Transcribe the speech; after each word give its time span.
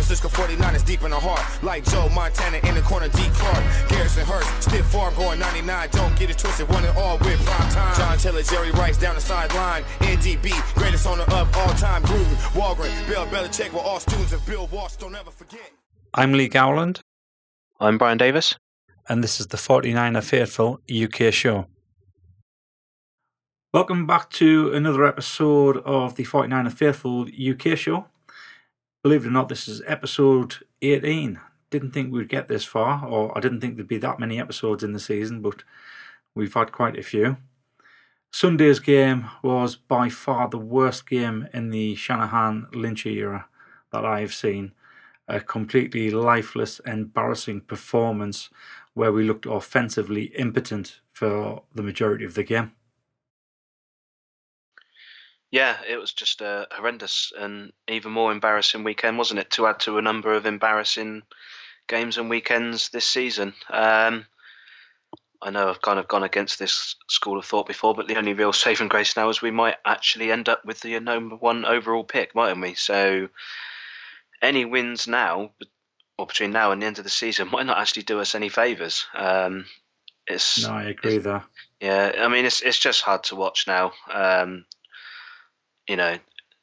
Francisco 0.00 0.30
49 0.30 0.74
is 0.74 0.82
deep 0.82 1.02
in 1.02 1.10
the 1.10 1.20
heart. 1.20 1.44
Like 1.62 1.84
Joe 1.84 2.08
Montana 2.08 2.56
in 2.66 2.74
the 2.74 2.80
corner, 2.80 3.08
D. 3.08 3.20
Clark. 3.34 3.62
Garrison 3.90 4.24
Hearst, 4.24 4.62
stiff 4.62 4.86
farm 4.86 5.14
going 5.14 5.38
99. 5.38 5.88
Don't 5.92 6.18
get 6.18 6.30
it 6.30 6.38
twisted, 6.38 6.66
one 6.70 6.86
and 6.86 6.96
all 6.96 7.18
with 7.18 7.38
prime 7.44 7.70
time. 7.70 7.94
John 7.96 8.16
Taylor, 8.16 8.42
Jerry 8.42 8.70
Rice 8.70 8.96
down 8.96 9.14
the 9.14 9.20
sideline. 9.20 9.82
NDB, 10.00 10.56
greatest 10.74 11.06
owner 11.06 11.24
of 11.24 11.54
all 11.54 11.74
time. 11.74 12.02
Gruden, 12.04 12.34
Walgren, 12.56 13.08
Bill 13.08 13.26
Belichick 13.26 13.74
were 13.74 13.80
all 13.80 14.00
students 14.00 14.32
of 14.32 14.44
Bill 14.46 14.66
Walsh. 14.68 14.96
Don't 14.96 15.14
ever 15.14 15.30
forget. 15.30 15.70
I'm 16.14 16.32
Lee 16.32 16.48
Gowland. 16.48 17.02
I'm 17.78 17.98
Brian 17.98 18.16
Davis. 18.16 18.56
And 19.06 19.22
this 19.22 19.38
is 19.38 19.48
the 19.48 19.58
49er 19.58 20.24
Faithful 20.24 20.80
UK 20.90 21.30
show. 21.30 21.66
Welcome 23.74 24.06
back 24.06 24.30
to 24.30 24.72
another 24.72 25.04
episode 25.04 25.76
of 25.84 26.14
the 26.14 26.24
49er 26.24 26.72
Faithful 26.72 27.26
UK 27.28 27.76
show. 27.76 28.06
Believe 29.02 29.24
it 29.24 29.28
or 29.28 29.30
not, 29.30 29.48
this 29.48 29.66
is 29.66 29.80
episode 29.86 30.56
18. 30.82 31.40
Didn't 31.70 31.92
think 31.92 32.12
we'd 32.12 32.28
get 32.28 32.48
this 32.48 32.66
far, 32.66 33.06
or 33.06 33.36
I 33.36 33.40
didn't 33.40 33.62
think 33.62 33.76
there'd 33.76 33.88
be 33.88 33.96
that 33.96 34.18
many 34.18 34.38
episodes 34.38 34.84
in 34.84 34.92
the 34.92 35.00
season, 35.00 35.40
but 35.40 35.64
we've 36.34 36.52
had 36.52 36.70
quite 36.70 36.98
a 36.98 37.02
few. 37.02 37.38
Sunday's 38.30 38.78
game 38.78 39.30
was 39.42 39.74
by 39.74 40.10
far 40.10 40.48
the 40.50 40.58
worst 40.58 41.08
game 41.08 41.48
in 41.54 41.70
the 41.70 41.94
Shanahan 41.94 42.66
Lynch 42.74 43.06
era 43.06 43.46
that 43.90 44.04
I've 44.04 44.34
seen. 44.34 44.72
A 45.26 45.40
completely 45.40 46.10
lifeless, 46.10 46.78
embarrassing 46.80 47.62
performance 47.62 48.50
where 48.92 49.12
we 49.12 49.24
looked 49.24 49.46
offensively 49.46 50.24
impotent 50.36 51.00
for 51.10 51.62
the 51.74 51.82
majority 51.82 52.26
of 52.26 52.34
the 52.34 52.44
game. 52.44 52.72
Yeah, 55.50 55.76
it 55.88 55.96
was 55.96 56.12
just 56.12 56.40
a 56.40 56.68
horrendous 56.70 57.32
and 57.36 57.72
even 57.88 58.12
more 58.12 58.30
embarrassing 58.30 58.84
weekend, 58.84 59.18
wasn't 59.18 59.40
it? 59.40 59.50
To 59.52 59.66
add 59.66 59.80
to 59.80 59.98
a 59.98 60.02
number 60.02 60.32
of 60.32 60.46
embarrassing 60.46 61.22
games 61.88 62.18
and 62.18 62.30
weekends 62.30 62.88
this 62.90 63.04
season. 63.04 63.54
Um, 63.68 64.26
I 65.42 65.50
know 65.50 65.68
I've 65.68 65.82
kind 65.82 65.98
of 65.98 66.06
gone 66.06 66.22
against 66.22 66.58
this 66.58 66.96
school 67.08 67.38
of 67.38 67.46
thought 67.46 67.66
before, 67.66 67.94
but 67.94 68.06
the 68.06 68.16
only 68.16 68.34
real 68.34 68.52
saving 68.64 68.88
grace 68.88 69.16
now 69.16 69.28
is 69.28 69.42
we 69.42 69.50
might 69.50 69.76
actually 69.84 70.30
end 70.30 70.48
up 70.48 70.64
with 70.64 70.80
the 70.80 70.98
number 71.00 71.36
one 71.36 71.64
overall 71.64 72.04
pick, 72.04 72.34
mightn't 72.34 72.60
we? 72.60 72.74
So 72.74 73.28
any 74.42 74.64
wins 74.64 75.08
now, 75.08 75.52
or 76.18 76.26
between 76.26 76.52
now 76.52 76.70
and 76.70 76.80
the 76.80 76.86
end 76.86 76.98
of 76.98 77.04
the 77.04 77.10
season, 77.10 77.48
might 77.52 77.66
not 77.66 77.78
actually 77.78 78.02
do 78.02 78.20
us 78.20 78.34
any 78.34 78.48
favors. 78.48 79.06
Um, 79.14 79.66
it's 80.26 80.62
no, 80.62 80.74
I 80.74 80.84
agree 80.84 81.18
there. 81.18 81.42
Yeah, 81.80 82.12
I 82.18 82.28
mean 82.28 82.44
it's 82.44 82.60
it's 82.60 82.78
just 82.78 83.02
hard 83.02 83.24
to 83.24 83.36
watch 83.36 83.66
now. 83.66 83.92
Um, 84.12 84.64
you 85.90 85.96
know, 85.96 86.16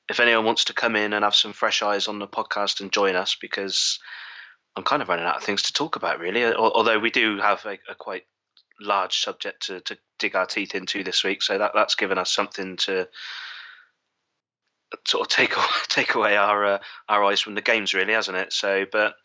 if 0.10 0.22
anyone 0.22 0.46
wants 0.46 0.64
to 0.64 0.74
come 0.74 0.96
in 0.96 1.12
and 1.12 1.26
have 1.26 1.36
some 1.36 1.52
fresh 1.52 1.84
eyes 1.84 2.08
on 2.08 2.18
the 2.18 2.28
podcast 2.28 2.80
and 2.80 2.94
join 2.94 3.18
us, 3.18 3.36
because 3.36 4.00
I'm 4.78 4.86
kind 4.86 5.02
of 5.02 5.10
running 5.10 5.26
out 5.26 5.36
of 5.36 5.44
things 5.44 5.64
to 5.64 5.74
talk 5.74 5.98
about, 5.98 6.22
really. 6.22 6.46
Although 6.46 6.98
we 7.00 7.12
do 7.12 7.38
have 7.40 7.66
a, 7.66 7.78
a 7.90 7.96
quite 7.96 8.24
large 8.80 9.18
subject 9.18 9.68
to, 9.68 9.82
to 9.82 9.98
dig 10.18 10.34
our 10.34 10.46
teeth 10.46 10.76
into 10.76 11.04
this 11.04 11.26
week, 11.26 11.44
so 11.44 11.58
that 11.58 11.72
that's 11.76 11.96
given 11.96 12.18
us 12.18 12.32
something 12.32 12.78
to 12.78 13.10
sort 15.06 15.28
of 15.28 15.28
take 15.28 15.54
take 15.90 16.16
away 16.16 16.38
our 16.38 16.66
uh, 16.66 16.80
our 17.10 17.26
eyes 17.26 17.42
from 17.42 17.56
the 17.56 17.62
games, 17.62 17.94
really, 17.94 18.14
hasn't 18.14 18.38
it? 18.38 18.54
So, 18.54 18.86
but 18.90 19.16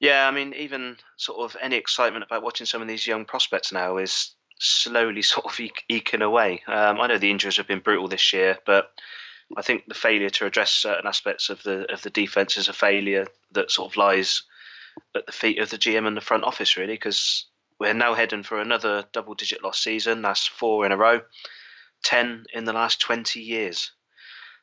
yeah, 0.00 0.26
I 0.26 0.32
mean, 0.32 0.52
even 0.54 0.96
sort 1.16 1.38
of 1.48 1.56
any 1.62 1.76
excitement 1.76 2.24
about 2.24 2.42
watching 2.42 2.66
some 2.66 2.82
of 2.82 2.88
these 2.88 3.06
young 3.06 3.24
prospects 3.24 3.70
now 3.70 3.98
is 3.98 4.34
slowly 4.58 5.22
sort 5.22 5.46
of 5.46 5.60
eking 5.88 6.22
away. 6.22 6.62
Um, 6.66 7.00
I 7.00 7.06
know 7.06 7.18
the 7.18 7.30
injuries 7.30 7.56
have 7.56 7.66
been 7.68 7.80
brutal 7.80 8.08
this 8.08 8.32
year, 8.32 8.58
but 8.66 8.90
I 9.56 9.62
think 9.62 9.84
the 9.86 9.94
failure 9.94 10.30
to 10.30 10.46
address 10.46 10.72
certain 10.72 11.06
aspects 11.06 11.50
of 11.50 11.62
the 11.62 11.90
of 11.92 12.02
the 12.02 12.10
defense 12.10 12.56
is 12.56 12.68
a 12.68 12.72
failure 12.72 13.26
that 13.52 13.70
sort 13.70 13.92
of 13.92 13.96
lies 13.96 14.42
at 15.14 15.26
the 15.26 15.32
feet 15.32 15.58
of 15.58 15.70
the 15.70 15.78
GM 15.78 16.06
and 16.06 16.16
the 16.16 16.22
front 16.22 16.44
office, 16.44 16.76
really, 16.76 16.94
because 16.94 17.46
we're 17.78 17.94
now 17.94 18.14
heading 18.14 18.42
for 18.42 18.58
another 18.58 19.04
double-digit 19.12 19.62
loss 19.62 19.78
season. 19.78 20.22
That's 20.22 20.46
four 20.46 20.86
in 20.86 20.92
a 20.92 20.96
row, 20.96 21.20
ten 22.02 22.44
in 22.52 22.64
the 22.64 22.72
last 22.72 23.00
twenty 23.00 23.40
years 23.40 23.92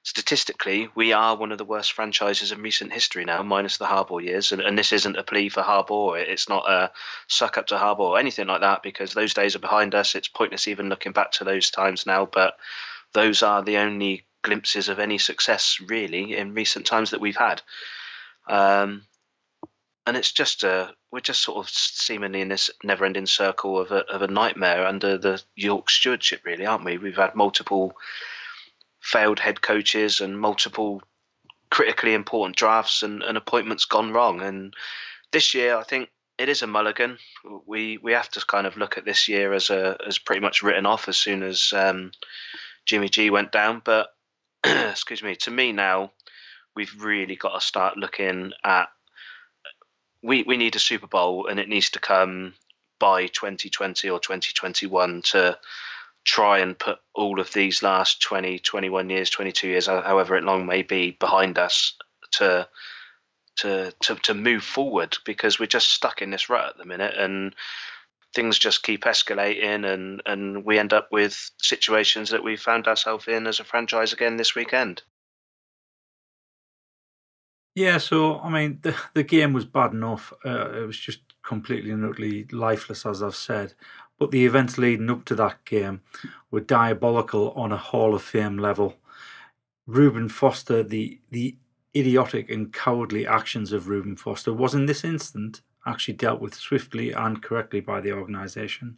statistically, 0.04 0.90
we 0.96 1.14
are 1.14 1.36
one 1.36 1.52
of 1.52 1.58
the 1.58 1.66
worst 1.66 1.94
franchises 1.94 2.52
in 2.52 2.62
recent 2.62 2.92
history 2.92 3.24
now, 3.24 3.42
minus 3.42 3.78
the 3.78 3.86
Harbaugh 3.86 4.22
years. 4.22 4.52
And, 4.52 4.62
and 4.62 4.78
this 4.78 4.92
isn't 4.92 5.18
a 5.18 5.24
plea 5.24 5.50
for 5.50 5.64
Harbaugh. 5.64 6.20
It's 6.22 6.50
not 6.50 6.70
a 6.70 6.92
suck 7.28 7.58
up 7.58 7.68
to 7.68 7.76
Harbaugh 7.76 8.00
or 8.00 8.20
anything 8.20 8.48
like 8.48 8.62
that, 8.62 8.84
because 8.84 9.14
those 9.14 9.34
days 9.34 9.56
are 9.56 9.60
behind 9.60 9.96
us. 9.96 10.14
It's 10.14 10.28
pointless 10.28 10.68
even 10.68 10.90
looking 10.90 11.14
back 11.14 11.32
to 11.34 11.46
those 11.46 11.72
times 11.72 12.06
now. 12.06 12.26
But 12.26 12.58
those 13.14 13.42
are 13.42 13.64
the 13.64 13.78
only 13.78 14.26
glimpses 14.42 14.90
of 14.90 15.00
any 15.00 15.18
success, 15.18 15.80
really, 15.88 16.36
in 16.36 16.54
recent 16.54 16.86
times 16.86 17.12
that 17.12 17.22
we've 17.22 17.38
had. 17.38 17.62
Um, 18.48 19.04
and 20.06 20.18
it's 20.18 20.34
just 20.34 20.64
a 20.64 20.94
we're 21.12 21.22
just 21.22 21.44
sort 21.44 21.66
of 21.66 21.70
seemingly 21.70 22.42
in 22.42 22.50
this 22.50 22.70
never-ending 22.84 23.28
circle 23.28 23.80
of 23.80 23.92
a 23.92 24.00
of 24.12 24.22
a 24.22 24.28
nightmare 24.28 24.86
under 24.86 25.18
the 25.18 25.42
York 25.56 25.90
stewardship, 25.90 26.42
really, 26.44 26.66
aren't 26.66 26.84
we? 26.84 26.98
We've 26.98 27.16
had 27.16 27.36
multiple 27.36 27.96
failed 29.04 29.40
head 29.40 29.62
coaches 29.62 30.22
and 30.22 30.40
multiple 30.40 31.02
critically 31.70 32.14
important 32.14 32.56
drafts 32.56 33.04
and, 33.04 33.22
and 33.22 33.38
appointments 33.38 33.86
gone 33.86 34.14
wrong. 34.14 34.42
And 34.42 34.74
this 35.32 35.54
year, 35.54 35.76
I 35.78 35.84
think 35.84 36.10
it 36.38 36.50
is 36.50 36.62
a 36.62 36.68
mulligan. 36.68 37.18
We 37.68 37.98
we 37.98 38.14
have 38.14 38.30
to 38.32 38.46
kind 38.46 38.66
of 38.66 38.78
look 38.78 38.98
at 38.98 39.06
this 39.06 39.28
year 39.28 39.54
as 39.54 39.70
a 39.70 39.98
as 40.08 40.18
pretty 40.18 40.42
much 40.42 40.64
written 40.64 40.86
off 40.86 41.08
as 41.08 41.18
soon 41.18 41.44
as 41.44 41.74
um, 41.76 42.12
Jimmy 42.86 43.10
G 43.10 43.30
went 43.30 43.52
down. 43.52 43.82
But 43.84 44.08
excuse 44.64 45.22
me, 45.22 45.36
to 45.38 45.52
me 45.52 45.74
now, 45.74 46.12
we've 46.76 47.04
really 47.04 47.36
got 47.36 47.54
to 47.54 47.66
start 47.66 47.98
looking 47.98 48.54
at. 48.64 48.88
We 50.24 50.44
we 50.44 50.56
need 50.56 50.76
a 50.78 50.80
Super 50.80 51.08
Bowl, 51.08 51.48
and 51.48 51.60
it 51.60 51.68
needs 51.68 51.90
to 51.92 52.00
come 52.00 52.54
by 53.00 53.28
2020 53.28 54.10
or 54.10 54.20
2021 54.20 55.22
to 55.24 55.58
try 56.24 56.60
and 56.60 56.78
put 56.78 57.00
all 57.14 57.40
of 57.40 57.52
these 57.54 57.84
last 57.84 58.22
20, 58.22 58.60
21 58.60 59.10
years, 59.10 59.30
22 59.30 59.68
years, 59.68 59.88
however 59.88 60.36
it 60.36 60.44
long 60.44 60.66
may 60.66 60.82
be, 60.82 61.12
behind 61.20 61.58
us 61.58 61.96
to 62.32 62.68
to 63.56 63.94
to 64.02 64.16
to 64.16 64.34
move 64.34 64.64
forward 64.64 65.16
because 65.26 65.60
we're 65.60 65.66
just 65.68 65.92
stuck 65.92 66.22
in 66.22 66.32
this 66.32 66.50
rut 66.50 66.70
at 66.70 66.78
the 66.78 66.86
minute 66.86 67.14
and 67.16 67.56
things 68.34 68.58
just 68.58 68.82
keep 68.82 69.04
escalating 69.04 69.86
and 69.86 70.22
and 70.26 70.66
we 70.66 70.80
end 70.80 70.92
up 70.92 71.10
with 71.12 71.52
situations 71.62 72.32
that 72.32 72.44
we 72.44 72.56
found 72.56 72.88
ourselves 72.88 73.28
in 73.28 73.46
as 73.46 73.60
a 73.60 73.64
franchise 73.64 74.12
again 74.12 74.38
this 74.38 74.56
weekend. 74.56 75.04
Yeah, 77.76 77.98
so 77.98 78.40
I 78.40 78.50
mean 78.50 78.80
the 78.82 78.96
the 79.14 79.24
game 79.24 79.54
was 79.54 79.66
bad 79.66 79.94
enough. 79.94 80.34
Uh, 80.46 80.72
it 80.72 80.88
was 80.88 80.98
just 80.98 81.20
completely 81.44 81.92
and 81.92 82.06
utterly 82.06 82.46
lifeless, 82.52 83.06
as 83.06 83.22
I've 83.22 83.36
said. 83.36 83.74
But 84.24 84.32
the 84.32 84.46
events 84.46 84.78
leading 84.78 85.10
up 85.10 85.26
to 85.26 85.36
that 85.36 85.66
game 85.66 86.00
were 86.50 86.62
diabolical 86.62 87.52
on 87.58 87.74
a 87.74 87.78
Hall 87.78 88.16
of 88.16 88.22
Fame 88.22 88.58
level. 88.58 88.96
Reuben 89.86 90.30
Foster, 90.30 90.82
the 90.82 91.20
the 91.30 91.58
idiotic 91.94 92.50
and 92.50 92.72
cowardly 92.72 93.28
actions 93.28 93.74
of 93.74 93.90
Reuben 93.90 94.16
Foster 94.16 94.54
was 94.54 94.74
in 94.74 94.86
this 94.86 95.04
instant 95.04 95.60
actually 95.86 96.14
dealt 96.14 96.40
with 96.40 96.56
swiftly 96.56 97.12
and 97.12 97.44
correctly 97.44 97.82
by 97.82 98.00
the 98.00 98.14
organisation. 98.14 98.98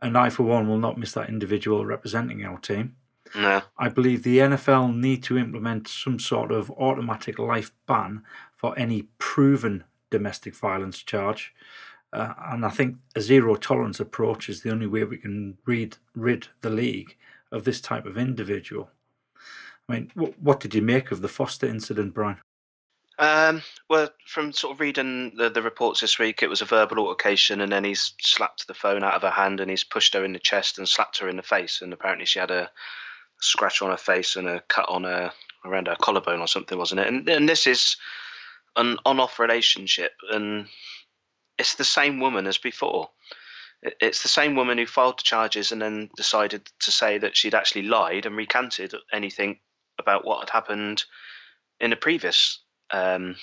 And 0.00 0.16
I, 0.16 0.30
for 0.30 0.44
one, 0.44 0.66
will 0.66 0.78
not 0.78 0.96
miss 0.96 1.12
that 1.12 1.28
individual 1.28 1.84
representing 1.84 2.42
our 2.42 2.56
team. 2.56 2.96
No. 3.34 3.60
I 3.76 3.90
believe 3.90 4.22
the 4.22 4.38
NFL 4.38 4.96
need 4.96 5.22
to 5.24 5.36
implement 5.36 5.88
some 5.88 6.18
sort 6.18 6.50
of 6.50 6.70
automatic 6.70 7.38
life 7.38 7.70
ban 7.86 8.22
for 8.56 8.78
any 8.78 9.08
proven 9.18 9.84
domestic 10.08 10.54
violence 10.56 11.02
charge. 11.02 11.52
Uh, 12.14 12.32
and 12.52 12.64
I 12.64 12.70
think 12.70 12.96
a 13.16 13.20
zero 13.20 13.56
tolerance 13.56 13.98
approach 13.98 14.48
is 14.48 14.62
the 14.62 14.70
only 14.70 14.86
way 14.86 15.02
we 15.02 15.18
can 15.18 15.58
read, 15.66 15.96
rid 16.14 16.46
the 16.60 16.70
league 16.70 17.16
of 17.50 17.64
this 17.64 17.80
type 17.80 18.06
of 18.06 18.16
individual. 18.16 18.90
I 19.88 19.92
mean, 19.92 20.12
what, 20.14 20.38
what 20.40 20.60
did 20.60 20.74
you 20.74 20.82
make 20.82 21.10
of 21.10 21.22
the 21.22 21.28
Foster 21.28 21.66
incident, 21.66 22.14
Brian? 22.14 22.38
Um, 23.18 23.62
well, 23.88 24.10
from 24.26 24.52
sort 24.52 24.74
of 24.74 24.80
reading 24.80 25.32
the, 25.36 25.50
the 25.50 25.62
reports 25.62 26.00
this 26.00 26.18
week, 26.18 26.42
it 26.42 26.48
was 26.48 26.62
a 26.62 26.66
verbal 26.66 26.98
altercation, 26.98 27.60
and 27.60 27.72
then 27.72 27.84
he's 27.84 28.14
slapped 28.20 28.66
the 28.66 28.74
phone 28.74 29.04
out 29.04 29.14
of 29.14 29.22
her 29.22 29.30
hand 29.30 29.60
and 29.60 29.70
he's 29.70 29.84
pushed 29.84 30.14
her 30.14 30.24
in 30.24 30.32
the 30.32 30.38
chest 30.38 30.78
and 30.78 30.88
slapped 30.88 31.18
her 31.18 31.28
in 31.28 31.36
the 31.36 31.42
face. 31.42 31.80
And 31.82 31.92
apparently, 31.92 32.26
she 32.26 32.38
had 32.38 32.50
a 32.50 32.70
scratch 33.40 33.82
on 33.82 33.90
her 33.90 33.96
face 33.96 34.36
and 34.36 34.48
a 34.48 34.60
cut 34.68 34.88
on 34.88 35.04
her 35.04 35.32
around 35.64 35.88
her 35.88 35.96
collarbone 35.96 36.40
or 36.40 36.48
something, 36.48 36.78
wasn't 36.78 37.00
it? 37.00 37.08
And, 37.08 37.28
and 37.28 37.48
this 37.48 37.66
is 37.66 37.96
an 38.76 38.98
on-off 39.04 39.38
relationship, 39.38 40.12
and 40.30 40.66
it's 41.58 41.74
the 41.74 41.84
same 41.84 42.20
woman 42.20 42.46
as 42.46 42.58
before. 42.58 43.10
It's 44.00 44.22
the 44.22 44.28
same 44.28 44.56
woman 44.56 44.78
who 44.78 44.86
filed 44.86 45.18
the 45.18 45.24
charges 45.24 45.70
and 45.70 45.82
then 45.82 46.10
decided 46.16 46.70
to 46.80 46.90
say 46.90 47.18
that 47.18 47.36
she'd 47.36 47.54
actually 47.54 47.82
lied 47.82 48.24
and 48.24 48.36
recanted 48.36 48.94
anything 49.12 49.58
about 49.98 50.24
what 50.24 50.40
had 50.40 50.50
happened 50.50 51.04
in 51.80 51.92
a 51.92 51.96
previous 51.96 52.60
um, 52.92 53.36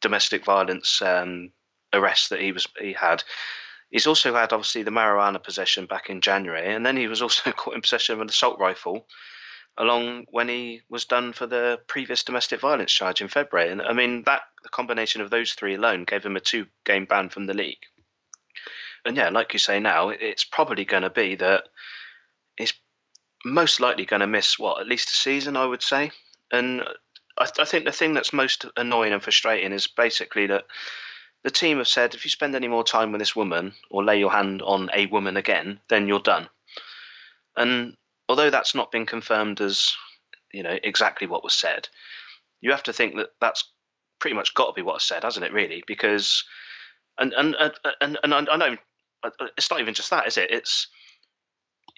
domestic 0.00 0.44
violence 0.44 1.02
um, 1.02 1.50
arrest 1.92 2.30
that 2.30 2.40
he 2.40 2.52
was 2.52 2.68
he 2.78 2.92
had. 2.92 3.24
He's 3.90 4.06
also 4.06 4.32
had 4.34 4.52
obviously 4.52 4.84
the 4.84 4.92
marijuana 4.92 5.42
possession 5.42 5.86
back 5.86 6.10
in 6.10 6.20
January, 6.20 6.72
and 6.72 6.86
then 6.86 6.96
he 6.96 7.08
was 7.08 7.20
also 7.20 7.50
caught 7.56 7.74
in 7.74 7.80
possession 7.80 8.14
of 8.14 8.20
an 8.20 8.28
assault 8.28 8.58
rifle 8.60 9.06
along 9.78 10.26
when 10.30 10.48
he 10.48 10.82
was 10.88 11.04
done 11.04 11.32
for 11.32 11.46
the 11.46 11.80
previous 11.86 12.24
domestic 12.24 12.60
violence 12.60 12.92
charge 12.92 13.20
in 13.20 13.28
February. 13.28 13.70
And 13.70 13.80
I 13.82 13.92
mean, 13.92 14.22
that 14.24 14.42
the 14.62 14.68
combination 14.68 15.22
of 15.22 15.30
those 15.30 15.52
three 15.52 15.74
alone 15.74 16.04
gave 16.04 16.24
him 16.24 16.36
a 16.36 16.40
two 16.40 16.66
game 16.84 17.06
ban 17.06 17.28
from 17.28 17.46
the 17.46 17.54
league. 17.54 17.86
And 19.04 19.16
yeah, 19.16 19.30
like 19.30 19.52
you 19.52 19.58
say 19.58 19.80
now, 19.80 20.10
it's 20.10 20.44
probably 20.44 20.84
going 20.84 21.02
to 21.04 21.10
be 21.10 21.34
that 21.36 21.64
he's 22.56 22.74
most 23.44 23.80
likely 23.80 24.04
going 24.04 24.20
to 24.20 24.26
miss 24.26 24.58
what 24.58 24.80
at 24.80 24.86
least 24.86 25.08
a 25.08 25.14
season, 25.14 25.56
I 25.56 25.64
would 25.64 25.82
say. 25.82 26.10
And 26.52 26.82
I, 27.38 27.48
I 27.58 27.64
think 27.64 27.84
the 27.84 27.92
thing 27.92 28.12
that's 28.12 28.32
most 28.32 28.66
annoying 28.76 29.12
and 29.12 29.22
frustrating 29.22 29.72
is 29.72 29.86
basically 29.86 30.46
that 30.48 30.64
the 31.42 31.50
team 31.50 31.78
have 31.78 31.88
said 31.88 32.14
if 32.14 32.24
you 32.24 32.30
spend 32.30 32.54
any 32.54 32.68
more 32.68 32.84
time 32.84 33.12
with 33.12 33.20
this 33.20 33.34
woman 33.34 33.72
or 33.90 34.04
lay 34.04 34.18
your 34.18 34.30
hand 34.30 34.60
on 34.60 34.90
a 34.94 35.06
woman 35.06 35.38
again, 35.38 35.80
then 35.88 36.06
you're 36.06 36.20
done. 36.20 36.48
And 37.56 37.96
although 38.30 38.50
that's 38.50 38.76
not 38.76 38.92
been 38.92 39.06
confirmed 39.06 39.60
as 39.60 39.92
you 40.52 40.62
know 40.62 40.78
exactly 40.84 41.26
what 41.26 41.42
was 41.42 41.52
said, 41.52 41.88
you 42.60 42.70
have 42.70 42.84
to 42.84 42.92
think 42.92 43.16
that 43.16 43.30
that's 43.40 43.64
pretty 44.20 44.36
much 44.36 44.54
got 44.54 44.68
to 44.68 44.72
be 44.72 44.82
what 44.82 44.94
was 44.94 45.02
said, 45.02 45.24
hasn't 45.24 45.44
it? 45.44 45.52
Really, 45.52 45.82
because 45.84 46.44
and 47.18 47.32
and 47.32 47.56
and 47.58 47.72
and, 48.00 48.18
and 48.22 48.34
I 48.34 48.56
know 48.56 48.76
it's 49.56 49.68
not 49.68 49.80
even 49.80 49.94
just 49.94 50.10
that, 50.10 50.28
is 50.28 50.36
it? 50.36 50.52
It's 50.52 50.86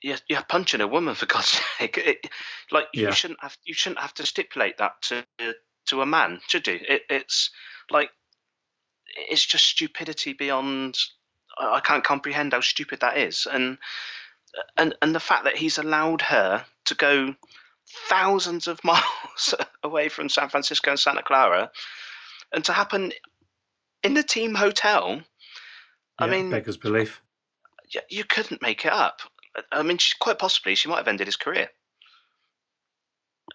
you're, 0.03 0.17
you're 0.27 0.43
punching 0.43 0.81
a 0.81 0.89
woman 0.89 1.15
for 1.15 1.27
God's 1.35 1.61
sake. 1.79 1.99
It, 1.99 2.27
like 2.71 2.87
yeah. 2.95 3.09
you 3.09 3.13
shouldn't 3.13 3.43
have 3.43 3.57
you 3.65 3.75
shouldn't 3.75 4.01
have 4.01 4.15
to 4.15 4.27
stipulate 4.27 4.79
that 4.79 5.03
to 5.03 5.25
to 5.89 6.01
a 6.01 6.07
man, 6.07 6.41
should 6.49 6.67
you? 6.67 6.79
It, 6.89 7.03
it's 7.11 7.51
like 7.91 8.09
it's 9.29 9.45
just 9.45 9.67
stupidity 9.67 10.33
beyond. 10.33 10.97
I 11.59 11.81
can't 11.81 12.03
comprehend 12.03 12.55
how 12.55 12.63
stupid 12.63 13.01
that 13.01 13.19
is, 13.19 13.47
and 13.51 13.77
and 14.77 14.95
and 15.03 15.15
the 15.15 15.21
fact 15.21 15.45
that 15.45 15.57
he's 15.57 15.79
allowed 15.79 16.23
her 16.23 16.65
to 16.87 16.95
go 16.95 17.35
thousands 18.09 18.67
of 18.67 18.83
miles 18.85 19.55
away 19.83 20.09
from 20.09 20.29
San 20.29 20.49
Francisco 20.49 20.91
and 20.91 21.01
Santa 21.01 21.23
Clara, 21.23 21.71
and 22.53 22.65
to 22.65 22.73
happen 22.73 23.13
in 24.03 24.15
the 24.15 24.23
team 24.23 24.55
hotel. 24.55 25.23
Yeah, 26.21 26.27
I 26.27 26.27
mean, 26.29 26.51
beggars 26.51 26.77
belief. 26.77 27.23
You 28.09 28.25
couldn't 28.25 28.63
make 28.63 28.85
it 28.85 28.93
up. 28.93 29.21
I 29.71 29.83
mean, 29.83 29.99
she, 29.99 30.15
quite 30.19 30.39
possibly 30.39 30.75
she 30.75 30.89
might 30.89 30.99
have 30.99 31.09
ended 31.09 31.27
his 31.27 31.37
career. 31.37 31.69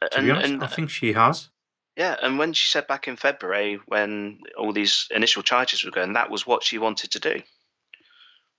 To 0.02 0.18
and, 0.18 0.32
honest, 0.32 0.52
and, 0.52 0.64
I 0.64 0.68
think 0.68 0.90
she 0.92 1.14
has. 1.14 1.50
Yeah, 1.96 2.16
and 2.22 2.38
when 2.38 2.54
she 2.54 2.70
said 2.70 2.86
back 2.86 3.08
in 3.08 3.16
February, 3.16 3.80
when 3.88 4.42
all 4.56 4.72
these 4.72 5.08
initial 5.10 5.42
charges 5.42 5.84
were 5.84 5.90
going, 5.90 6.14
that 6.14 6.30
was 6.30 6.46
what 6.46 6.64
she 6.64 6.78
wanted 6.78 7.12
to 7.12 7.20
do. 7.20 7.42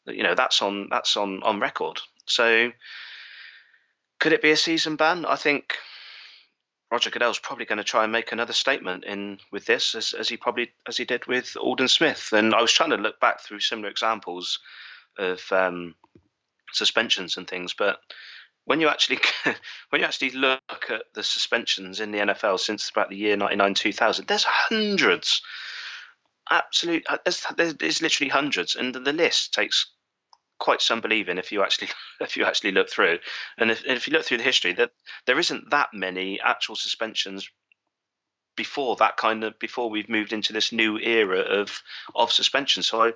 You 0.06 0.25
know, 0.25 0.35
that's 0.35 0.61
on 0.62 0.88
that's 0.90 1.17
on 1.17 1.43
on 1.44 1.61
record. 1.61 2.00
So, 2.28 2.72
could 4.20 4.32
it 4.32 4.42
be 4.42 4.50
a 4.50 4.56
season 4.56 4.96
ban? 4.96 5.25
I 5.25 5.36
think 5.36 5.75
Roger 6.90 7.10
Goodell's 7.10 7.38
probably 7.38 7.66
going 7.66 7.78
to 7.78 7.84
try 7.84 8.04
and 8.04 8.12
make 8.12 8.32
another 8.32 8.52
statement 8.52 9.04
in 9.04 9.38
with 9.52 9.66
this, 9.66 9.94
as, 9.94 10.14
as 10.14 10.28
he 10.28 10.36
probably 10.36 10.72
as 10.86 10.96
he 10.96 11.04
did 11.04 11.26
with 11.26 11.56
Aldon 11.56 11.88
Smith. 11.88 12.30
And 12.32 12.54
I 12.54 12.62
was 12.62 12.72
trying 12.72 12.90
to 12.90 12.96
look 12.96 13.20
back 13.20 13.40
through 13.40 13.60
similar 13.60 13.88
examples 13.88 14.58
of 15.19 15.40
um, 15.52 15.94
suspensions 16.72 17.36
and 17.36 17.48
things. 17.48 17.75
But 17.76 17.98
when 18.69 18.80
you 18.80 18.88
actually 18.88 19.19
when 19.88 20.00
you 20.00 20.06
actually 20.06 20.30
look 20.30 20.60
at 20.90 21.02
the 21.14 21.22
suspensions 21.22 22.00
in 22.00 22.12
the 22.12 22.19
NFL 22.19 22.60
since 22.60 22.90
about 22.90 23.08
the 23.08 23.16
year 23.16 23.34
99 23.36 23.75
2000 23.75 24.26
there's 24.26 24.44
hundreds 24.44 25.42
absolute 26.50 27.04
uh, 27.08 27.16
there's, 27.56 27.75
there's 27.75 28.02
literally 28.02 28.28
hundreds 28.28 28.76
and 28.76 28.94
the 28.94 29.12
list 29.12 29.54
takes 29.54 29.86
quite 30.58 30.82
some 30.82 31.00
believing 31.00 31.38
if 31.38 31.52
you 31.52 31.62
actually 31.62 31.88
if 32.20 32.37
you 32.37 32.44
actually 32.44 32.72
look 32.72 32.90
through. 32.90 33.19
And 33.56 33.70
if, 33.70 33.84
if 33.84 34.06
you 34.06 34.12
look 34.12 34.25
through 34.25 34.38
the 34.38 34.44
history 34.44 34.72
that 34.75 34.93
there 35.26 35.38
isn't 35.38 35.70
that 35.70 35.88
many 35.93 36.40
actual 36.40 36.76
suspensions 36.76 37.49
before 38.56 38.96
that 38.96 39.16
kind 39.16 39.44
of 39.44 39.58
before 39.58 39.88
we've 39.88 40.08
moved 40.08 40.32
into 40.32 40.52
this 40.52 40.72
new 40.72 40.99
era 40.99 41.40
of 41.40 41.82
of 42.14 42.32
suspension. 42.32 42.82
So 42.82 43.02
i 43.02 43.12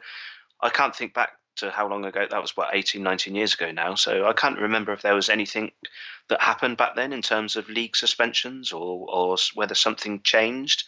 i 0.60 0.70
can't 0.70 0.94
think 0.94 1.14
back 1.14 1.32
to 1.54 1.70
how 1.70 1.86
long 1.86 2.04
ago 2.06 2.26
that 2.30 2.40
was 2.40 2.56
what 2.56 2.70
18 2.72 3.02
19 3.02 3.34
years 3.34 3.54
ago 3.54 3.70
now. 3.72 3.94
So 3.96 4.26
i 4.26 4.32
can't 4.32 4.58
remember 4.58 4.92
if 4.92 5.02
there 5.02 5.14
was 5.14 5.28
anything 5.28 5.72
that 6.28 6.40
happened 6.40 6.76
back 6.76 6.94
then 6.96 7.12
in 7.12 7.22
terms 7.22 7.56
of 7.56 7.68
league 7.68 7.96
suspensions 7.96 8.72
or 8.72 9.06
or 9.08 9.36
whether 9.54 9.74
something 9.74 10.22
changed 10.22 10.84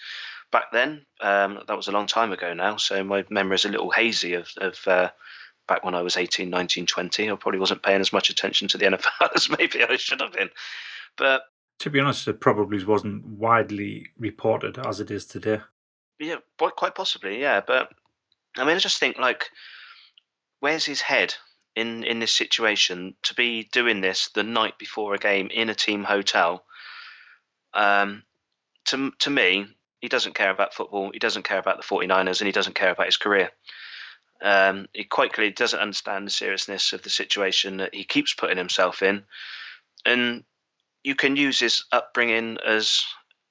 back 0.55 0.71
then. 0.73 1.05
Um, 1.21 1.59
that 1.67 1.77
was 1.77 1.89
a 1.89 1.93
long 1.93 2.07
time 2.07 2.33
ago 2.33 2.55
now. 2.55 2.77
So 2.77 3.03
my 3.03 3.25
memory 3.29 3.57
is 3.57 3.65
a 3.65 3.71
little 3.71 3.91
hazy 3.91 4.35
of, 4.35 4.49
of 4.59 4.79
uh, 4.87 5.11
back 5.66 5.84
when 5.84 5.94
i 5.94 6.02
was 6.02 6.16
18 6.16 6.50
19 6.50 6.87
20 6.87 7.31
i 7.31 7.34
probably 7.34 7.61
wasn't 7.61 7.82
paying 7.82 8.00
as 8.00 8.12
much 8.12 8.31
attention 8.31 8.69
to 8.69 8.78
the 8.78 8.84
nfl 8.87 9.28
as 9.34 9.49
maybe 9.50 9.82
i 9.82 9.96
should 9.96 10.20
have 10.20 10.32
been 10.32 10.50
but 11.16 11.43
to 11.78 11.90
be 11.90 12.00
honest 12.00 12.28
it 12.28 12.40
probably 12.40 12.82
wasn't 12.84 13.25
widely 13.25 14.08
reported 14.19 14.78
as 14.78 15.00
it 15.00 15.11
is 15.11 15.25
today 15.25 15.61
yeah 16.19 16.37
quite 16.58 16.94
possibly 16.94 17.40
yeah 17.40 17.61
but 17.66 17.90
i 18.56 18.64
mean 18.64 18.76
i 18.76 18.78
just 18.78 18.99
think 18.99 19.19
like 19.19 19.50
where's 20.61 20.84
his 20.84 21.02
head 21.02 21.34
in 21.76 22.05
in 22.05 22.20
this 22.20 22.32
situation 22.32 23.14
to 23.22 23.34
be 23.34 23.69
doing 23.72 24.00
this 24.00 24.28
the 24.34 24.43
night 24.43 24.78
before 24.78 25.14
a 25.14 25.19
game 25.19 25.49
in 25.52 25.70
a 25.70 25.75
team 25.75 26.05
hotel? 26.05 26.64
Um, 27.72 28.22
to 28.87 29.11
to 29.20 29.31
me, 29.31 29.66
he 30.00 30.08
doesn't 30.08 30.34
care 30.34 30.50
about 30.50 30.75
football. 30.75 31.11
He 31.12 31.19
doesn't 31.19 31.44
care 31.44 31.58
about 31.58 31.76
the 31.76 31.82
49ers, 31.82 32.40
and 32.40 32.46
he 32.46 32.52
doesn't 32.52 32.75
care 32.75 32.90
about 32.90 33.06
his 33.06 33.16
career. 33.16 33.50
Um, 34.43 34.89
he 34.93 35.05
quite 35.05 35.33
clearly 35.33 35.53
doesn't 35.53 35.79
understand 35.79 36.27
the 36.27 36.31
seriousness 36.31 36.93
of 36.93 37.03
the 37.03 37.11
situation 37.11 37.79
that 37.79 37.95
he 37.95 38.05
keeps 38.05 38.35
putting 38.35 38.59
himself 38.59 39.03
in, 39.03 39.25
and 40.05 40.45
you 41.03 41.15
can 41.15 41.37
use 41.37 41.61
his 41.61 41.85
upbringing 41.93 42.59
as 42.67 43.05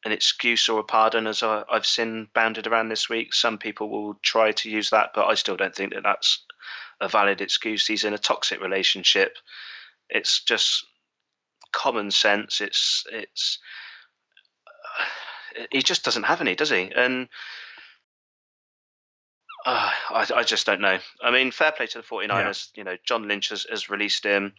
an 0.06 0.12
excuse 0.12 0.68
or 0.68 0.80
a 0.80 0.84
pardon, 0.84 1.28
as 1.28 1.44
I, 1.44 1.64
have 1.72 1.86
seen 1.86 2.28
bounded 2.34 2.68
around 2.68 2.90
this 2.90 3.10
week. 3.10 3.34
Some 3.34 3.58
people 3.58 3.90
will 3.90 4.16
try 4.22 4.52
to 4.52 4.70
use 4.70 4.90
that, 4.90 5.12
but 5.16 5.28
I 5.28 5.36
still 5.36 5.56
don't 5.56 5.74
think 5.74 5.94
that 5.94 6.04
that's 6.04 6.44
a 7.00 7.08
valid 7.08 7.42
excuse. 7.42 7.88
He's 7.88 8.04
in 8.04 8.14
a 8.14 8.18
toxic 8.18 8.62
relationship. 8.62 9.38
It's 10.10 10.44
just 10.44 10.86
common 11.72 12.12
sense. 12.12 12.60
It's 12.60 13.06
it's 13.12 13.60
he 15.72 15.82
just 15.82 16.04
doesn't 16.04 16.24
have 16.24 16.42
any, 16.42 16.56
does 16.56 16.70
he? 16.70 16.92
And 16.96 17.30
uh, 19.65 19.92
I, 20.10 20.27
I 20.36 20.44
just 20.44 20.65
don't 20.65 20.81
know. 20.81 21.00
I 21.21 21.31
mean, 21.31 21.51
fair 21.51 21.71
play 21.71 21.88
to 21.88 21.98
the 22.00 22.04
49ers. 22.04 22.69
Yeah. 22.74 22.80
You 22.80 22.83
know, 22.83 22.98
John 23.06 23.27
Lynch 23.27 23.50
has, 23.50 23.65
has 23.69 23.89
released 23.89 24.24
him. 24.24 24.54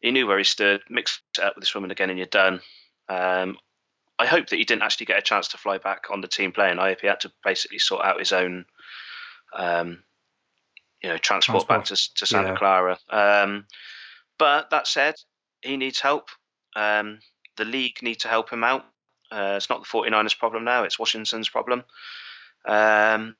He 0.00 0.10
knew 0.10 0.26
where 0.26 0.38
he 0.38 0.44
stood. 0.44 0.82
Mixed 0.90 1.20
it 1.38 1.44
up 1.44 1.56
with 1.56 1.62
this 1.62 1.74
woman 1.74 1.90
again, 1.90 2.10
and 2.10 2.18
you're 2.18 2.26
done. 2.26 2.60
Um, 3.08 3.56
I 4.18 4.26
hope 4.26 4.48
that 4.48 4.56
he 4.56 4.64
didn't 4.64 4.82
actually 4.82 5.06
get 5.06 5.18
a 5.18 5.22
chance 5.22 5.48
to 5.48 5.58
fly 5.58 5.78
back 5.78 6.06
on 6.10 6.20
the 6.20 6.28
team 6.28 6.52
plane. 6.52 6.78
I 6.78 6.90
hope 6.90 7.00
he 7.00 7.06
had 7.06 7.20
to 7.20 7.32
basically 7.44 7.78
sort 7.78 8.04
out 8.04 8.18
his 8.18 8.32
own 8.32 8.64
um, 9.54 10.02
you 11.02 11.08
know, 11.08 11.18
transport, 11.18 11.66
transport. 11.66 11.68
back 11.68 11.84
to, 11.86 12.14
to 12.14 12.26
Santa 12.26 12.48
yeah. 12.48 12.56
Clara. 12.56 12.98
Um, 13.10 13.66
but 14.38 14.70
that 14.70 14.86
said, 14.86 15.14
he 15.62 15.76
needs 15.76 16.00
help. 16.00 16.28
Um, 16.74 17.20
the 17.56 17.64
league 17.64 18.02
need 18.02 18.20
to 18.20 18.28
help 18.28 18.50
him 18.50 18.64
out. 18.64 18.84
Uh, 19.30 19.54
it's 19.56 19.70
not 19.70 19.80
the 19.80 19.88
49ers' 19.88 20.38
problem 20.38 20.64
now; 20.64 20.84
it's 20.84 20.98
Washington's 20.98 21.48
problem. 21.48 21.82
Um, 22.64 23.36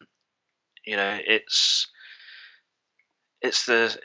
you 0.87 0.97
know, 0.97 1.19
it's 1.27 1.89
it's 3.43 3.67
the 3.67 3.99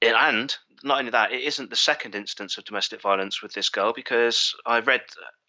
it, 0.00 0.14
and 0.14 0.54
not 0.84 0.98
only 0.98 1.10
that, 1.10 1.32
it 1.32 1.42
isn't 1.42 1.70
the 1.70 1.76
second 1.76 2.14
instance 2.14 2.58
of 2.58 2.64
domestic 2.64 3.00
violence 3.00 3.42
with 3.42 3.52
this 3.52 3.68
girl 3.68 3.92
because 3.94 4.54
I 4.66 4.80
read 4.80 5.02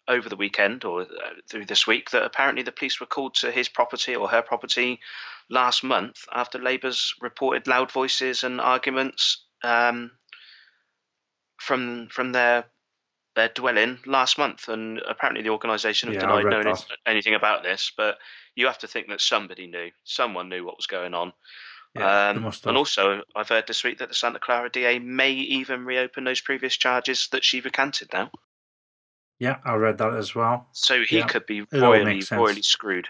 over 0.08 0.28
the 0.28 0.36
weekend 0.36 0.84
or 0.84 1.02
uh, 1.02 1.06
through 1.50 1.66
this 1.66 1.86
week 1.86 2.10
that 2.10 2.24
apparently 2.24 2.62
the 2.62 2.72
police 2.72 2.98
were 2.98 3.06
called 3.06 3.34
to 3.34 3.50
his 3.50 3.68
property 3.68 4.16
or 4.16 4.28
her 4.28 4.40
property 4.40 4.98
last 5.50 5.84
month 5.84 6.24
after 6.32 6.58
Labour's 6.58 7.14
reported 7.20 7.66
loud 7.66 7.92
voices 7.92 8.42
and 8.42 8.60
arguments 8.60 9.44
um, 9.62 10.10
from 11.58 12.08
from 12.10 12.32
their 12.32 12.64
their 13.38 13.48
dwelling 13.48 13.98
last 14.04 14.36
month, 14.36 14.68
and 14.68 15.00
apparently 15.08 15.44
the 15.44 15.50
organisation 15.50 16.08
have 16.08 16.14
yeah, 16.16 16.22
denied 16.22 16.50
knowing 16.50 16.64
that. 16.64 16.84
anything 17.06 17.34
about 17.34 17.62
this. 17.62 17.92
But 17.96 18.18
you 18.58 18.66
have 18.66 18.78
to 18.78 18.88
think 18.88 19.06
that 19.08 19.20
somebody 19.20 19.68
knew, 19.68 19.90
someone 20.02 20.48
knew 20.48 20.64
what 20.64 20.76
was 20.76 20.88
going 20.88 21.14
on. 21.14 21.32
Yeah, 21.94 22.30
um, 22.30 22.52
and 22.66 22.76
also, 22.76 23.22
I've 23.36 23.48
heard 23.48 23.68
this 23.68 23.84
week 23.84 23.98
that 23.98 24.08
the 24.08 24.16
Santa 24.16 24.40
Clara 24.40 24.68
DA 24.68 24.98
may 24.98 25.30
even 25.30 25.84
reopen 25.84 26.24
those 26.24 26.40
previous 26.40 26.76
charges 26.76 27.28
that 27.30 27.44
she 27.44 27.60
recanted 27.60 28.08
now. 28.12 28.32
Yeah, 29.38 29.58
I 29.64 29.74
read 29.74 29.98
that 29.98 30.12
as 30.12 30.34
well. 30.34 30.66
So 30.72 31.02
he 31.04 31.18
yeah. 31.18 31.26
could 31.26 31.46
be 31.46 31.62
royally, 31.72 32.20
royally 32.32 32.62
screwed. 32.62 33.06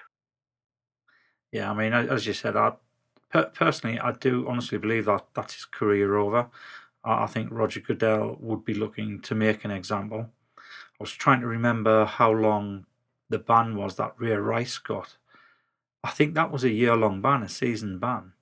Yeah, 1.50 1.71
I 1.71 1.75
mean, 1.75 1.95
as 1.95 2.26
you 2.26 2.35
said, 2.35 2.55
I 2.55 2.75
personally, 3.55 3.99
I 3.99 4.12
do 4.12 4.47
honestly 4.47 4.76
believe 4.76 5.07
that 5.07 5.28
that's 5.33 5.55
his 5.55 5.64
career 5.64 6.17
over. 6.17 6.49
I 7.02 7.26
think 7.26 7.49
Roger 7.50 7.81
Goodell 7.81 8.37
would 8.38 8.67
be 8.67 8.75
looking 8.75 9.23
to 9.23 9.35
make 9.35 9.64
an 9.64 9.71
example. 9.71 10.28
I 10.59 11.00
was 11.00 11.12
trying 11.12 11.40
to 11.40 11.47
remember 11.47 12.05
how 12.05 12.33
long 12.33 12.85
the 13.31 13.38
ban 13.38 13.76
was 13.76 13.97
that 13.97 14.14
Ray 14.19 14.37
Rice 14.37 14.76
got. 14.76 15.17
I 16.05 16.11
think 16.11 16.35
that 16.35 16.50
was 16.50 16.64
a 16.64 16.71
year 16.71 16.97
long 16.97 17.21
ban, 17.21 17.43
a 17.43 17.49
season 17.49 17.99
ban. 17.99 18.33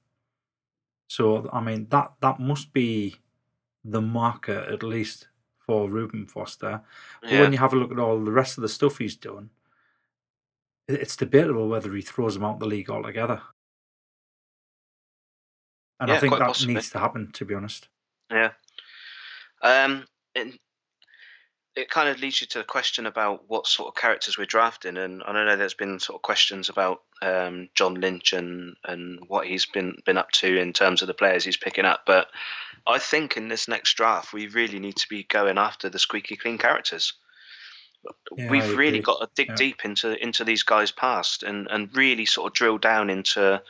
So 1.09 1.49
I 1.53 1.61
mean 1.61 1.89
that 1.91 2.13
that 2.21 2.39
must 2.41 2.73
be 2.73 3.17
the 3.85 4.01
marker 4.01 4.59
at 4.69 4.83
least 4.83 5.29
for 5.59 5.89
Reuben 5.89 6.27
Foster. 6.27 6.83
But 7.21 7.31
Yeah. 7.31 7.41
when 7.41 7.53
you 7.53 7.59
have 7.59 7.73
a 7.73 7.77
look 7.77 7.93
at 7.93 7.99
all 7.99 8.23
the 8.25 8.33
rest 8.33 8.59
of 8.59 8.63
the 8.63 8.69
stuff 8.69 8.99
he's 8.99 9.17
done, 9.17 9.51
it's 10.89 11.17
debatable 11.17 11.69
whether 11.69 11.93
he 11.95 12.03
throws 12.03 12.37
him 12.37 12.45
out 12.45 12.61
the 12.61 12.67
league 12.67 12.91
altogether. 12.91 13.43
And 15.99 16.11
I 16.13 16.19
think 16.19 16.35
that 16.35 16.47
possibly. 16.47 16.75
needs 16.75 16.91
to 16.91 16.99
happen, 16.99 17.33
to 17.33 17.45
be 17.45 17.55
honest. 17.55 17.89
Yeah. 18.31 18.53
Um, 19.63 20.07
and 20.35 20.59
it 21.77 21.91
kind 21.91 22.09
of 22.09 22.19
leads 22.21 22.41
you 22.41 22.47
to 22.49 22.59
the 22.59 22.65
question 22.65 23.05
about 23.05 23.45
what 23.49 23.67
sort 23.67 23.89
of 23.89 23.95
characters 23.95 24.39
we're 24.39 24.47
drafting, 24.47 24.97
and 24.97 25.23
I 25.25 25.33
know 25.33 25.57
there's 25.57 25.75
been 25.75 26.01
sort 26.01 26.17
of 26.17 26.23
questions 26.23 26.71
about 26.71 27.03
um, 27.21 27.69
John 27.75 27.95
Lynch 28.01 28.33
and 28.33 28.77
and 28.85 29.21
what 29.29 29.47
he's 29.47 29.67
been 29.67 29.99
been 30.07 30.17
up 30.17 30.31
to 30.33 30.59
in 30.59 30.73
terms 30.73 31.03
of 31.03 31.09
the 31.09 31.15
players 31.15 31.45
he's 31.45 31.59
picking 31.59 31.85
up. 31.85 32.01
But 32.07 32.29
I 32.87 32.99
think 32.99 33.37
in 33.37 33.49
this 33.49 33.69
next 33.69 33.95
draft, 33.95 34.33
we 34.33 34.47
really 34.49 34.79
need 34.79 34.97
to 34.97 35.09
be 35.09 35.25
going 35.25 35.59
after 35.59 35.91
the 35.91 35.99
squeaky 35.99 36.37
clean 36.37 36.57
characters. 36.57 37.13
Yeah, 38.37 38.51
We've 38.51 38.77
really 38.77 39.01
agree. 39.01 39.01
got 39.03 39.21
to 39.21 39.29
dig 39.35 39.49
Yeah. 39.51 39.57
deep 39.57 39.85
into 39.85 40.23
into 40.23 40.45
these 40.45 40.63
guys' 40.63 40.93
past 40.93 41.43
and 41.43 41.67
and 41.71 41.95
really 41.95 42.25
sort 42.25 42.47
of 42.51 42.55
drill 42.55 42.79
down 42.79 43.11
into 43.11 43.63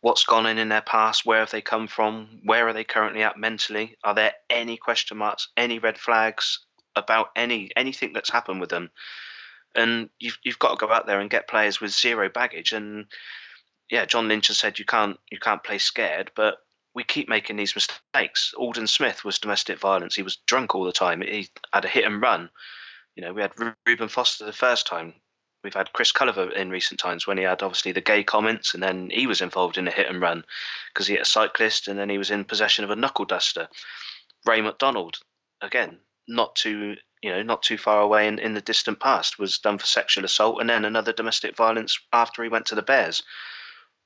what's 0.00 0.24
gone 0.24 0.46
in 0.46 0.58
in 0.58 0.70
their 0.70 0.80
past, 0.80 1.24
where 1.26 1.40
have 1.40 1.50
they 1.50 1.60
come 1.60 1.86
from, 1.86 2.40
where 2.44 2.66
are 2.66 2.72
they 2.72 2.84
currently 2.84 3.22
at 3.22 3.36
mentally, 3.36 3.96
are 4.02 4.14
there 4.14 4.32
any 4.48 4.78
question 4.78 5.18
marks, 5.18 5.48
any 5.58 5.78
red 5.78 5.98
flags 5.98 6.60
about 6.96 7.30
any 7.36 7.70
anything 7.76 8.12
that's 8.12 8.30
happened 8.30 8.60
with 8.60 8.70
them, 8.70 8.90
and 9.74 10.10
you've 10.18 10.38
you've 10.42 10.58
got 10.58 10.78
to 10.78 10.86
go 10.86 10.92
out 10.92 11.06
there 11.06 11.20
and 11.20 11.30
get 11.30 11.48
players 11.48 11.80
with 11.80 11.92
zero 11.92 12.28
baggage. 12.28 12.72
And 12.72 13.06
yeah, 13.90 14.04
John 14.04 14.28
Lynch 14.28 14.48
has 14.48 14.58
said 14.58 14.78
you 14.78 14.84
can't 14.84 15.18
you 15.30 15.38
can't 15.38 15.64
play 15.64 15.78
scared, 15.78 16.30
but 16.34 16.58
we 16.94 17.04
keep 17.04 17.28
making 17.28 17.56
these 17.56 17.74
mistakes. 17.74 18.52
Aldon 18.56 18.86
Smith 18.86 19.24
was 19.24 19.38
domestic 19.38 19.78
violence. 19.78 20.14
He 20.14 20.22
was 20.22 20.38
drunk 20.46 20.74
all 20.74 20.84
the 20.84 20.92
time. 20.92 21.20
He 21.20 21.48
had 21.72 21.84
a 21.84 21.88
hit 21.88 22.04
and 22.04 22.20
run. 22.20 22.50
You 23.14 23.22
know, 23.22 23.32
we 23.32 23.42
had 23.42 23.58
Ru- 23.58 23.74
Reuben 23.86 24.08
Foster 24.08 24.44
the 24.44 24.52
first 24.52 24.86
time. 24.86 25.14
We've 25.62 25.74
had 25.74 25.92
Chris 25.92 26.10
Culliver 26.10 26.50
in 26.52 26.70
recent 26.70 26.98
times 26.98 27.26
when 27.26 27.36
he 27.36 27.44
had 27.44 27.62
obviously 27.62 27.92
the 27.92 28.00
gay 28.00 28.24
comments, 28.24 28.72
and 28.74 28.82
then 28.82 29.10
he 29.10 29.26
was 29.26 29.42
involved 29.42 29.76
in 29.76 29.86
a 29.86 29.90
hit 29.90 30.08
and 30.08 30.20
run 30.20 30.44
because 30.88 31.06
he 31.06 31.14
hit 31.14 31.22
a 31.22 31.30
cyclist, 31.30 31.86
and 31.86 31.98
then 31.98 32.08
he 32.08 32.18
was 32.18 32.30
in 32.30 32.44
possession 32.44 32.84
of 32.84 32.90
a 32.90 32.96
knuckle 32.96 33.26
duster. 33.26 33.68
Ray 34.46 34.62
McDonald, 34.62 35.18
again, 35.60 35.98
not 36.30 36.54
too 36.56 36.96
you 37.22 37.30
know 37.30 37.42
not 37.42 37.62
too 37.62 37.76
far 37.76 38.00
away 38.00 38.26
in, 38.28 38.38
in 38.38 38.54
the 38.54 38.60
distant 38.62 39.00
past, 39.00 39.38
was 39.38 39.58
done 39.58 39.78
for 39.78 39.86
sexual 39.86 40.24
assault, 40.24 40.60
and 40.60 40.70
then 40.70 40.84
another 40.84 41.12
domestic 41.12 41.56
violence 41.56 41.98
after 42.12 42.42
he 42.42 42.48
went 42.48 42.66
to 42.66 42.74
the 42.74 42.82
Bears. 42.82 43.22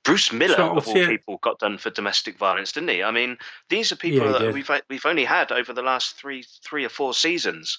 Bruce 0.05 0.33
Miller, 0.33 0.57
So, 0.57 0.77
of 0.77 0.87
all 0.89 0.95
see- 0.95 1.07
people, 1.07 1.39
got 1.43 1.59
done 1.61 1.79
for 1.79 1.89
domestic 1.91 2.37
violence, 2.39 2.73
didn't 2.73 2.91
he? 2.91 3.03
I 3.03 3.11
mean, 3.11 3.39
these 3.71 3.91
are 3.91 3.97
people 3.97 4.27
Yeah, 4.27 4.39
that 4.39 4.53
we've 4.53 4.69
uh, 4.69 4.81
we've 4.91 5.07
only 5.07 5.25
had 5.25 5.53
over 5.53 5.73
the 5.73 5.83
last 5.83 6.17
three 6.17 6.45
three 6.65 6.85
or 6.85 6.91
four 6.91 7.15
seasons. 7.15 7.79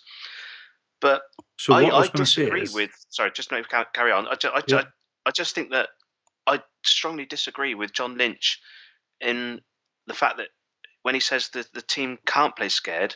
But 1.02 1.24
So 1.60 1.74
I, 1.74 1.84
I 1.84 2.00
I 2.02 2.08
to 2.08 2.18
disagree 2.18 2.64
is, 2.64 2.74
with. 2.74 2.92
Sorry, 3.10 3.32
just 3.32 3.52
no, 3.52 3.62
carry 3.94 4.12
on. 4.12 4.28
I, 4.28 4.36
I, 4.44 4.64
Yeah. 4.68 4.84
I 5.26 5.32
just 5.32 5.54
think 5.54 5.72
that 5.72 5.90
I 6.48 6.62
strongly 6.84 7.26
disagree 7.26 7.76
with 7.76 7.94
John 7.94 8.18
Lynch 8.18 8.60
in 9.22 9.62
the 10.08 10.14
fact 10.14 10.38
that 10.38 10.48
when 11.04 11.14
he 11.14 11.22
says 11.22 11.50
that 11.50 11.72
the 11.74 11.82
team 11.82 12.18
can't 12.26 12.56
play 12.56 12.70
scared, 12.70 13.16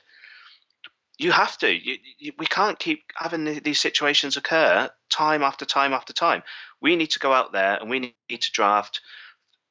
you 1.19 1.31
have 1.31 1.57
to. 1.59 1.71
You, 1.71 1.97
you, 2.19 2.33
we 2.39 2.47
can't 2.47 2.79
keep 2.79 3.03
having 3.15 3.45
the- 3.45 3.59
these 3.61 3.81
situations 3.81 4.37
occur 4.37 4.89
time 5.11 5.43
after 5.43 5.65
time 5.65 5.93
after 5.93 6.13
time. 6.13 6.43
We 6.81 6.95
need 6.95 7.11
to 7.11 7.19
go 7.19 7.33
out 7.33 7.53
there 7.53 7.77
and 7.77 7.89
we 7.89 7.99
need 7.99 8.41
to 8.41 8.51
draft 8.51 9.01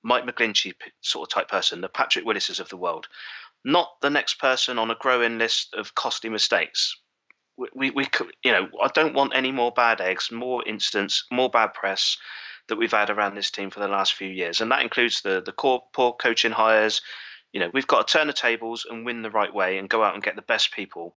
Mike 0.02 0.24
McGlinchey 0.24 0.74
sort 1.02 1.28
of 1.28 1.34
type 1.34 1.48
person, 1.50 1.80
the 1.82 1.88
Patrick 1.88 2.24
Willises 2.26 2.60
of 2.60 2.68
the 2.70 2.76
world, 2.76 3.08
not 3.64 3.90
the 4.02 4.10
next 4.10 4.40
person 4.40 4.78
on 4.78 4.90
a 4.90 4.96
growing 4.96 5.38
list 5.38 5.74
of 5.74 5.94
costly 5.94 6.30
mistakes 6.30 6.96
we, 7.58 7.68
we, 7.74 7.90
we 7.90 8.06
could, 8.06 8.28
you 8.44 8.52
know, 8.52 8.68
I 8.82 8.88
don't 8.94 9.14
want 9.14 9.34
any 9.34 9.52
more 9.52 9.72
bad 9.72 10.00
eggs, 10.00 10.30
more 10.32 10.64
incidents, 10.66 11.26
more 11.32 11.50
bad 11.50 11.74
press 11.74 12.18
that 12.68 12.76
we've 12.76 12.92
had 12.92 13.10
around 13.10 13.36
this 13.36 13.52
team 13.52 13.70
for 13.70 13.80
the 13.80 13.88
last 13.88 14.14
few 14.14 14.28
years, 14.28 14.62
and 14.62 14.72
that 14.72 14.82
includes 14.82 15.22
the 15.22 15.42
the 15.44 15.52
core 15.52 15.82
poor 15.94 16.14
coaching 16.14 16.52
hires. 16.52 17.02
You 17.52 17.60
know, 17.60 17.70
we've 17.74 17.86
got 17.86 18.06
to 18.08 18.12
turn 18.18 18.28
the 18.28 18.34
tables 18.34 18.86
and 18.90 19.06
win 19.06 19.22
the 19.22 19.30
right 19.30 19.54
way, 19.54 19.78
and 19.78 19.88
go 19.90 20.02
out 20.04 20.14
and 20.14 20.22
get 20.22 20.36
the 20.36 20.42
best 20.42 20.72
people. 20.72 21.16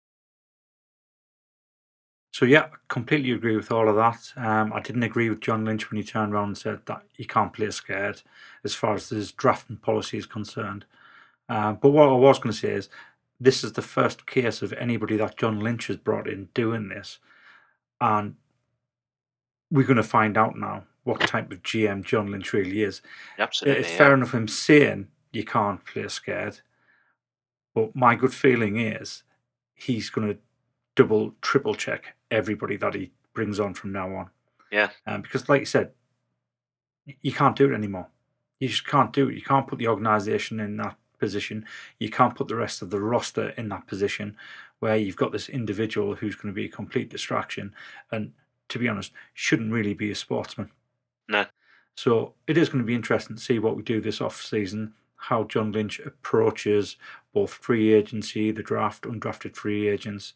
So 2.38 2.46
yeah, 2.46 2.68
completely 2.86 3.32
agree 3.32 3.56
with 3.56 3.72
all 3.72 3.88
of 3.88 3.96
that. 3.96 4.32
Um, 4.36 4.72
I 4.72 4.78
didn't 4.78 5.02
agree 5.02 5.28
with 5.28 5.40
John 5.40 5.64
Lynch 5.64 5.90
when 5.90 6.00
he 6.00 6.04
turned 6.06 6.32
around 6.32 6.46
and 6.46 6.56
said 6.56 6.86
that 6.86 7.02
you 7.16 7.26
can't 7.26 7.52
play 7.52 7.68
scared 7.72 8.22
as 8.62 8.76
far 8.76 8.94
as 8.94 9.08
his 9.08 9.32
drafting 9.32 9.76
policy 9.76 10.18
is 10.18 10.26
concerned. 10.26 10.84
Um, 11.48 11.80
but 11.82 11.90
what 11.90 12.08
I 12.08 12.12
was 12.12 12.38
going 12.38 12.52
to 12.52 12.56
say 12.56 12.74
is 12.74 12.90
this 13.40 13.64
is 13.64 13.72
the 13.72 13.82
first 13.82 14.24
case 14.24 14.62
of 14.62 14.72
anybody 14.74 15.16
that 15.16 15.36
John 15.36 15.58
Lynch 15.58 15.88
has 15.88 15.96
brought 15.96 16.28
in 16.28 16.48
doing 16.54 16.90
this, 16.90 17.18
and 18.00 18.36
we're 19.72 19.84
going 19.84 19.96
to 19.96 20.04
find 20.04 20.38
out 20.38 20.56
now 20.56 20.84
what 21.02 21.18
type 21.18 21.50
of 21.50 21.64
GM 21.64 22.04
John 22.04 22.30
Lynch 22.30 22.52
really 22.52 22.84
is. 22.84 23.02
Absolutely, 23.36 23.80
It's 23.80 23.90
yeah. 23.90 23.98
fair 23.98 24.14
enough 24.14 24.32
him 24.32 24.46
saying 24.46 25.08
you 25.32 25.42
can't 25.42 25.84
play 25.84 26.06
scared, 26.06 26.60
but 27.74 27.96
my 27.96 28.14
good 28.14 28.32
feeling 28.32 28.78
is 28.78 29.24
he's 29.74 30.08
going 30.08 30.28
to 30.28 30.38
double, 30.98 31.32
triple 31.40 31.76
check 31.76 32.16
everybody 32.32 32.76
that 32.76 32.92
he 32.92 33.12
brings 33.32 33.60
on 33.60 33.72
from 33.72 33.92
now 33.92 34.12
on. 34.16 34.30
Yeah. 34.72 34.90
Um, 35.06 35.22
because, 35.22 35.48
like 35.48 35.60
you 35.60 35.66
said, 35.66 35.92
you 37.22 37.32
can't 37.32 37.54
do 37.54 37.70
it 37.70 37.74
anymore. 37.74 38.08
You 38.58 38.68
just 38.68 38.84
can't 38.84 39.12
do 39.12 39.28
it. 39.28 39.36
You 39.36 39.42
can't 39.42 39.68
put 39.68 39.78
the 39.78 39.86
organisation 39.86 40.58
in 40.58 40.76
that 40.78 40.96
position. 41.20 41.64
You 42.00 42.10
can't 42.10 42.34
put 42.34 42.48
the 42.48 42.56
rest 42.56 42.82
of 42.82 42.90
the 42.90 42.98
roster 42.98 43.50
in 43.50 43.68
that 43.68 43.86
position 43.86 44.36
where 44.80 44.96
you've 44.96 45.14
got 45.14 45.30
this 45.30 45.48
individual 45.48 46.16
who's 46.16 46.34
going 46.34 46.52
to 46.52 46.60
be 46.60 46.64
a 46.64 46.68
complete 46.68 47.10
distraction 47.10 47.72
and, 48.10 48.32
to 48.68 48.80
be 48.80 48.88
honest, 48.88 49.12
shouldn't 49.34 49.72
really 49.72 49.94
be 49.94 50.10
a 50.10 50.16
sportsman. 50.16 50.68
No. 51.28 51.46
So 51.94 52.34
it 52.48 52.58
is 52.58 52.68
going 52.68 52.82
to 52.82 52.86
be 52.86 52.94
interesting 52.96 53.36
to 53.36 53.42
see 53.42 53.60
what 53.60 53.76
we 53.76 53.84
do 53.84 54.00
this 54.00 54.20
off 54.20 54.42
season, 54.42 54.94
how 55.14 55.44
John 55.44 55.70
Lynch 55.70 56.00
approaches 56.00 56.96
both 57.32 57.52
free 57.52 57.92
agency, 57.92 58.50
the 58.50 58.64
draft, 58.64 59.04
undrafted 59.04 59.54
free 59.54 59.88
agents, 59.88 60.34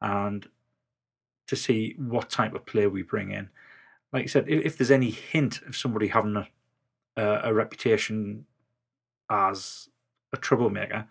and 0.00 0.46
to 1.46 1.56
see 1.56 1.94
what 1.98 2.28
type 2.30 2.54
of 2.54 2.66
player 2.66 2.90
we 2.90 3.02
bring 3.02 3.30
in. 3.30 3.48
Like 4.12 4.22
you 4.22 4.28
said, 4.28 4.48
if, 4.48 4.64
if 4.64 4.78
there's 4.78 4.90
any 4.90 5.10
hint 5.10 5.62
of 5.62 5.76
somebody 5.76 6.08
having 6.08 6.36
a, 6.36 6.48
a, 7.16 7.40
a 7.50 7.54
reputation 7.54 8.46
as 9.30 9.88
a 10.32 10.36
troublemaker, 10.36 11.06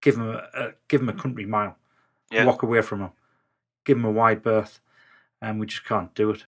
give 0.00 0.16
him 0.16 0.28
a, 0.30 0.42
a 0.54 0.72
give 0.88 1.00
him 1.00 1.08
a 1.08 1.14
country 1.14 1.46
mile, 1.46 1.76
Yeah. 2.30 2.44
walk 2.44 2.62
away 2.62 2.82
from 2.82 3.00
him, 3.00 3.10
give 3.84 3.96
him 3.96 4.04
a 4.04 4.10
wide 4.10 4.42
berth, 4.42 4.80
and 5.40 5.58
we 5.60 5.66
just 5.66 5.84
can't 5.84 6.14
do 6.14 6.30
it. 6.30 6.44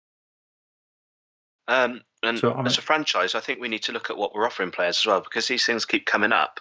Um, 1.68 2.02
and 2.24 2.40
So, 2.40 2.54
I 2.54 2.58
mean- 2.58 2.68
as 2.68 2.78
a 2.78 2.82
franchise, 2.82 3.36
I 3.36 3.40
think 3.40 3.60
we 3.60 3.68
need 3.70 3.84
to 3.84 3.92
look 3.92 4.10
at 4.10 4.18
what 4.18 4.34
we're 4.34 4.46
offering 4.46 4.72
players 4.72 5.00
as 5.02 5.06
well 5.06 5.22
because 5.22 5.48
these 5.48 5.66
things 5.66 5.86
keep 5.86 6.06
coming 6.06 6.32
up. 6.32 6.60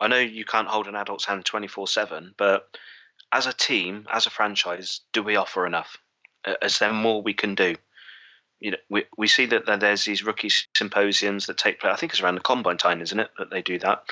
I 0.00 0.08
know 0.08 0.18
you 0.18 0.44
can't 0.44 0.68
hold 0.68 0.88
an 0.88 0.94
adult's 0.94 1.24
hand 1.24 1.44
24 1.44 1.88
7, 1.88 2.34
but 2.36 2.68
as 3.32 3.46
a 3.46 3.52
team, 3.52 4.06
as 4.10 4.26
a 4.26 4.30
franchise, 4.30 5.00
do 5.12 5.22
we 5.22 5.36
offer 5.36 5.66
enough? 5.66 5.96
Is 6.62 6.78
there 6.78 6.92
more 6.92 7.22
we 7.22 7.34
can 7.34 7.54
do? 7.54 7.74
You 8.60 8.72
know, 8.72 8.76
we, 8.88 9.04
we 9.18 9.26
see 9.26 9.46
that 9.46 9.66
that 9.66 9.80
there's 9.80 10.04
these 10.04 10.24
rookie 10.24 10.50
symposiums 10.76 11.46
that 11.46 11.58
take 11.58 11.80
place. 11.80 11.92
I 11.92 11.96
think 11.96 12.12
it's 12.12 12.22
around 12.22 12.36
the 12.36 12.40
combine 12.40 12.78
time, 12.78 13.02
isn't 13.02 13.18
it, 13.18 13.30
that 13.38 13.50
they 13.50 13.62
do 13.62 13.78
that? 13.80 14.04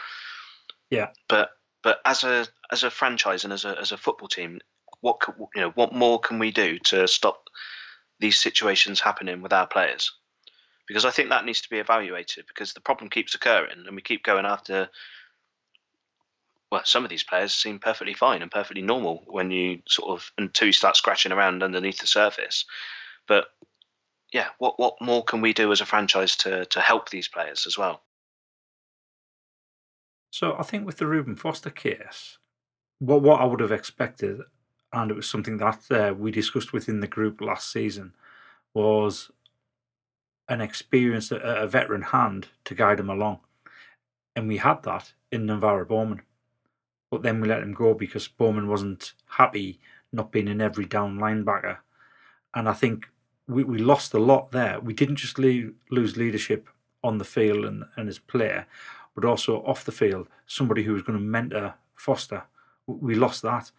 Yeah. 0.90 1.11
But 1.28 1.50
but 1.83 2.00
as 2.04 2.25
a 2.25 2.47
as 2.71 2.83
a 2.83 2.90
franchise 2.90 3.44
and 3.44 3.52
as 3.52 3.64
a 3.64 3.78
as 3.80 3.92
a 3.92 3.97
football 3.97 4.28
team, 4.28 4.61
what 5.00 5.21
could, 5.21 5.35
you 5.54 5.62
know 5.62 5.71
what 5.71 5.94
more 5.94 6.18
can 6.21 6.38
we 6.38 6.50
do 6.50 6.78
to 6.80 7.09
stop 7.09 7.44
these 8.21 8.38
situations 8.38 9.00
happening 9.00 9.40
with 9.40 9.52
our 9.52 9.66
players? 9.66 10.12
because 10.87 11.04
I 11.04 11.11
think 11.11 11.28
that 11.30 11.44
needs 11.44 11.61
to 11.62 11.71
be 11.71 11.78
evaluated 11.78 12.47
because 12.47 12.73
the 12.73 12.80
problem 12.80 13.11
keeps 13.11 13.35
occurring 13.35 13.85
and 13.87 13.97
we 13.97 14.02
keep 14.02 14.23
going 14.23 14.47
after. 14.47 14.88
Well, 16.75 16.83
some 16.85 17.04
of 17.04 17.11
these 17.11 17.23
players 17.23 17.54
seem 17.54 17.78
perfectly 17.78 18.14
fine 18.14 18.43
and 18.43 18.50
perfectly 18.50 18.83
normal 18.83 19.23
when 19.28 19.52
you 19.52 19.78
sort 19.87 20.11
of 20.11 20.33
until 20.37 20.66
you 20.66 20.73
start 20.73 20.97
scratching 20.97 21.31
around 21.31 21.62
underneath 21.62 22.00
the 22.00 22.09
surface. 22.09 22.64
But 23.28 23.45
yeah, 24.33 24.49
what 24.59 24.76
what 24.81 25.00
more 25.00 25.23
can 25.23 25.40
we 25.40 25.52
do 25.52 25.71
as 25.71 25.81
a 25.81 25.87
franchise 25.87 26.35
to 26.38 26.64
to 26.64 26.81
help 26.81 27.11
these 27.11 27.28
players 27.28 27.69
as 27.69 27.78
well? 27.78 28.02
So 30.33 30.57
I 30.59 30.64
think 30.64 30.85
with 30.85 30.97
the 30.97 31.07
Reuben 31.07 31.37
Foster 31.37 31.71
case, 31.71 32.38
what 32.99 33.23
what 33.23 33.40
I 33.40 33.45
would 33.45 33.61
have 33.61 33.71
expected, 33.71 34.40
and 34.93 35.12
it 35.12 35.16
was 35.16 35.31
something 35.31 35.59
that 35.59 35.88
uh, 35.93 36.12
we 36.12 36.33
discussed 36.33 36.73
within 36.73 36.99
the 36.99 37.07
group 37.07 37.40
last 37.40 37.71
season, 37.71 38.14
was 38.75 39.31
an 40.49 40.61
experienced, 40.61 41.31
a, 41.31 41.62
a 41.62 41.69
veteran 41.69 42.02
hand 42.02 42.49
to 42.64 42.75
guide 42.75 42.99
him 42.99 43.11
along, 43.11 43.38
and 44.35 44.49
we 44.49 44.57
had 44.57 44.83
that 44.83 45.12
in 45.31 45.47
NaVorro 45.47 45.87
Bowman, 45.87 46.23
but 47.14 47.23
then 47.23 47.40
we 47.40 47.47
let 47.47 47.62
him 47.62 47.73
go 47.73 47.94
because 47.94 48.26
Bowman 48.26 48.66
wasn't 48.66 49.12
happy 49.26 49.78
not 50.11 50.33
being 50.33 50.49
an 50.49 50.61
every 50.61 50.85
down 50.85 51.16
linebacker, 51.21 51.76
and 52.56 52.68
I 52.68 52.73
think 52.73 53.06
we, 53.47 53.62
we 53.62 53.78
lost 53.78 54.14
a 54.14 54.18
lot 54.18 54.50
there. 54.50 54.80
We 54.80 54.94
didn't 54.94 55.14
just 55.16 55.38
lose 55.38 56.16
leadership 56.16 56.68
on 57.04 57.18
the 57.18 57.25
field 57.25 57.64
and, 57.66 57.85
and 57.97 58.09
as 58.09 58.18
player, 58.18 58.66
but 59.14 59.25
also 59.25 59.62
off 59.62 59.85
the 59.85 59.92
field, 59.92 60.26
somebody 60.47 60.83
who 60.83 60.92
was 60.92 61.02
going 61.02 61.16
to 61.16 61.25
mentor 61.25 61.75
Foster 61.94 62.42
We 62.88 63.14
lost 63.14 63.42
that. 63.42 63.71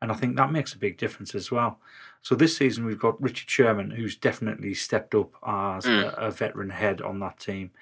And 0.00 0.12
I 0.12 0.14
think 0.14 0.36
that 0.36 0.52
makes 0.52 0.72
a 0.72 0.78
big 0.78 0.98
difference 0.98 1.34
as 1.34 1.50
well. 1.50 1.80
So 2.22 2.36
this 2.36 2.56
season 2.56 2.84
we've 2.84 2.98
got 2.98 3.20
Richard 3.20 3.50
Sherman, 3.50 3.90
who's 3.90 4.14
definitely 4.16 4.74
stepped 4.74 5.14
up 5.16 5.32
as 5.44 5.84
Mm. 5.84 6.04
a, 6.04 6.26
a 6.26 6.30
veteran 6.30 6.70
head 6.70 7.02
on 7.02 7.18
that 7.20 7.40
team. 7.40 7.72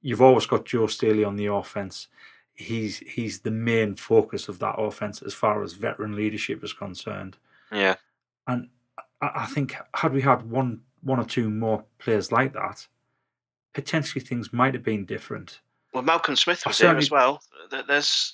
You've 0.00 0.22
always 0.22 0.46
got 0.46 0.64
Joe 0.64 0.86
Staley 0.86 1.24
on 1.24 1.36
the 1.36 1.46
offense. 1.46 2.08
He's 2.54 2.98
he's 2.98 3.40
the 3.40 3.50
main 3.50 3.94
focus 3.96 4.48
of 4.48 4.58
that 4.60 4.76
offense 4.78 5.22
as 5.22 5.34
far 5.34 5.62
as 5.62 5.72
veteran 5.72 6.14
leadership 6.14 6.62
is 6.62 6.72
concerned. 6.72 7.36
Yeah. 7.72 7.96
And 8.46 8.68
I, 9.20 9.30
I 9.34 9.46
think 9.46 9.74
had 9.94 10.12
we 10.12 10.22
had 10.22 10.48
one 10.48 10.82
one 11.02 11.18
or 11.18 11.24
two 11.24 11.50
more 11.50 11.84
players 11.98 12.30
like 12.30 12.52
that, 12.52 12.86
potentially 13.74 14.24
things 14.24 14.52
might 14.52 14.74
have 14.74 14.84
been 14.84 15.04
different. 15.04 15.60
Well, 15.92 16.02
Malcolm 16.04 16.36
Smith 16.36 16.64
was 16.66 16.78
there 16.78 16.96
as 16.96 17.10
well. 17.10 17.40
There's 17.88 18.32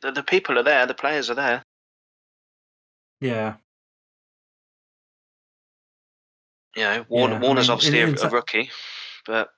the, 0.00 0.12
the 0.12 0.22
people 0.22 0.58
are 0.58 0.62
there, 0.64 0.86
the 0.86 0.94
players 0.94 1.28
are 1.30 1.34
there. 1.34 1.64
Yeah, 3.20 3.54
You 6.76 6.82
know, 6.82 7.04
Warner, 7.08 7.34
Yeah, 7.34 7.38
I 7.38 7.42
Warner's 7.42 7.68
mean, 7.68 7.72
obviously 7.74 8.00
a, 8.00 8.26
a 8.26 8.30
rookie, 8.30 8.70
but 9.26 9.50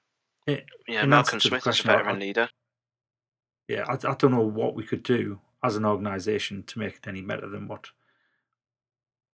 I- 0.48 0.64
yeah, 0.86 1.04
Malcolm 1.06 1.36
answer 1.36 1.48
to 1.48 1.48
the 1.50 1.60
Smith 1.60 1.66
is 1.74 1.84
a 1.84 1.90
I- 1.92 1.96
veteran 1.96 2.16
I- 2.16 2.18
leader. 2.18 2.48
Yeah. 3.68 3.84
I, 3.88 3.94
I 3.94 4.14
don't 4.14 4.30
know 4.32 4.40
what 4.42 4.74
we 4.74 4.84
could 4.84 5.02
do 5.02 5.40
as 5.62 5.76
an 5.76 5.84
organisation 5.84 6.62
to 6.64 6.78
make 6.78 6.96
it 6.96 7.06
any 7.08 7.22
better 7.22 7.48
than 7.48 7.68
what 7.68 7.88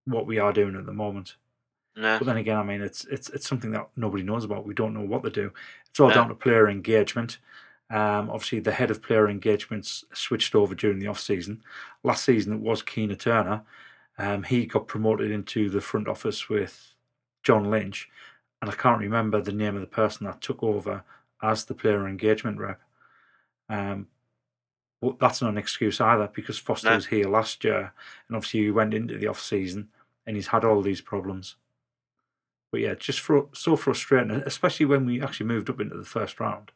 what 0.05 0.25
we 0.25 0.39
are 0.39 0.53
doing 0.53 0.75
at 0.75 0.85
the 0.85 0.93
moment. 0.93 1.35
No, 1.95 2.17
But 2.17 2.25
then 2.25 2.37
again, 2.37 2.57
I 2.57 2.63
mean, 2.63 2.81
it's 2.81 3.05
it's 3.05 3.29
it's 3.29 3.47
something 3.47 3.71
that 3.71 3.89
nobody 3.95 4.23
knows 4.23 4.45
about. 4.45 4.65
We 4.65 4.73
don't 4.73 4.93
know 4.93 5.01
what 5.01 5.23
to 5.23 5.29
do. 5.29 5.51
It's 5.89 5.99
all 5.99 6.09
No. 6.09 6.15
down 6.15 6.27
to 6.29 6.35
player 6.35 6.69
engagement. 6.69 7.37
Um, 7.89 8.29
obviously, 8.29 8.61
the 8.61 8.71
head 8.71 8.89
of 8.89 9.01
player 9.01 9.29
engagements 9.29 10.05
switched 10.13 10.55
over 10.55 10.73
during 10.73 10.99
the 10.99 11.07
off 11.07 11.19
season. 11.19 11.61
Last 12.03 12.23
season, 12.23 12.53
it 12.53 12.61
was 12.61 12.81
Keena 12.81 13.17
Turner. 13.17 13.63
Um, 14.17 14.43
he 14.43 14.65
got 14.65 14.87
promoted 14.87 15.31
into 15.31 15.69
the 15.69 15.81
front 15.81 16.07
office 16.07 16.47
with 16.47 16.95
John 17.43 17.69
Lynch, 17.69 18.09
and 18.61 18.71
I 18.71 18.73
can't 18.75 19.01
remember 19.01 19.41
the 19.41 19.51
name 19.51 19.75
of 19.75 19.81
the 19.81 19.87
person 19.87 20.25
that 20.25 20.39
took 20.41 20.63
over 20.63 21.03
as 21.41 21.65
the 21.65 21.73
player 21.73 22.07
engagement 22.07 22.57
rep. 22.59 22.79
Um, 23.67 24.07
but 25.01 25.19
that's 25.19 25.41
not 25.41 25.49
an 25.49 25.57
excuse 25.57 25.99
either 25.99 26.27
because 26.33 26.59
Foster 26.59 26.89
No. 26.89 26.95
was 26.95 27.07
here 27.07 27.27
last 27.27 27.63
year, 27.63 27.91
and 28.27 28.37
obviously 28.37 28.61
he 28.61 28.71
went 28.71 28.93
into 28.93 29.17
the 29.17 29.27
off 29.27 29.41
season 29.41 29.89
and 30.25 30.35
he's 30.35 30.47
had 30.47 30.63
all 30.63 30.81
these 30.81 31.01
problems. 31.01 31.55
But 32.71 32.81
yeah, 32.81 32.93
just 32.93 33.21
so 33.53 33.75
frustrating, 33.75 34.31
especially 34.31 34.85
when 34.85 35.05
we 35.05 35.21
actually 35.21 35.47
moved 35.47 35.69
up 35.69 35.81
into 35.81 35.97
the 35.97 36.05
first 36.05 36.39
round. 36.39 36.71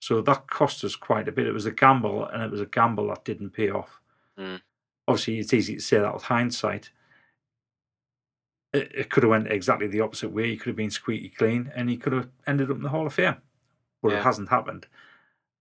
So 0.00 0.20
that 0.20 0.48
cost 0.48 0.82
us 0.84 0.96
quite 0.96 1.28
a 1.28 1.32
bit. 1.32 1.46
It 1.46 1.52
was 1.54 1.64
a 1.64 1.70
gamble, 1.70 2.26
and 2.26 2.42
it 2.42 2.50
was 2.50 2.60
a 2.60 2.66
gamble 2.66 3.06
that 3.08 3.24
didn't 3.24 3.50
pay 3.50 3.70
off. 3.70 4.00
Mm. 4.36 4.60
Obviously, 5.06 5.38
it's 5.38 5.54
easy 5.54 5.76
to 5.76 5.80
say 5.80 6.00
that 6.00 6.12
with 6.12 6.24
hindsight. 6.24 6.90
It, 8.72 8.90
it 8.94 9.10
could 9.10 9.22
have 9.22 9.30
went 9.30 9.46
exactly 9.46 9.86
the 9.86 10.00
opposite 10.00 10.30
way. 10.32 10.48
He 10.50 10.56
could 10.56 10.68
have 10.68 10.76
been 10.76 10.90
squeaky 10.90 11.28
clean, 11.28 11.70
and 11.74 11.88
he 11.88 11.96
could 11.96 12.12
have 12.12 12.28
ended 12.46 12.70
up 12.70 12.76
in 12.76 12.82
the 12.82 12.88
Hall 12.88 13.06
of 13.06 13.14
Fame. 13.14 13.36
But 14.02 14.10
Yeah. 14.12 14.18
it 14.18 14.24
hasn't 14.24 14.48
happened. 14.48 14.86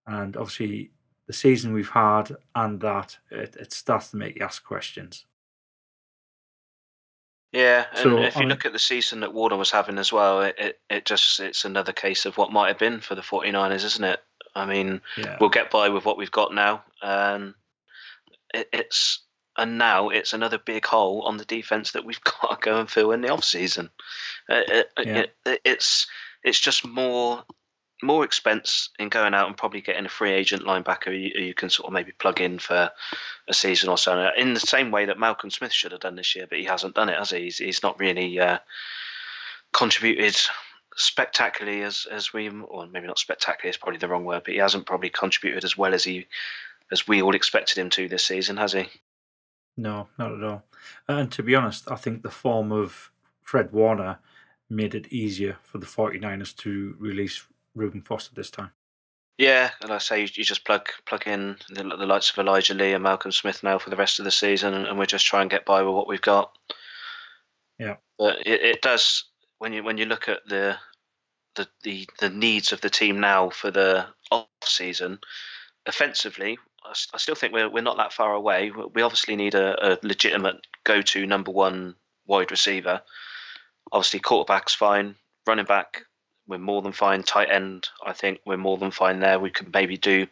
And 0.08 0.36
obviously, 0.36 0.92
the 1.32 1.38
season 1.38 1.72
we've 1.72 1.92
had 1.92 2.36
and 2.56 2.82
that 2.82 3.18
it, 3.30 3.56
it 3.58 3.72
starts 3.72 4.12
to 4.12 4.18
make 4.18 4.36
you 4.36 4.44
ask 4.44 4.66
questions. 4.66 5.26
yeah, 7.54 7.86
and 7.92 8.00
So, 8.00 8.18
if 8.22 8.36
I 8.36 8.42
you 8.42 8.46
mean- 8.46 8.50
look 8.50 8.66
at 8.66 8.74
the 8.74 8.80
season 8.80 9.22
that 9.22 9.34
Warner 9.34 9.56
was 9.56 9.72
having 9.72 9.98
as 9.98 10.12
well, 10.12 10.42
it, 10.42 10.56
it, 10.58 10.80
it 10.90 11.06
just 11.06 11.40
it's 11.40 11.64
another 11.64 11.94
case 11.94 12.26
of 12.26 12.38
what 12.38 12.52
might 12.52 12.68
have 12.68 12.78
been 12.78 13.00
for 13.00 13.16
the 13.16 13.22
49ers, 13.22 13.86
isn't 13.86 14.04
it? 14.04 14.22
I 14.56 14.66
mean, 14.66 15.00
Yeah, 15.18 15.38
we'll 15.40 15.50
get 15.50 15.72
by 15.72 15.88
with 15.88 16.04
what 16.04 16.18
we've 16.18 16.30
got 16.32 16.54
now. 16.54 16.84
Um, 17.02 17.56
it, 18.54 18.68
it's 18.74 19.24
and 19.58 19.78
now 19.78 20.10
it's 20.10 20.34
another 20.34 20.58
big 20.58 20.86
hole 20.86 21.22
on 21.22 21.38
the 21.38 21.46
defense 21.46 21.92
that 21.94 22.04
we've 22.04 22.22
got 22.42 22.62
to 22.62 22.70
go 22.70 22.78
and 22.78 22.90
fill 22.90 23.12
in 23.14 23.22
the 23.22 23.30
off 23.30 23.46
season. 23.46 23.90
Uh, 24.50 24.62
Yeah. 25.00 25.24
it, 25.46 25.62
it's 25.64 26.08
it's 26.44 26.60
just 26.60 26.86
more 26.86 27.46
more 28.02 28.24
expense 28.24 28.90
in 29.00 29.10
going 29.10 29.34
out 29.34 29.48
and 29.48 29.58
probably 29.58 29.82
getting 29.82 30.06
a 30.06 30.10
free 30.10 30.32
agent 30.32 30.64
linebacker 30.64 31.08
you, 31.08 31.44
you 31.44 31.54
can 31.54 31.70
sort 31.70 31.88
of 31.88 31.94
maybe 31.94 32.12
plug 32.12 32.42
in 32.42 32.60
for 32.60 32.92
a 33.48 33.54
season 33.54 33.90
or 33.90 33.98
so. 33.98 34.32
In 34.38 34.54
the 34.54 34.60
same 34.60 34.92
way 34.92 35.06
that 35.06 35.20
Malcolm 35.20 35.50
Smith 35.50 35.74
should 35.74 35.92
have 35.92 36.02
done 36.02 36.16
this 36.16 36.36
year, 36.36 36.48
but 36.48 36.60
he 36.60 36.66
hasn't 36.66 36.96
done 36.96 37.10
it, 37.10 37.18
has 37.18 37.32
he? 37.32 37.42
He's, 37.42 37.58
he's 37.58 37.84
not 37.84 38.00
really 38.00 38.40
uh, 38.40 38.60
contributed 39.74 40.38
spectacularly 40.98 41.84
as 41.84 42.06
as 42.12 42.34
we, 42.34 42.50
or 42.50 42.86
maybe 42.88 43.08
not 43.08 43.18
spectacularly 43.18 43.70
is 43.70 43.78
probably 43.78 43.98
the 43.98 44.08
wrong 44.08 44.26
word, 44.26 44.44
but 44.44 44.54
he 44.54 44.60
hasn't 44.60 44.86
probably 44.86 45.10
contributed 45.10 45.64
as 45.64 45.78
well 45.78 45.94
as 45.94 46.04
he 46.04 46.28
as 46.92 47.08
we 47.08 47.22
all 47.22 47.36
expected 47.36 47.78
him 47.78 47.90
to 47.90 48.10
this 48.10 48.26
season, 48.26 48.58
has 48.58 48.74
he? 48.74 48.90
no, 49.78 50.08
not 50.18 50.34
at 50.34 50.44
all. 50.44 50.64
And 51.08 51.32
to 51.32 51.44
be 51.44 51.56
honest, 51.56 51.90
I 51.90 51.96
think 51.96 52.22
the 52.22 52.30
form 52.30 52.72
of 52.72 53.12
Fred 53.42 53.72
Warner 53.72 54.20
made 54.70 54.96
it 54.96 55.12
easier 55.12 55.58
for 55.64 55.78
the 55.78 55.86
49ers 55.86 56.56
to 56.58 56.96
release 57.00 57.46
Reuben 57.76 58.02
Foster 58.02 58.34
this 58.36 58.52
time. 58.52 58.72
Yeah, 59.38 59.72
and 59.82 59.92
I 59.92 59.98
say 59.98 60.22
you, 60.22 60.28
you 60.34 60.44
just 60.44 60.66
plug 60.66 60.88
plug 61.06 61.26
in 61.26 61.58
the, 61.70 61.84
the 61.84 62.06
likes 62.06 62.30
of 62.30 62.38
Elijah 62.38 62.74
Lee 62.74 62.94
and 62.94 63.04
Malcolm 63.04 63.32
Smith 63.32 63.64
now 63.64 63.80
for 63.80 63.90
the 63.90 63.96
rest 63.96 64.20
of 64.20 64.26
the 64.26 64.32
season, 64.32 64.74
and, 64.74 64.86
and 64.86 65.00
we 65.00 65.06
just 65.06 65.26
try 65.26 65.42
and 65.42 65.50
get 65.50 65.66
by 65.66 65.82
with 65.82 65.96
what 65.96 66.08
we've 66.08 66.22
got. 66.22 66.56
Yeah. 67.80 67.96
but 68.20 68.46
it, 68.46 68.62
it 68.62 68.82
does 68.84 69.26
when 69.58 69.74
you 69.74 69.84
when 69.84 69.98
you 69.98 70.06
look 70.06 70.28
at 70.30 70.46
the 70.48 70.78
the, 71.56 71.68
the 71.84 72.08
the 72.20 72.30
needs 72.30 72.72
of 72.72 72.82
the 72.82 72.90
team 72.90 73.20
now 73.20 73.50
for 73.50 73.72
the 73.72 74.06
off 74.30 74.48
season, 74.64 75.20
offensively, 75.88 76.60
I 76.84 77.18
still 77.18 77.36
think 77.36 77.54
we're 77.54 77.70
we're 77.70 77.82
not 77.82 77.98
that 77.98 78.14
far 78.14 78.34
away. 78.34 78.72
We 78.72 78.86
we 78.94 79.02
obviously 79.02 79.36
need 79.36 79.56
a, 79.56 79.94
a 79.94 79.98
legitimate 80.04 80.58
go 80.84 81.02
to 81.02 81.26
number 81.26 81.52
one 81.52 81.96
wide 82.28 82.52
receiver. 82.52 83.02
Obviously, 83.92 84.20
quarterback's 84.20 84.74
fine. 84.76 85.16
Running 85.48 85.66
back, 85.66 86.04
we're 86.48 86.58
more 86.58 86.82
than 86.82 86.92
fine. 86.92 87.24
Tight 87.24 87.50
end, 87.50 87.90
I 88.06 88.14
think 88.14 88.40
we're 88.46 88.58
more 88.58 88.78
than 88.78 88.92
fine 88.92 89.20
there. 89.20 89.40
We 89.40 89.52
could 89.52 89.74
maybe 89.74 89.98
do 89.98 90.28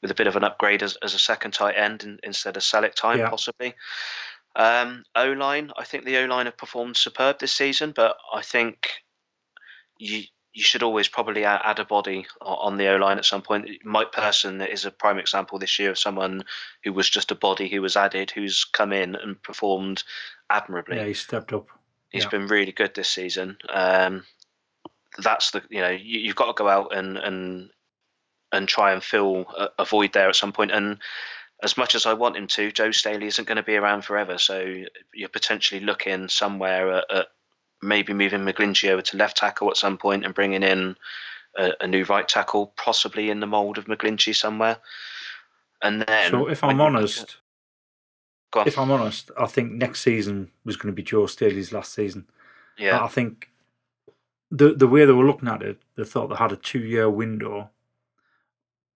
with 0.00 0.10
a 0.10 0.14
bit 0.14 0.26
of 0.26 0.36
an 0.36 0.44
upgrade 0.44 0.82
as, 0.82 0.96
as 1.02 1.14
a 1.14 1.18
second 1.18 1.52
tight 1.52 1.76
end 1.76 2.02
in, 2.02 2.18
instead 2.22 2.56
of 2.56 2.62
Select 2.64 2.96
time, 2.96 3.18
Yeah. 3.20 3.30
possibly. 3.30 3.74
Um, 4.56 5.04
o 5.14 5.32
line, 5.32 5.70
I 5.78 5.84
think 5.84 6.04
the 6.04 6.18
O 6.18 6.26
line 6.26 6.46
have 6.46 6.56
performed 6.58 6.96
superb 6.96 7.38
this 7.38 7.52
season, 7.52 7.92
but 7.94 8.16
I 8.32 8.42
think 8.42 8.88
you 9.98 10.24
you 10.54 10.62
should 10.62 10.82
always 10.82 11.08
probably 11.08 11.46
add, 11.46 11.62
add 11.64 11.78
a 11.78 11.84
body 11.86 12.26
on 12.42 12.76
the 12.76 12.86
O 12.88 12.96
line 12.96 13.16
at 13.16 13.24
some 13.24 13.40
point. 13.40 13.70
Mike 13.84 14.12
Person 14.12 14.60
is 14.60 14.84
a 14.84 14.90
prime 14.90 15.18
example 15.18 15.58
this 15.58 15.78
year 15.78 15.88
of 15.92 15.98
someone 15.98 16.42
who 16.84 16.92
was 16.92 17.08
just 17.08 17.30
a 17.30 17.34
body 17.34 17.70
who 17.70 17.80
was 17.80 17.96
added, 17.96 18.30
who's 18.30 18.66
come 18.66 18.92
in 18.92 19.14
and 19.14 19.42
performed 19.42 20.04
admirably. 20.50 20.98
Yeah, 20.98 21.06
he 21.06 21.14
stepped 21.14 21.54
up. 21.54 21.68
He's 22.10 22.24
Yeah. 22.24 22.28
been 22.28 22.48
really 22.48 22.72
good 22.72 22.94
this 22.94 23.08
season. 23.08 23.56
Um, 23.70 24.26
that's 25.18 25.50
the 25.50 25.62
you 25.68 25.80
know 25.80 25.90
you, 25.90 26.20
you've 26.20 26.36
got 26.36 26.46
to 26.46 26.52
go 26.54 26.68
out 26.68 26.94
and 26.94 27.16
and 27.18 27.70
and 28.52 28.68
try 28.68 28.92
and 28.92 29.02
fill 29.02 29.46
a, 29.56 29.68
a 29.78 29.84
void 29.84 30.12
there 30.12 30.28
at 30.28 30.36
some 30.36 30.52
point. 30.52 30.70
And 30.70 30.98
as 31.62 31.76
much 31.76 31.94
as 31.94 32.06
I 32.06 32.12
want 32.12 32.36
him 32.36 32.46
to, 32.48 32.70
Joe 32.70 32.90
Staley 32.90 33.26
isn't 33.26 33.48
going 33.48 33.56
to 33.56 33.62
be 33.62 33.76
around 33.76 34.04
forever. 34.04 34.38
So 34.38 34.82
you're 35.14 35.28
potentially 35.28 35.80
looking 35.80 36.28
somewhere 36.28 36.92
at, 36.98 37.10
at 37.10 37.26
maybe 37.80 38.12
moving 38.12 38.40
McGlinchey 38.40 38.90
over 38.90 39.02
to 39.02 39.16
left 39.16 39.38
tackle 39.38 39.70
at 39.70 39.76
some 39.76 39.96
point 39.96 40.24
and 40.24 40.34
bringing 40.34 40.62
in 40.62 40.96
a, 41.56 41.72
a 41.80 41.86
new 41.86 42.04
right 42.04 42.28
tackle, 42.28 42.72
possibly 42.76 43.30
in 43.30 43.40
the 43.40 43.46
mould 43.46 43.78
of 43.78 43.86
McGlinchey 43.86 44.36
somewhere. 44.36 44.78
And 45.82 46.02
then, 46.02 46.30
so 46.30 46.48
if 46.48 46.62
I'm 46.62 46.80
honest, 46.80 47.38
if 48.54 48.78
I'm 48.78 48.90
honest, 48.90 49.30
I 49.38 49.46
think 49.46 49.72
next 49.72 50.02
season 50.02 50.50
was 50.64 50.76
going 50.76 50.92
to 50.92 50.96
be 50.96 51.02
Joe 51.02 51.26
Staley's 51.26 51.72
last 51.72 51.92
season. 51.92 52.26
yeah, 52.78 53.02
I 53.02 53.08
think 53.08 53.51
the 54.52 54.74
the 54.74 54.86
way 54.86 55.04
they 55.04 55.12
were 55.12 55.24
looking 55.24 55.48
at 55.48 55.62
it, 55.62 55.80
they 55.96 56.04
thought 56.04 56.28
they 56.28 56.36
had 56.36 56.52
a 56.52 56.56
two 56.56 56.78
year 56.80 57.08
window. 57.10 57.70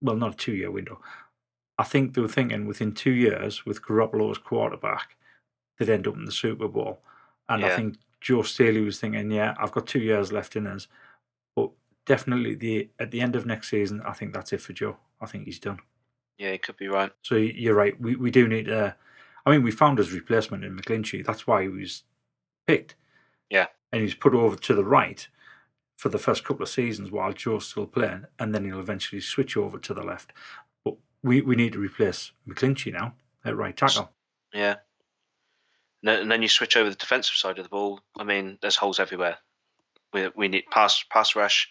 Well, 0.03 0.17
not 0.17 0.35
a 0.35 0.37
two 0.37 0.53
year 0.55 0.71
window. 0.71 1.01
I 1.79 1.85
think 1.85 2.15
they 2.15 2.21
were 2.21 2.29
thinking 2.29 2.67
within 2.67 2.93
two 2.93 3.11
years, 3.13 3.65
with 3.67 3.83
Garoppolo 3.83 4.31
as 4.31 4.39
quarterback, 4.39 5.17
they'd 5.79 5.89
end 5.91 6.07
up 6.07 6.15
in 6.15 6.25
the 6.27 6.33
Super 6.33 6.69
Bowl. 6.69 7.01
And 7.49 7.65
I 7.65 7.77
think 7.77 7.97
Joe 8.21 8.43
Staley 8.43 8.81
was 8.81 8.99
thinking, 9.01 9.31
yeah, 9.31 9.55
I've 9.59 9.73
got 9.73 9.87
two 9.87 10.01
years 10.01 10.33
left 10.33 10.57
in 10.57 10.67
us, 10.67 10.89
but 11.55 11.71
definitely 12.07 12.55
the 12.55 12.91
at 12.99 13.11
the 13.11 13.21
end 13.21 13.35
of 13.37 13.47
next 13.47 13.71
season, 13.71 14.03
I 14.05 14.13
think 14.13 14.33
that's 14.35 14.53
it 14.53 14.61
for 14.61 14.73
Joe. 14.75 14.97
I 15.21 15.27
think 15.27 15.45
he's 15.47 15.59
done. 15.61 15.81
yeah, 16.39 16.53
he 16.53 16.59
could 16.59 16.77
be 16.77 16.89
right. 16.89 17.13
So 17.23 17.35
you're 17.37 17.75
right. 17.75 17.99
We 18.01 18.17
we 18.17 18.31
do 18.31 18.47
need. 18.47 18.71
Uh, 18.71 18.93
I 19.47 19.51
mean, 19.51 19.63
we 19.63 19.71
found 19.71 19.99
his 19.99 20.13
replacement 20.13 20.65
in 20.65 20.77
McGlinchey. 20.77 21.25
That's 21.25 21.47
why 21.47 21.63
he 21.63 21.69
was 21.69 22.03
picked. 22.67 22.95
Yeah. 23.49 23.69
and 23.93 24.03
he's 24.03 24.15
put 24.15 24.35
over 24.35 24.57
to 24.57 24.75
the 24.75 24.85
right 24.85 25.27
for 25.97 26.09
the 26.11 26.19
first 26.19 26.45
couple 26.45 26.63
of 26.63 26.69
seasons 26.69 27.11
while 27.11 27.33
Joe's 27.33 27.69
still 27.69 27.87
playing, 27.87 28.27
and 28.39 28.55
then 28.55 28.65
he'll 28.65 28.79
eventually 28.79 29.21
switch 29.21 29.57
over 29.57 29.79
to 29.79 29.95
the 29.95 30.03
left. 30.03 30.33
But 30.85 30.97
we, 31.23 31.41
we 31.41 31.57
need 31.57 31.73
to 31.73 31.79
replace 31.79 32.33
McGlinchey 32.47 32.93
now 32.93 33.15
at 33.45 33.57
right 33.57 33.77
tackle. 33.77 34.13
Yeah. 34.53 34.77
And 36.05 36.31
then- 36.31 36.43
you 36.43 36.49
switch 36.49 36.77
over 36.77 36.91
the 36.91 36.97
defensive 36.97 37.35
side 37.35 37.59
of 37.59 37.65
the 37.65 37.71
ball. 37.71 38.01
I 38.19 38.25
mean, 38.25 38.59
there's 38.61 38.77
holes 38.77 39.01
everywhere. 39.01 39.39
We 40.13 40.29
we 40.37 40.49
need 40.49 40.65
pass 40.71 41.05
pass 41.11 41.35
rush. 41.35 41.69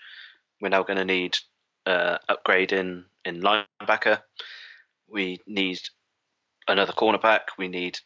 We're 0.59 0.69
now 0.69 0.83
going 0.83 0.97
to 0.97 1.05
need 1.05 1.37
uh, 1.85 2.17
upgrade 2.27 2.73
in 2.73 3.05
in 3.23 3.41
linebacker. 3.41 4.21
We 5.07 5.39
need 5.47 5.79
another 6.67 6.93
cornerback. 6.93 7.41
We 7.57 7.67
need 7.67 7.99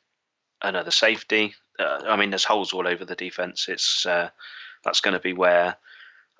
another 0.61 0.91
safety. 0.91 1.55
Uh, 1.79 2.01
I 2.07 2.15
mean, 2.15 2.29
there's 2.29 2.43
holes 2.43 2.73
all 2.73 2.87
over 2.87 3.05
the 3.05 3.15
defense. 3.15 3.67
It's 3.69 4.05
uh, 4.05 4.29
that's 4.83 5.01
going 5.01 5.13
to 5.13 5.19
be 5.19 5.33
where, 5.33 5.77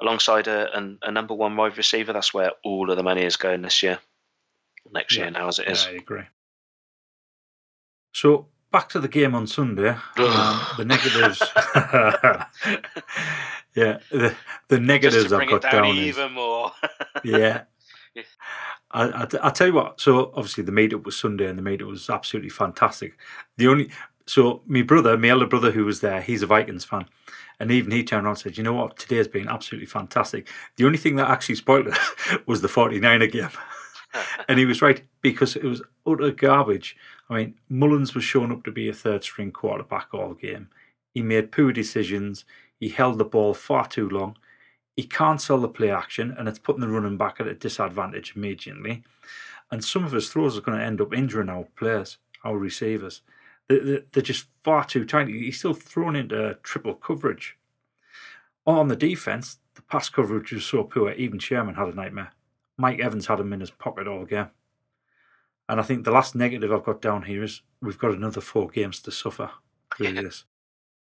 alongside 0.02 0.48
a, 0.48 0.78
a, 0.78 0.96
a, 1.04 1.12
number 1.12 1.34
one 1.34 1.56
wide 1.56 1.78
receiver, 1.78 2.14
that's 2.14 2.34
where 2.34 2.52
all 2.64 2.90
of 2.90 2.98
the 2.98 3.04
money 3.04 3.24
is 3.24 3.38
going 3.38 3.62
this 3.62 3.84
year, 3.84 4.00
next 4.92 5.16
yeah. 5.16 5.24
year 5.24 5.32
now 5.32 5.48
as 5.48 5.60
it 5.60 5.68
is. 5.68 5.86
Yeah, 5.86 5.92
I 5.92 5.96
agree. 5.96 6.24
So 8.14 8.48
back 8.72 8.90
to 8.90 9.00
the 9.00 9.08
game 9.08 9.36
on 9.36 9.48
Sunday. 9.48 9.90
Um, 9.90 10.62
the 10.78 10.86
negatives. 10.86 11.40
yeah, 13.76 14.00
the 14.12 14.36
the 14.68 14.80
negatives 14.80 15.32
I've 15.32 15.50
got 15.50 15.62
down, 15.62 15.84
down 15.84 15.96
even 15.96 16.28
is, 16.28 16.34
more. 16.34 16.72
yeah. 17.24 17.64
I, 18.92 19.04
I, 19.04 19.28
I, 19.44 19.50
tell 19.52 19.68
you 19.68 19.74
what. 19.74 20.02
So 20.02 20.32
obviously 20.36 20.64
the 20.64 20.72
meetup 20.72 21.06
was 21.06 21.18
Sunday, 21.18 21.48
and 21.48 21.60
the 21.60 21.64
meetup 21.64 21.88
was 21.88 22.10
absolutely 22.10 22.50
fantastic. 22.50 23.18
The 23.58 23.68
only 23.68 23.92
so 24.26 24.62
my 24.68 24.82
brother, 24.82 25.18
my 25.18 25.30
elder 25.30 25.48
brother, 25.48 25.72
who 25.72 25.86
was 25.86 26.02
there, 26.02 26.22
he's 26.22 26.44
a 26.44 26.48
Vikings 26.48 26.86
fan, 26.86 27.06
and 27.60 27.72
even 27.72 27.91
he 27.91 28.04
turned 28.04 28.26
around 28.26 28.34
and 28.34 28.39
said, 28.39 28.58
"You 28.58 28.63
know 28.63 28.74
what? 28.74 28.98
Today 28.98 29.17
has 29.17 29.28
been 29.28 29.48
absolutely 29.48 29.88
fantastic." 29.88 30.48
The 30.78 30.86
only 30.86 30.98
thing 30.98 31.15
that 31.17 31.30
actually 31.30 31.56
spoiled 31.56 31.88
it 31.88 31.98
was 32.48 32.62
the 32.62 32.67
49er 32.67 33.32
game, 33.32 33.50
and 34.48 34.60
he 34.60 34.65
was 34.65 34.82
right 34.82 35.04
because 35.22 35.56
it 35.56 35.63
was 35.63 35.82
utter 36.06 36.32
garbage. 36.32 36.95
I 37.30 37.36
mean, 37.36 37.56
Mullens 37.69 38.15
was 38.15 38.24
shown 38.24 38.52
up 38.52 38.63
to 38.63 38.72
be 38.72 38.89
a 38.89 38.93
third 38.93 39.24
string 39.24 39.52
quarterback 39.52 40.08
all 40.13 40.34
game. 40.34 40.69
He 41.13 41.22
made 41.22 41.52
poor 41.52 41.72
decisions. 41.72 42.45
He 42.80 42.89
held 42.89 43.17
the 43.17 43.26
ball 43.26 43.54
far 43.54 43.88
too 43.88 44.10
long. 44.10 44.38
He 44.95 45.04
can't 45.04 45.41
sell 45.41 45.60
the 45.60 45.67
play 45.67 45.91
action, 45.91 46.34
and 46.38 46.48
it's 46.48 46.60
putting 46.60 46.82
the 46.82 46.88
running 46.88 47.17
back 47.17 47.39
at 47.39 47.48
a 47.48 47.54
disadvantage 47.54 48.34
immediately. 48.36 49.04
And 49.72 49.84
some 49.84 50.04
of 50.04 50.12
his 50.12 50.30
throws 50.30 50.58
are 50.58 50.62
going 50.62 50.78
to 50.78 50.84
end 50.84 51.00
up 51.00 51.13
injuring 51.13 51.50
our 51.50 51.65
players, 51.78 52.17
our 52.43 52.58
receivers. 52.58 53.22
They're 53.69 54.23
just 54.23 54.47
far 54.63 54.84
too 54.84 55.05
tiny. 55.05 55.34
He's 55.34 55.60
still 55.60 55.73
thrown 55.73 56.15
into 56.15 56.58
triple 56.63 56.95
coverage. 56.95 57.58
On 58.65 58.88
the 58.88 58.95
defense, 58.95 59.60
the 59.75 59.82
pass 59.84 60.10
coverage 60.10 60.51
was 60.51 60.65
so 60.65 60.84
poor, 60.84 61.12
even 61.12 61.39
Sherman 61.39 61.75
had 61.75 61.88
a 61.88 61.95
nightmare. 61.95 62.32
Mike 62.77 62.99
Evans 62.99 63.27
had 63.27 63.39
him 63.39 63.53
in 63.53 63.60
his 63.60 63.71
pocket 63.71 64.08
all 64.08 64.25
game. 64.25 64.49
And 65.67 65.79
I 65.79 65.84
think 65.84 66.03
the 66.03 66.12
last 66.12 66.34
negative 66.34 66.71
I've 66.71 66.84
got 66.84 67.01
down 67.01 67.23
here 67.23 67.43
is 67.43 67.62
we've 67.82 67.97
got 67.97 68.12
another 68.12 68.41
four 68.41 68.69
games 68.69 69.01
to 69.01 69.12
suffer 69.12 69.51
through. 69.95 70.32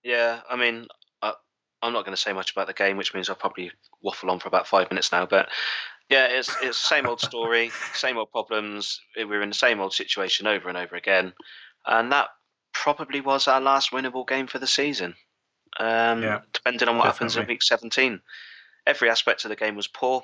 Yeah, 0.02 0.40
I 0.50 0.56
mean, 0.56 0.86
I, 1.22 1.32
I'm 1.80 1.94
not 1.94 2.04
going 2.04 2.14
to 2.14 2.20
say 2.20 2.34
much 2.34 2.52
about 2.52 2.66
the 2.66 2.74
game, 2.74 2.98
which 2.98 3.14
means 3.14 3.30
I'll 3.30 3.36
probably 3.36 3.72
waffle 4.02 4.30
on 4.30 4.38
for 4.38 4.48
about 4.48 4.66
five 4.68 4.90
minutes 4.90 5.10
now. 5.10 5.24
But 5.24 5.48
yeah, 6.10 6.26
it's 6.26 6.54
it's 6.62 6.76
same 6.76 7.06
old 7.06 7.22
story, 7.22 7.70
same 7.94 8.18
old 8.18 8.30
problems. 8.30 9.00
We're 9.16 9.40
in 9.40 9.48
the 9.48 9.54
same 9.54 9.80
old 9.80 9.94
situation 9.94 10.46
over 10.46 10.68
and 10.68 10.76
over 10.76 10.94
again, 10.94 11.32
and 11.86 12.12
that 12.12 12.28
probably 12.74 13.20
was 13.20 13.48
our 13.48 13.60
last 13.60 13.92
winnable 13.92 14.28
game 14.28 14.46
for 14.46 14.58
the 14.58 14.66
season. 14.66 15.14
Um, 15.80 16.22
yeah, 16.22 16.40
depending 16.52 16.88
on 16.88 16.98
what 16.98 17.04
definitely. 17.04 17.34
happens 17.34 17.36
in 17.36 17.46
week 17.46 17.62
17. 17.62 18.20
Every 18.86 19.08
aspect 19.08 19.44
of 19.44 19.48
the 19.48 19.56
game 19.56 19.76
was 19.76 19.86
poor. 19.86 20.22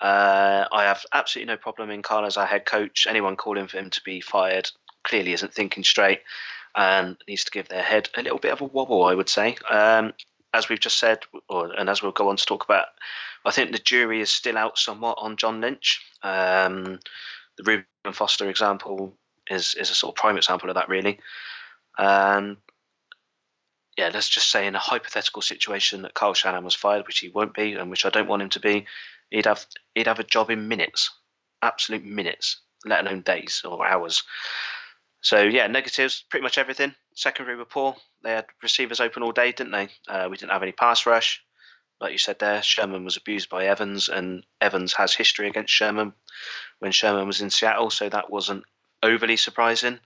Uh, 0.00 0.66
I 0.72 0.84
have 0.84 1.04
absolutely 1.12 1.52
no 1.52 1.56
problem 1.56 1.90
in 1.90 2.02
Carl 2.02 2.24
as 2.24 2.36
our 2.36 2.46
head 2.46 2.64
coach. 2.64 3.06
Anyone 3.08 3.36
calling 3.36 3.66
for 3.66 3.78
him 3.78 3.90
to 3.90 4.00
be 4.04 4.20
fired 4.20 4.70
clearly 5.04 5.32
isn't 5.32 5.52
thinking 5.52 5.84
straight 5.84 6.20
and 6.74 7.16
needs 7.28 7.44
to 7.44 7.50
give 7.50 7.68
their 7.68 7.82
head 7.82 8.08
a 8.16 8.22
little 8.22 8.38
bit 8.38 8.52
of 8.52 8.60
a 8.60 8.64
wobble, 8.64 9.04
I 9.04 9.14
would 9.14 9.28
say. 9.28 9.56
Um, 9.68 10.12
as 10.54 10.68
we've 10.68 10.80
just 10.80 10.98
said, 10.98 11.20
or, 11.48 11.72
and 11.72 11.88
as 11.88 12.02
we'll 12.02 12.12
go 12.12 12.28
on 12.28 12.36
to 12.36 12.46
talk 12.46 12.64
about, 12.64 12.86
I 13.44 13.50
think 13.50 13.72
the 13.72 13.78
jury 13.78 14.20
is 14.20 14.30
still 14.30 14.58
out 14.58 14.78
somewhat 14.78 15.18
on 15.20 15.36
John 15.36 15.60
Lynch. 15.60 16.04
Um, 16.22 16.98
the 17.56 17.64
Reuben 17.64 18.12
Foster 18.12 18.48
example 18.48 19.16
is 19.50 19.74
is 19.74 19.90
a 19.90 19.94
sort 19.94 20.12
of 20.12 20.20
prime 20.20 20.36
example 20.36 20.68
of 20.68 20.76
that, 20.76 20.88
really. 20.88 21.18
Um, 21.98 22.58
yeah, 23.96 24.10
let's 24.12 24.28
just 24.28 24.50
say 24.50 24.66
in 24.66 24.74
a 24.74 24.80
hypothetical 24.80 25.42
situation 25.42 26.02
that 26.02 26.14
Kyle 26.14 26.34
Shanahan 26.34 26.64
was 26.64 26.74
fired, 26.74 27.06
which 27.06 27.18
he 27.18 27.28
won't 27.28 27.54
be, 27.54 27.74
and 27.74 27.90
which 27.90 28.06
I 28.06 28.10
don't 28.10 28.28
want 28.28 28.42
him 28.42 28.48
to 28.50 28.60
be, 28.60 28.86
he'd 29.30 29.46
have 29.46 29.66
he'd 29.94 30.06
have 30.06 30.18
a 30.18 30.24
job 30.24 30.50
in 30.50 30.68
minutes, 30.68 31.10
absolute 31.60 32.04
minutes, 32.04 32.60
let 32.86 33.00
alone 33.00 33.20
days 33.20 33.62
or 33.64 33.86
hours. 33.86 34.22
So 35.20 35.42
yeah, 35.42 35.66
negatives, 35.66 36.24
pretty 36.30 36.42
much 36.42 36.58
everything. 36.58 36.94
Secondary 37.14 37.56
were 37.56 37.64
poor. 37.64 37.94
They 38.24 38.32
had 38.32 38.46
receivers 38.62 39.00
open 39.00 39.22
all 39.22 39.32
day, 39.32 39.52
didn't 39.52 39.72
they? 39.72 39.88
Uh, 40.08 40.28
we 40.30 40.36
didn't 40.36 40.52
have 40.52 40.62
any 40.62 40.72
pass 40.72 41.06
rush. 41.06 41.42
Like 42.00 42.12
you 42.12 42.18
said 42.18 42.40
there, 42.40 42.62
Sherman 42.62 43.04
was 43.04 43.16
abused 43.16 43.48
by 43.48 43.66
Evans, 43.66 44.08
and 44.08 44.44
Evans 44.60 44.94
has 44.94 45.14
history 45.14 45.46
against 45.46 45.72
Sherman 45.72 46.14
when 46.80 46.90
Sherman 46.90 47.26
was 47.26 47.40
in 47.40 47.50
Seattle, 47.50 47.90
so 47.90 48.08
that 48.08 48.30
wasn't 48.30 48.64
overly 49.02 49.36
surprising. 49.36 50.00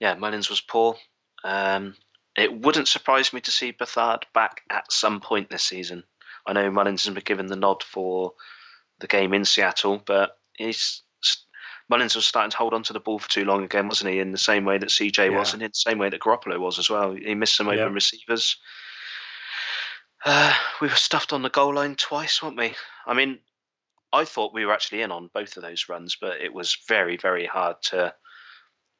Yeah, 0.00 0.14
Mullens 0.14 0.50
was 0.50 0.60
poor. 0.60 0.96
Um, 1.44 1.94
it 2.36 2.52
wouldn't 2.52 2.88
surprise 2.88 3.32
me 3.32 3.40
to 3.42 3.50
see 3.50 3.72
Beathard 3.72 4.24
back 4.34 4.62
at 4.70 4.92
some 4.92 5.20
point 5.20 5.48
this 5.48 5.62
season. 5.62 6.04
I 6.46 6.52
know 6.52 6.70
Mullens 6.70 7.04
has 7.04 7.14
been 7.14 7.22
given 7.24 7.46
the 7.46 7.56
nod 7.56 7.82
for 7.82 8.34
the 9.00 9.06
game 9.06 9.34
in 9.34 9.44
Seattle, 9.44 10.02
but 10.04 10.38
he's 10.54 11.02
Mullens 11.88 12.16
was 12.16 12.26
starting 12.26 12.50
to 12.50 12.56
hold 12.56 12.74
on 12.74 12.82
to 12.84 12.92
the 12.92 13.00
ball 13.00 13.18
for 13.18 13.30
too 13.30 13.44
long 13.44 13.62
again, 13.62 13.88
wasn't 13.88 14.10
he? 14.10 14.18
In 14.18 14.32
the 14.32 14.38
same 14.38 14.64
way 14.64 14.78
that 14.78 14.88
CJ 14.88 15.30
yeah. 15.30 15.38
was, 15.38 15.52
and 15.52 15.62
in 15.62 15.68
the 15.68 15.74
same 15.74 15.98
way 15.98 16.10
that 16.10 16.20
Garoppolo 16.20 16.58
was 16.58 16.78
as 16.78 16.90
well. 16.90 17.12
He 17.12 17.34
missed 17.34 17.56
some 17.56 17.68
open 17.68 17.78
yeah. 17.78 17.84
receivers. 17.86 18.56
Uh, 20.24 20.52
we 20.80 20.88
were 20.88 20.94
stuffed 20.94 21.32
on 21.32 21.42
the 21.42 21.50
goal 21.50 21.74
line 21.74 21.94
twice, 21.94 22.42
weren't 22.42 22.56
we? 22.56 22.74
I 23.06 23.14
mean, 23.14 23.38
I 24.12 24.24
thought 24.24 24.54
we 24.54 24.66
were 24.66 24.72
actually 24.72 25.02
in 25.02 25.12
on 25.12 25.30
both 25.32 25.56
of 25.56 25.62
those 25.62 25.88
runs, 25.88 26.16
but 26.20 26.40
it 26.40 26.52
was 26.52 26.76
very, 26.88 27.16
very 27.16 27.46
hard 27.46 27.76
to 27.90 28.12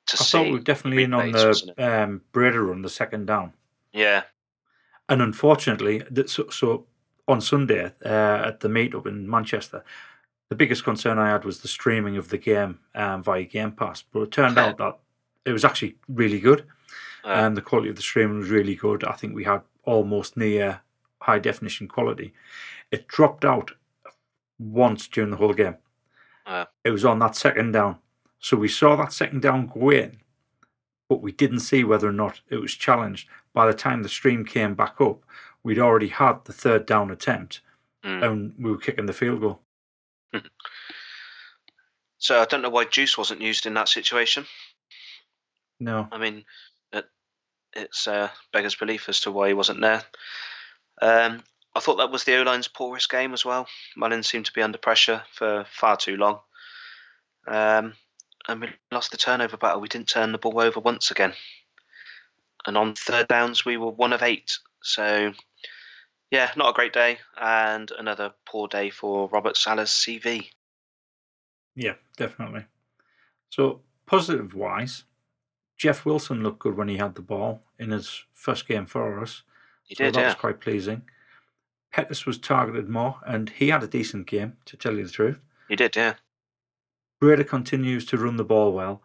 to 0.07 0.17
I 0.21 0.23
see. 0.25 0.39
thought 0.39 0.47
we 0.47 0.53
were 0.53 0.59
definitely 0.61 1.05
in 1.05 1.15
on 1.15 1.33
the 1.33 1.75
um, 1.79 2.23
Breida 2.33 2.67
run, 2.67 2.83
the 2.83 2.89
second 2.89 3.27
down. 3.27 3.53
Yeah. 3.93 4.23
And 5.09 5.23
unfortunately, 5.23 6.03
so, 6.27 6.49
so 6.51 6.87
on 7.29 7.41
Sunday 7.41 7.93
uh, 8.05 8.49
at 8.49 8.61
the 8.61 8.69
meetup 8.69 9.07
in 9.07 9.29
Manchester, 9.29 9.85
the 10.49 10.57
biggest 10.57 10.85
concern 10.85 11.19
I 11.19 11.31
had 11.31 11.45
was 11.45 11.61
the 11.61 11.69
streaming 11.69 12.17
of 12.17 12.29
the 12.29 12.39
game 12.39 12.79
um, 12.95 13.23
via 13.23 13.45
Game 13.45 13.73
Pass. 13.73 14.03
But 14.03 14.23
it 14.23 14.31
turned 14.33 14.59
out 14.59 14.79
that 14.79 14.99
it 15.45 15.53
was 15.53 15.65
actually 15.65 15.97
really 16.09 16.41
good. 16.41 16.65
and 17.25 17.47
um, 17.47 17.55
the 17.55 17.63
quality 17.63 17.91
of 17.91 17.97
the 17.97 18.03
streaming 18.03 18.39
was 18.39 18.51
really 18.51 18.75
good. 18.75 19.05
I 19.05 19.13
think 19.13 19.35
we 19.35 19.45
had 19.45 19.63
almost 19.85 20.37
near 20.37 20.81
high 21.23 21.39
definition 21.39 21.89
quality. 21.89 22.33
It 22.91 23.09
dropped 23.09 23.45
out 23.45 23.73
once 24.59 25.09
during 25.09 25.31
the 25.31 25.37
whole 25.37 25.53
game. 25.53 25.77
Uh, 26.47 26.67
it 26.85 26.91
was 26.91 27.05
on 27.05 27.19
that 27.19 27.35
second 27.35 27.73
down. 27.73 27.99
So 28.39 28.57
we 28.57 28.69
saw 28.69 28.97
that 28.97 29.13
second 29.13 29.43
down 29.43 29.67
go 29.67 29.91
in, 29.91 30.19
but 31.09 31.23
we 31.23 31.33
didn't 31.33 31.61
see 31.61 31.85
whether 31.85 32.09
or 32.09 32.13
not 32.13 32.41
it 32.49 32.57
was 32.57 32.75
challenged. 32.75 33.29
By 33.53 33.67
the 33.67 33.75
time 33.75 34.03
the 34.03 34.09
stream 34.09 34.45
came 34.45 34.75
back 34.75 35.01
up, 35.01 35.25
we'd 35.63 35.79
already 35.79 36.09
had 36.09 36.45
the 36.45 36.53
third 36.53 36.87
down 36.87 37.11
attempt 37.11 37.61
mm. 38.05 38.23
and 38.23 38.55
we 38.59 38.71
were 38.71 38.79
kicking 38.79 39.07
the 39.07 39.13
field 39.13 39.41
goal. 39.41 39.61
So 42.19 42.41
I 42.41 42.45
don't 42.45 42.63
know 42.63 42.71
why 42.71 42.85
Juice 42.85 43.17
wasn't 43.17 43.43
used 43.43 43.67
in 43.67 43.75
that 43.75 43.89
situation. 43.89 44.47
No. 45.79 46.09
I 46.11 46.19
mean, 46.19 46.45
it, 46.93 47.05
it's 47.75 48.09
uh, 48.09 48.31
beggars 48.53 48.75
belief 48.75 49.09
as 49.09 49.21
to 49.21 49.31
why 49.31 49.49
he 49.49 49.55
wasn't 49.55 49.81
there. 49.81 50.03
Um, 51.01 51.43
I 51.75 51.81
thought 51.81 51.97
that 51.97 52.11
was 52.11 52.25
the 52.25 52.39
O 52.39 52.43
line's 52.43 52.69
poorest 52.69 53.11
game 53.11 53.35
as 53.35 53.45
well. 53.45 53.69
Mullens 53.97 54.27
seemed 54.27 54.47
to 54.47 54.53
be 54.53 54.63
under 54.63 54.79
pressure 54.79 55.23
for 55.33 55.67
far 55.69 55.97
too 55.97 56.17
long. 56.17 56.41
Um, 57.47 57.93
and 58.49 58.61
we 58.61 58.69
lost 58.93 59.11
the 59.11 59.17
turnover 59.17 59.57
battle. 59.57 59.81
We 59.81 59.89
didn't 59.89 60.09
turn 60.09 60.33
the 60.33 60.39
ball 60.39 60.61
over 60.61 60.81
once 60.81 61.11
again. 61.11 61.33
And 62.67 62.77
on 62.77 62.95
third 62.95 63.29
downs, 63.29 63.65
we 63.65 63.77
were 63.77 63.91
one 63.91 64.13
of 64.13 64.23
eight. 64.23 64.59
So, 64.83 65.33
yeah, 66.31 66.51
not 66.57 66.71
a 66.71 66.75
great 66.75 66.93
day. 66.93 67.19
And 67.41 67.91
another 67.99 68.33
poor 68.45 68.69
day 68.69 68.91
for 68.91 69.29
Robert 69.29 69.57
Saleh's 69.57 69.91
CV. 69.91 70.49
Yeah, 71.75 71.95
definitely. 72.17 72.65
So, 73.51 73.81
positive 74.07 74.55
wise, 74.55 75.05
Jeff 75.77 76.05
Wilson 76.05 76.43
looked 76.43 76.59
good 76.59 76.77
when 76.77 76.89
he 76.89 76.97
had 76.97 77.15
the 77.15 77.23
ball 77.23 77.63
in 77.79 77.91
his 77.91 78.25
first 78.33 78.67
game 78.67 78.87
for 78.87 79.21
us. 79.21 79.43
He 79.85 79.95
so 79.95 80.05
did, 80.05 80.15
that 80.15 80.21
yeah. 80.21 80.27
was 80.27 80.35
quite 80.35 80.61
pleasing. 80.61 81.03
Pettis 81.93 82.27
was 82.27 82.39
targeted 82.39 82.89
more, 82.89 83.21
and 83.27 83.51
he 83.51 83.69
had 83.69 83.83
a 83.83 83.89
decent 83.89 84.27
game, 84.27 84.57
to 84.67 84.77
tell 84.77 84.95
you 84.95 85.05
the 85.05 85.11
truth. 85.11 85.39
He 85.69 85.77
did, 85.77 85.95
yeah. 85.97 86.15
Breida 87.21 87.47
continues 87.47 88.05
to 88.07 88.19
run 88.19 88.37
the 88.37 88.45
ball 88.45 88.73
well, 88.73 89.03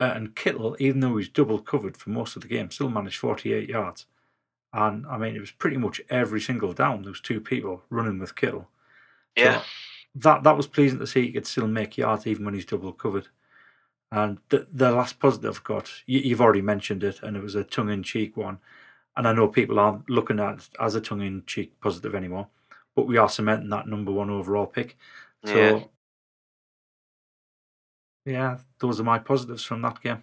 uh, 0.00 0.12
and 0.14 0.34
Kittle, 0.34 0.76
even 0.78 1.00
though 1.00 1.16
he's 1.16 1.28
double 1.28 1.58
covered 1.58 1.96
for 1.96 2.10
most 2.10 2.36
of 2.36 2.42
the 2.42 2.48
game, 2.48 2.70
still 2.70 2.88
managed 2.88 3.18
48 3.18 3.68
yards. 3.68 4.06
And 4.72 5.06
I 5.06 5.16
mean, 5.18 5.36
it 5.36 5.40
was 5.40 5.52
pretty 5.52 5.76
much 5.76 6.00
every 6.10 6.40
single 6.40 6.72
down. 6.72 7.02
There 7.02 7.12
was 7.12 7.20
two 7.20 7.40
people 7.40 7.82
running 7.90 8.18
with 8.18 8.34
Kittle. 8.34 8.68
Yeah. 9.36 9.60
So 9.60 9.64
that 10.16 10.42
that 10.42 10.56
was 10.56 10.66
pleasing 10.66 10.98
to 10.98 11.06
see. 11.06 11.26
He 11.26 11.32
could 11.32 11.46
still 11.46 11.68
make 11.68 11.96
yards 11.96 12.26
even 12.26 12.44
when 12.44 12.54
he's 12.54 12.66
double 12.66 12.92
covered. 12.92 13.28
And 14.10 14.38
the 14.48 14.66
the 14.70 14.90
last 14.90 15.20
positive 15.20 15.56
I've 15.56 15.64
got, 15.64 15.90
you, 16.06 16.20
you've 16.20 16.40
already 16.40 16.62
mentioned 16.62 17.04
it, 17.04 17.22
and 17.22 17.36
it 17.36 17.42
was 17.42 17.54
a 17.54 17.64
tongue 17.64 17.90
in 17.90 18.02
cheek 18.02 18.36
one. 18.36 18.58
And 19.16 19.28
I 19.28 19.32
know 19.32 19.46
people 19.46 19.78
aren't 19.78 20.10
looking 20.10 20.40
at 20.40 20.54
it 20.54 20.68
as 20.80 20.96
a 20.96 21.00
tongue 21.00 21.22
in 21.22 21.44
cheek 21.46 21.80
positive 21.80 22.16
anymore, 22.16 22.48
but 22.96 23.06
we 23.06 23.16
are 23.16 23.28
cementing 23.28 23.70
that 23.70 23.86
number 23.86 24.10
one 24.10 24.28
overall 24.28 24.66
pick. 24.66 24.98
So 25.44 25.54
yeah 25.54 25.80
yeah, 28.24 28.58
those 28.80 29.00
are 29.00 29.04
my 29.04 29.18
positives 29.18 29.64
from 29.64 29.82
that 29.82 30.00
game. 30.02 30.22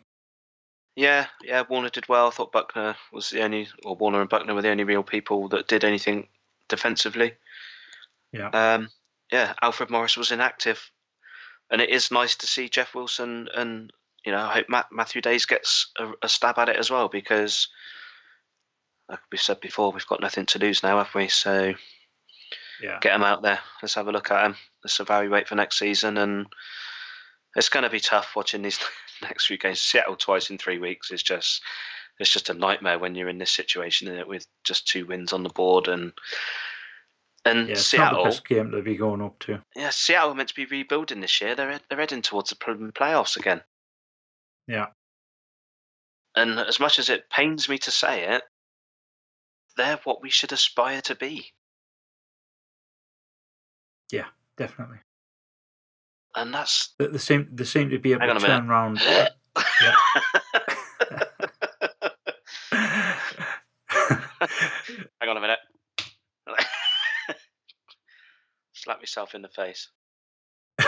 Yeah, 0.96 1.28
yeah. 1.44 1.64
Warner 1.70 1.90
did 1.90 2.10
well. 2.10 2.28
I 2.28 2.32
thought 2.32 2.52
Buckner 2.52 2.96
was 3.14 3.30
the 3.30 3.42
only, 3.44 3.68
or 3.86 3.96
Warner 3.96 4.22
and 4.22 4.30
Buckner 4.30 4.54
were 4.54 4.62
the 4.62 4.70
only 4.70 4.84
real 4.84 5.04
people 5.04 5.48
that 5.50 5.68
did 5.68 5.84
anything 5.84 6.28
defensively. 6.68 7.34
Yeah. 8.34 8.50
Um, 8.50 8.90
yeah. 9.32 9.54
Alfred 9.62 9.90
Morris 9.90 10.18
was 10.18 10.32
inactive, 10.32 10.92
and 11.70 11.82
it 11.82 11.90
is 11.90 12.12
nice 12.12 12.36
to 12.38 12.48
see 12.48 12.68
Jeff 12.70 12.94
Wilson 12.94 13.48
and 13.56 13.92
you 14.26 14.32
know 14.32 14.40
I 14.40 14.54
hope 14.54 14.70
Matt, 14.70 14.88
Matthew 14.92 15.22
Dayes 15.22 15.46
gets 15.46 15.92
a, 15.98 16.12
a 16.22 16.30
stab 16.30 16.58
at 16.60 16.70
it 16.70 16.76
as 16.76 16.92
well 16.92 17.08
because, 17.08 17.70
like 19.10 19.20
we've 19.32 19.42
said 19.42 19.62
before, 19.62 19.92
we've 19.92 20.06
got 20.08 20.22
nothing 20.22 20.46
to 20.48 20.60
lose 20.60 20.84
now, 20.84 20.98
have 20.98 21.16
we? 21.16 21.30
So 21.30 21.74
Yeah. 22.82 23.00
get 23.02 23.14
them 23.14 23.24
out 23.24 23.42
there. 23.42 23.60
Let's 23.82 23.96
have 23.96 24.08
a 24.08 24.12
look 24.12 24.30
at 24.30 24.44
them. 24.44 24.58
Let's 24.84 25.00
evaluate 25.00 25.48
for 25.48 25.56
next 25.56 25.80
season, 25.80 26.18
and 26.18 26.48
it's 27.56 27.70
going 27.70 27.84
to 27.84 27.90
be 27.90 28.00
tough 28.00 28.32
watching 28.36 28.62
these 28.62 28.80
next 29.22 29.46
few 29.48 29.58
games. 29.58 29.82
Seattle 29.82 30.16
twice 30.16 30.50
in 30.50 30.58
three 30.58 30.80
weeks 30.80 31.12
is 31.12 31.22
just 31.24 31.62
it's 32.20 32.32
just 32.32 32.50
a 32.50 32.54
nightmare 32.54 33.00
when 33.00 33.16
you're 33.16 33.30
in 33.30 33.38
this 33.40 33.52
situation 33.52 34.08
isn't 34.08 34.20
it, 34.20 34.28
with 34.28 34.46
just 34.64 34.88
two 34.88 35.06
wins 35.06 35.34
on 35.34 35.44
the 35.44 35.50
board 35.50 35.88
and 35.88 36.12
and 37.46 37.68
Yeah, 37.68 37.74
it's 37.74 37.94
not 37.94 38.12
the 38.12 38.16
Seattle. 38.18 38.24
best 38.26 38.48
game 38.48 38.72
to 38.72 38.82
be 38.84 38.96
going 38.96 39.22
up 39.22 39.40
to. 39.40 39.60
Yeah, 39.76 39.90
Seattle 39.90 40.32
are 40.32 40.36
meant 40.36 40.50
to 40.50 40.56
be 40.56 40.66
rebuilding 40.66 41.22
this 41.22 41.42
year. 41.42 41.56
They're 41.56 41.80
they're 41.90 42.00
heading 42.00 42.22
towards 42.22 42.50
the 42.52 42.56
play- 42.56 42.74
playoffs 42.76 43.36
again. 43.38 43.62
Yeah. 44.68 44.88
And 46.36 46.60
as 46.60 46.80
much 46.80 47.00
as 47.00 47.10
it 47.10 47.30
pains 47.30 47.68
me 47.68 47.78
to 47.80 47.92
say 47.92 48.24
it, 48.36 48.44
they're 49.76 50.00
what 50.04 50.22
we 50.22 50.30
should 50.30 50.52
aspire 50.54 51.02
to 51.02 51.16
be. 51.16 51.52
Yeah, 54.12 54.28
definitely. 54.58 54.98
And 56.36 56.54
that's 56.54 56.94
the, 56.98 57.10
they 57.10 57.18
seem 57.18 57.48
they 57.52 57.64
seem 57.66 57.90
to 57.90 58.00
be 58.00 58.14
able 58.14 58.22
Hang 58.22 58.30
on 58.32 58.40
to 58.40 58.46
a 58.46 58.48
minute. 58.48 58.62
turn 58.62 58.70
around. 58.70 59.00
Hang 64.00 65.30
on 65.30 65.38
a 65.38 65.42
minute. 65.42 65.60
Slap 68.74 69.00
myself 69.00 69.36
in 69.36 69.42
the 69.42 69.50
face. 69.50 69.90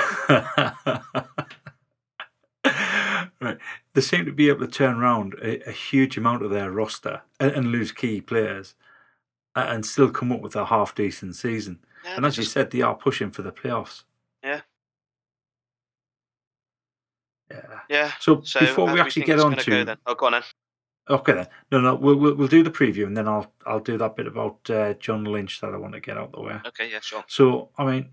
right. 3.42 3.58
They 3.94 4.02
seem 4.02 4.26
to 4.26 4.32
be 4.32 4.50
able 4.50 4.62
to 4.66 4.72
turn 4.72 4.96
around 4.98 5.36
a, 5.36 5.70
a 5.70 5.72
huge 5.72 6.18
amount 6.18 6.44
of 6.44 6.50
their 6.50 6.72
roster 6.72 7.22
and, 7.40 7.52
and 7.52 7.68
lose 7.68 7.92
key 7.92 8.22
players 8.22 8.74
and 9.56 9.86
still 9.86 10.10
come 10.10 10.32
up 10.32 10.42
with 10.42 10.56
a 10.56 10.66
half 10.66 10.96
decent 10.96 11.36
season. 11.36 11.80
Yeah, 12.04 12.16
And 12.16 12.24
they 12.24 12.30
as 12.30 12.38
you 12.38 12.44
said, 12.44 12.72
they 12.72 12.82
are 12.82 12.96
pushing 12.96 13.30
for 13.30 13.44
the 13.44 13.52
playoffs. 13.52 14.04
Yeah. 17.90 18.12
So, 18.20 18.42
So 18.44 18.60
before 18.60 18.92
we 18.92 19.00
actually 19.00 19.26
get 19.26 19.40
on 19.40 19.56
to 19.56 19.70
go 19.70 19.84
then? 19.84 19.98
oh, 20.06 20.16
go 20.16 20.28
on 20.28 20.32
then. 20.34 20.44
Okay 21.10 21.34
then. 21.34 21.48
No, 21.72 21.82
no, 21.82 21.96
we'll, 21.96 22.16
we'll 22.16 22.36
we'll 22.36 22.48
do 22.48 22.64
the 22.64 22.72
preview 22.72 23.06
and 23.06 23.16
then 23.16 23.28
I'll 23.28 23.52
I'll 23.66 23.80
do 23.80 23.98
that 23.98 24.16
bit 24.16 24.28
about 24.28 24.70
uh, 24.70 24.94
John 24.96 25.26
Lynch 25.26 25.60
that 25.62 25.74
I 25.74 25.78
want 25.78 25.94
to 25.94 26.00
get 26.00 26.18
out 26.18 26.32
the 26.32 26.42
way. 26.42 26.60
Okay, 26.66 26.90
yeah, 26.92 27.02
sure. 27.02 27.26
So 27.28 27.70
I 27.78 27.86
mean, 27.86 28.10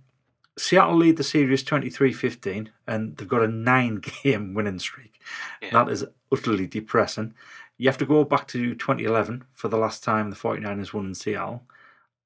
Seattle 0.58 0.96
lead 0.96 1.16
the 1.16 1.24
series 1.24 1.62
23-15 1.64 2.68
and 2.86 3.16
they've 3.16 3.28
got 3.28 3.42
a 3.42 3.48
nine 3.48 4.02
game 4.22 4.54
winning 4.54 4.78
streak. 4.78 5.20
Yeah. 5.62 5.70
That 5.72 5.90
is 5.90 6.04
utterly 6.32 6.66
depressing. 6.66 7.34
You 7.78 7.88
have 7.88 7.98
to 7.98 8.06
go 8.06 8.24
back 8.24 8.46
to 8.48 8.74
2011 8.74 9.44
for 9.52 9.68
the 9.68 9.78
last 9.78 10.04
time 10.04 10.28
the 10.30 10.36
49ers 10.36 10.92
won 10.92 11.06
in 11.06 11.14
Seattle. 11.14 11.62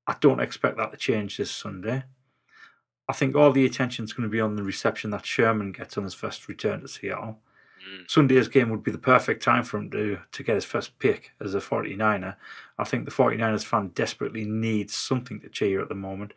I 0.06 0.16
don't 0.20 0.40
expect 0.40 0.76
that 0.78 0.90
to 0.90 0.96
change 0.96 1.36
this 1.36 1.50
Sunday. 1.50 2.04
I 3.08 3.12
think 3.12 3.34
all 3.34 3.52
the 3.52 3.66
attention's 3.66 4.12
going 4.12 4.28
to 4.28 4.32
be 4.32 4.40
on 4.40 4.56
the 4.56 4.62
reception 4.62 5.10
that 5.10 5.26
Sherman 5.26 5.72
gets 5.72 5.98
on 5.98 6.04
his 6.04 6.14
first 6.14 6.48
return 6.48 6.80
to 6.80 6.88
Seattle. 6.88 7.38
Mm. 7.86 8.10
Sunday's 8.10 8.48
game 8.48 8.70
would 8.70 8.82
be 8.82 8.90
the 8.90 8.98
perfect 8.98 9.42
time 9.42 9.62
for 9.62 9.78
him 9.78 9.90
to, 9.90 10.18
to 10.32 10.42
get 10.42 10.54
his 10.54 10.64
first 10.64 10.98
pick 10.98 11.32
as 11.40 11.54
a 11.54 11.60
49er. 11.60 12.36
I 12.78 12.84
think 12.84 13.04
the 13.04 13.10
49ers 13.10 13.64
fan 13.64 13.88
desperately 13.88 14.44
needs 14.44 14.94
something 14.94 15.40
to 15.40 15.48
cheer 15.48 15.82
at 15.82 15.88
the 15.88 15.94
moment. 15.94 16.32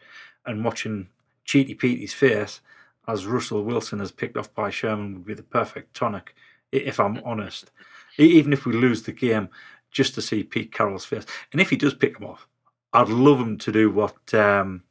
And 0.45 0.63
watching 0.65 1.07
Cheaty 1.45 1.77
Petey's 1.77 2.13
face 2.13 2.61
as 3.07 3.25
Russell 3.25 3.63
Wilson 3.63 4.01
is 4.01 4.11
picked 4.11 4.35
off 4.35 4.53
by 4.53 4.69
Sherman 4.69 5.13
would 5.13 5.25
be 5.25 5.33
the 5.33 5.43
perfect 5.43 5.95
tonic, 5.95 6.35
if 6.71 6.99
I'm 6.99 7.21
honest. 7.25 7.71
Even 8.17 8.51
if 8.51 8.65
we 8.65 8.73
lose 8.73 9.03
the 9.03 9.13
game, 9.13 9.49
just 9.91 10.15
to 10.15 10.21
see 10.21 10.43
Pete 10.43 10.71
Carroll's 10.71 11.05
face. 11.05 11.25
And 11.51 11.61
if 11.61 11.69
he 11.69 11.77
does 11.77 11.93
pick 11.93 12.17
him 12.17 12.27
off, 12.27 12.47
I'd 12.91 13.09
love 13.09 13.39
him 13.39 13.57
to 13.59 13.71
do 13.71 13.89
what 13.89 14.33
um, 14.33 14.83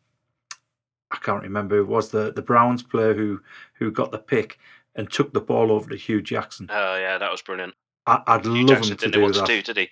I 1.17 1.25
can't 1.25 1.43
remember. 1.43 1.79
It 1.79 1.87
was 1.87 2.11
the, 2.11 2.33
the 2.33 2.43
Browns 2.43 2.83
player 2.83 3.15
who, 3.15 3.41
who 3.75 3.91
got 3.91 4.13
the 4.13 4.19
pick 4.19 4.59
and 4.95 5.11
took 5.11 5.33
the 5.33 5.41
ball 5.41 5.73
over 5.73 5.89
to 5.91 5.97
Hue 5.97 6.23
Jackson. 6.23 6.69
Oh 6.71 6.97
yeah, 6.97 7.19
that 7.19 7.31
was 7.31 7.43
brilliant. 7.43 7.75
I, 8.07 8.23
I'd 8.27 8.45
Hugh 8.45 8.53
love 8.67 8.69
Jackson 8.69 8.93
him 8.93 8.97
to 8.99 9.05
didn't 9.07 9.21
know 9.21 9.33
do 9.33 9.39
what 9.41 9.47
that. 9.47 9.47
to 9.47 9.73
do, 9.73 9.75
did 9.75 9.77
he? 9.77 9.89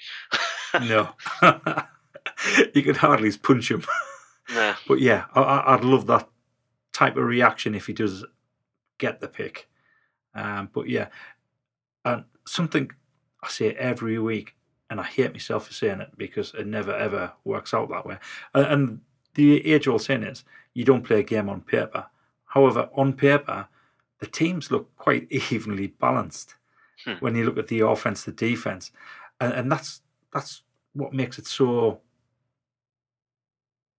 No, 0.88 1.10
you 2.74 2.82
could 2.82 2.96
hardly 2.96 3.30
punch 3.36 3.70
him. 3.70 3.84
no. 4.52 4.74
But 4.88 5.00
yeah, 5.00 5.24
I, 5.34 5.40
I- 5.40 5.74
I'd 5.74 5.84
love 5.84 6.06
that 6.08 6.28
type 6.92 7.16
of 7.16 7.24
reaction 7.24 7.74
if 7.74 7.86
he 7.86 7.92
does 7.92 8.24
get 8.98 9.20
the 9.20 9.28
pick. 9.28 9.68
Um, 10.34 10.68
but 10.72 10.88
yeah, 10.88 11.08
and 12.04 12.24
something 12.46 12.90
I 13.42 13.48
say 13.48 13.70
every 13.74 14.18
week, 14.18 14.54
and 14.90 15.00
I 15.00 15.04
hate 15.04 15.32
myself 15.32 15.66
for 15.68 15.72
saying 15.72 16.00
it 16.00 16.10
because 16.16 16.52
it 16.58 16.66
never 16.66 16.92
ever 16.94 17.32
works 17.44 17.72
out 17.72 17.88
that 17.90 18.04
way. 18.06 18.18
And, 18.52 18.66
and 18.66 19.00
the 19.34 19.64
age 19.72 19.86
old 19.86 20.02
saying 20.02 20.24
is, 20.24 20.44
you 20.74 20.84
don't 20.84 21.04
play 21.04 21.20
a 21.20 21.24
game 21.24 21.48
on 21.48 21.60
paper. 21.62 22.06
However, 22.46 22.88
on 22.94 23.14
paper, 23.14 23.68
the 24.20 24.26
teams 24.26 24.70
look 24.70 24.94
quite 24.96 25.26
evenly 25.50 25.88
balanced 25.88 26.56
Hmm. 27.04 27.14
when 27.14 27.34
you 27.34 27.44
look 27.44 27.58
at 27.58 27.66
the 27.66 27.80
offense, 27.80 28.22
the 28.22 28.30
defense, 28.32 28.92
and, 29.40 29.52
and 29.52 29.70
that's 29.70 30.00
that's 30.32 30.62
what 30.92 31.12
makes 31.12 31.38
it 31.38 31.46
so 31.46 32.00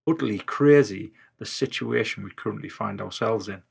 utterly 0.08 0.40
crazy 0.40 1.12
the 1.38 1.46
situation 1.46 2.24
we 2.24 2.32
currently 2.32 2.70
find 2.70 3.02
ourselves 3.02 3.50
in. 3.50 3.64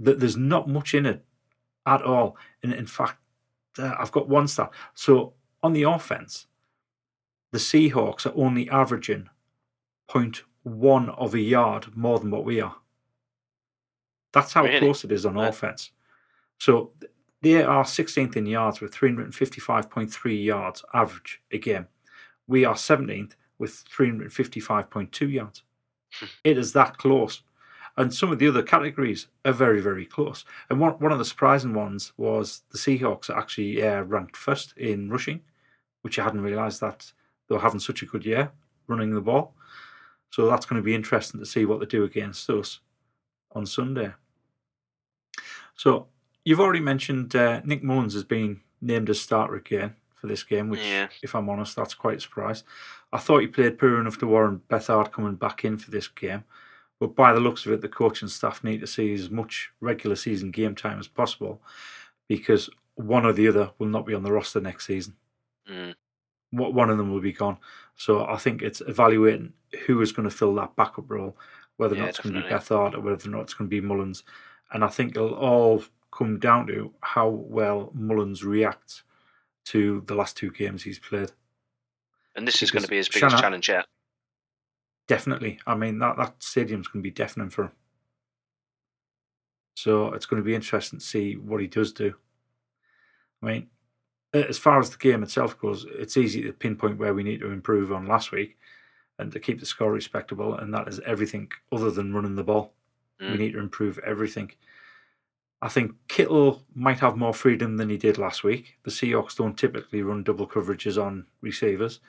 That 0.00 0.20
there's 0.20 0.36
not 0.36 0.68
much 0.68 0.94
in 0.94 1.06
it 1.06 1.24
at 1.86 2.02
all. 2.02 2.36
And 2.62 2.72
in 2.72 2.86
fact, 2.86 3.18
uh, 3.78 3.94
I've 3.98 4.12
got 4.12 4.28
one 4.28 4.48
stat. 4.48 4.70
So 4.94 5.34
on 5.62 5.72
the 5.74 5.82
offense, 5.82 6.46
the 7.52 7.58
Seahawks 7.58 8.26
are 8.26 8.34
only 8.34 8.68
averaging 8.70 9.28
0.1 10.66 11.08
of 11.18 11.34
a 11.34 11.40
yard 11.40 11.96
more 11.96 12.18
than 12.18 12.30
what 12.30 12.44
we 12.44 12.60
are. 12.60 12.76
That's 14.32 14.52
how 14.52 14.64
Really? 14.64 14.78
close 14.80 15.04
it 15.04 15.12
is 15.12 15.24
on 15.26 15.34
Right. 15.34 15.48
offense. 15.48 15.90
So 16.58 16.92
they 17.42 17.62
are 17.62 17.84
16th 17.84 18.36
in 18.36 18.46
yards 18.46 18.80
with 18.80 18.92
355.3 18.94 20.42
yards 20.44 20.84
average 20.94 21.42
a 21.50 21.58
game. 21.58 21.88
We 22.46 22.64
are 22.64 22.74
17th 22.76 23.36
with 23.58 23.84
355.2 23.88 25.26
yards. 25.30 25.62
it 26.44 26.56
is 26.56 26.72
that 26.72 26.96
close. 26.98 27.42
And 27.96 28.12
some 28.14 28.30
of 28.32 28.38
the 28.38 28.48
other 28.48 28.62
categories 28.62 29.26
are 29.44 29.52
very, 29.52 29.80
very 29.80 30.06
close. 30.06 30.44
And 30.70 30.80
one, 30.80 30.92
one 30.94 31.10
of 31.12 31.18
the 31.18 31.24
surprising 31.24 31.74
ones 31.74 32.12
was 32.16 32.62
the 32.70 32.78
Seahawks 32.78 33.30
actually 33.30 33.82
uh, 33.82 34.02
ranked 34.02 34.36
first 34.36 34.76
in 34.76 35.10
rushing, 35.10 35.42
which 36.02 36.18
I 36.18 36.24
hadn't 36.24 36.42
realised 36.42 36.80
that 36.80 37.12
they 37.48 37.54
were 37.54 37.60
having 37.60 37.80
such 37.80 38.02
a 38.02 38.06
good 38.06 38.24
year 38.24 38.52
running 38.88 39.10
the 39.14 39.20
ball. 39.20 39.54
So 40.34 40.48
that's 40.50 40.66
going 40.66 40.82
to 40.82 40.84
be 40.84 40.96
interesting 40.96 41.38
to 41.38 41.46
see 41.46 41.64
what 41.64 41.78
they 41.78 41.86
do 41.86 42.02
against 42.02 42.50
us 42.50 42.80
on 43.52 43.66
Sunday. 43.66 44.14
So 45.76 46.08
you've 46.44 46.58
already 46.58 46.80
mentioned 46.80 47.36
uh, 47.36 47.60
Nick 47.64 47.84
Mullens 47.84 48.14
has 48.14 48.24
been 48.24 48.60
named 48.80 49.08
as 49.10 49.20
starter 49.20 49.54
again 49.54 49.94
for 50.16 50.26
this 50.26 50.42
game, 50.42 50.68
which, 50.70 50.80
Yeah. 50.80 51.06
if 51.22 51.36
I'm 51.36 51.48
honest, 51.48 51.76
that's 51.76 51.94
quite 51.94 52.16
a 52.16 52.20
surprise. 52.20 52.64
I 53.12 53.18
thought 53.18 53.42
he 53.42 53.46
played 53.46 53.78
poor 53.78 54.00
enough 54.00 54.18
to 54.18 54.26
warrant 54.26 54.66
Beathard 54.66 55.12
coming 55.12 55.36
back 55.36 55.64
in 55.64 55.76
for 55.78 55.92
this 55.92 56.08
game, 56.08 56.42
but 56.98 57.14
by 57.14 57.32
the 57.32 57.38
looks 57.38 57.64
of 57.64 57.70
it, 57.70 57.80
the 57.80 57.88
coaching 57.88 58.26
staff 58.26 58.64
need 58.64 58.80
to 58.80 58.88
see 58.88 59.14
as 59.14 59.30
much 59.30 59.70
regular 59.80 60.16
season 60.16 60.50
game 60.50 60.74
time 60.74 60.98
as 60.98 61.06
possible 61.06 61.62
because 62.26 62.68
one 62.96 63.24
or 63.24 63.32
the 63.32 63.46
other 63.46 63.70
will 63.78 63.86
not 63.86 64.04
be 64.04 64.14
on 64.14 64.24
the 64.24 64.32
roster 64.32 64.60
next 64.60 64.86
season. 64.86 65.14
Mm. 65.70 65.94
One 66.56 66.74
one 66.74 66.90
of 66.90 66.98
them 66.98 67.12
will 67.12 67.20
be 67.20 67.32
gone. 67.32 67.58
So 67.96 68.24
I 68.26 68.36
think 68.36 68.62
it's 68.62 68.80
evaluating 68.80 69.52
who 69.86 70.00
is 70.00 70.12
going 70.12 70.28
to 70.28 70.34
fill 70.34 70.54
that 70.56 70.76
backup 70.76 71.10
role, 71.10 71.36
whether 71.76 71.94
or 71.94 71.98
Yeah, 71.98 72.02
not 72.02 72.08
it's 72.10 72.20
going 72.20 72.34
to 72.34 72.42
be 72.42 72.48
definitely. 72.48 72.76
Beathard 72.76 72.94
or 72.94 73.00
whether 73.00 73.28
or 73.28 73.30
not 73.32 73.42
it's 73.42 73.54
going 73.54 73.70
to 73.70 73.80
be 73.80 73.86
Mullens. 73.86 74.22
And 74.72 74.84
I 74.84 74.88
think 74.88 75.16
it'll 75.16 75.34
all 75.34 75.84
come 76.10 76.38
down 76.38 76.66
to 76.68 76.92
how 77.00 77.28
well 77.28 77.90
Mullens 77.94 78.42
reacts 78.44 79.02
to 79.66 80.02
the 80.06 80.14
last 80.14 80.36
two 80.36 80.50
games 80.50 80.82
he's 80.82 80.98
played. 80.98 81.30
And 82.36 82.46
this 82.48 82.62
is 82.62 82.70
going 82.70 82.82
to 82.82 82.88
be 82.88 82.96
his 82.96 83.08
biggest 83.08 83.30
Shanna- 83.30 83.40
challenge 83.40 83.68
yet. 83.68 83.86
Definitely. 85.06 85.58
I 85.66 85.74
mean, 85.74 85.98
that, 85.98 86.16
that 86.16 86.34
stadium's 86.42 86.88
going 86.88 87.02
to 87.02 87.08
be 87.08 87.14
deafening 87.14 87.50
for 87.50 87.64
him. 87.64 87.72
So 89.76 90.12
it's 90.12 90.26
going 90.26 90.40
to 90.42 90.46
be 90.46 90.54
interesting 90.54 90.98
to 90.98 91.04
see 91.04 91.34
what 91.36 91.60
he 91.60 91.66
does 91.66 91.92
do. 91.92 92.14
I 93.42 93.46
mean, 93.46 93.66
as 94.34 94.58
far 94.58 94.78
as 94.80 94.90
the 94.90 94.96
game 94.98 95.22
itself 95.22 95.58
goes, 95.58 95.86
it's 95.88 96.16
easy 96.16 96.42
to 96.42 96.52
pinpoint 96.52 96.98
where 96.98 97.14
we 97.14 97.22
need 97.22 97.40
to 97.40 97.50
improve 97.50 97.92
on 97.92 98.06
last 98.06 98.32
week 98.32 98.58
and 99.18 99.30
to 99.32 99.38
keep 99.40 99.60
the 99.60 99.66
score 99.66 99.92
respectable, 99.92 100.54
and 100.54 100.74
that 100.74 100.88
is 100.88 100.98
everything 101.00 101.48
other 101.70 101.90
than 101.90 102.12
running 102.12 102.34
the 102.34 102.42
ball. 102.44 102.74
We 103.20 103.26
Mm. 103.26 103.38
need 103.38 103.52
to 103.52 103.60
improve 103.60 103.98
everything. 103.98 104.50
I 105.62 105.68
think 105.68 105.92
Kittle 106.08 106.66
might 106.74 106.98
have 106.98 107.16
more 107.16 107.32
freedom 107.32 107.76
than 107.76 107.88
he 107.88 107.96
did 107.96 108.18
last 108.18 108.42
week. 108.44 108.78
The 108.82 108.90
Seahawks 108.90 109.36
don't 109.36 109.56
typically 109.56 110.02
run 110.02 110.24
double 110.24 110.46
coverages 110.48 111.02
on 111.02 111.26
receivers. 111.40 112.00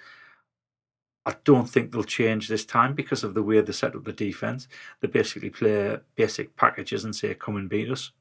I 1.27 1.35
don't 1.43 1.69
think 1.69 1.91
they'll 1.91 2.03
change 2.03 2.47
this 2.47 2.65
time 2.65 2.93
because 2.95 3.23
of 3.23 3.33
the 3.33 3.43
way 3.43 3.61
they 3.61 3.71
set 3.71 3.95
up 3.95 4.03
the 4.03 4.13
defense. 4.13 4.67
They 4.99 5.07
basically 5.07 5.49
play 5.51 5.99
basic 6.15 6.55
packages 6.55 7.03
and 7.05 7.15
say, 7.15 7.33
come 7.33 7.55
and 7.55 7.69
beat 7.69 7.89
us. 7.89 8.11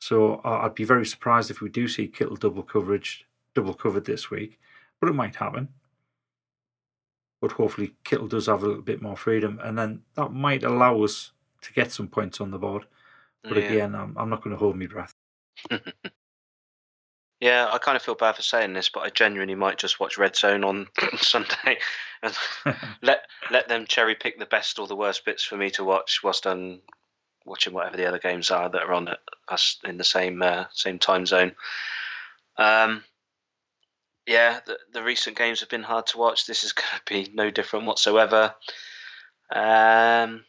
So 0.00 0.40
uh, 0.44 0.60
I'd 0.62 0.74
be 0.74 0.84
very 0.84 1.06
surprised 1.06 1.50
if 1.50 1.60
we 1.60 1.68
do 1.68 1.86
see 1.86 2.08
Kittle 2.08 2.36
double 2.36 2.62
coverage, 2.62 3.26
double 3.54 3.74
covered 3.74 4.06
this 4.06 4.30
week, 4.30 4.58
but 5.00 5.08
it 5.08 5.14
might 5.14 5.36
happen. 5.36 5.68
But 7.40 7.52
hopefully 7.52 7.94
Kittle 8.04 8.28
does 8.28 8.46
have 8.46 8.62
a 8.62 8.66
little 8.66 8.82
bit 8.82 9.00
more 9.02 9.16
freedom, 9.16 9.60
and 9.62 9.78
then 9.78 10.02
that 10.14 10.30
might 10.32 10.64
allow 10.64 11.02
us 11.02 11.32
to 11.62 11.72
get 11.72 11.92
some 11.92 12.08
points 12.08 12.40
on 12.40 12.50
the 12.50 12.58
board. 12.58 12.86
But 13.48 13.58
Yeah. 13.58 13.64
again, 13.72 13.94
I'm, 13.94 14.16
I'm 14.18 14.30
not 14.30 14.42
going 14.42 14.54
to 14.56 14.58
hold 14.58 14.76
my 14.76 14.86
breath. 14.86 15.14
Yeah, 17.40 17.70
I 17.72 17.78
kind 17.78 17.96
of 17.96 18.02
feel 18.02 18.14
bad 18.14 18.36
for 18.36 18.42
saying 18.42 18.74
this, 18.74 18.90
but 18.90 19.00
I 19.00 19.08
genuinely 19.08 19.54
might 19.54 19.78
just 19.78 19.98
watch 19.98 20.18
Red 20.18 20.36
Zone 20.36 20.62
on 20.62 20.88
Sunday 21.16 21.78
and 22.22 22.36
let 23.02 23.26
let 23.50 23.66
them 23.66 23.86
cherry 23.86 24.14
pick 24.14 24.38
the 24.38 24.44
best 24.44 24.78
or 24.78 24.86
the 24.86 24.94
worst 24.96 25.24
bits 25.24 25.42
for 25.42 25.56
me 25.56 25.70
to 25.70 25.84
watch 25.84 26.20
whilst 26.22 26.46
I'm 26.46 26.82
watching 27.50 27.74
whatever 27.74 27.96
the 27.98 28.06
other 28.06 28.18
games 28.18 28.50
are 28.50 28.68
that 28.70 28.82
are 28.82 28.92
on 28.94 29.08
us 29.48 29.78
in 29.84 29.98
the 29.98 30.04
same 30.04 30.40
uh, 30.42 30.64
same 30.72 30.98
time 30.98 31.26
zone. 31.26 31.52
Um, 32.56 33.04
yeah, 34.26 34.60
the, 34.66 34.78
the 34.92 35.02
recent 35.02 35.36
games 35.36 35.60
have 35.60 35.68
been 35.68 35.82
hard 35.82 36.06
to 36.08 36.18
watch. 36.18 36.46
This 36.46 36.64
is 36.64 36.72
going 36.72 36.88
to 36.94 37.02
be 37.26 37.30
no 37.34 37.50
different 37.50 37.86
whatsoever. 37.86 38.54
Um, 39.52 40.44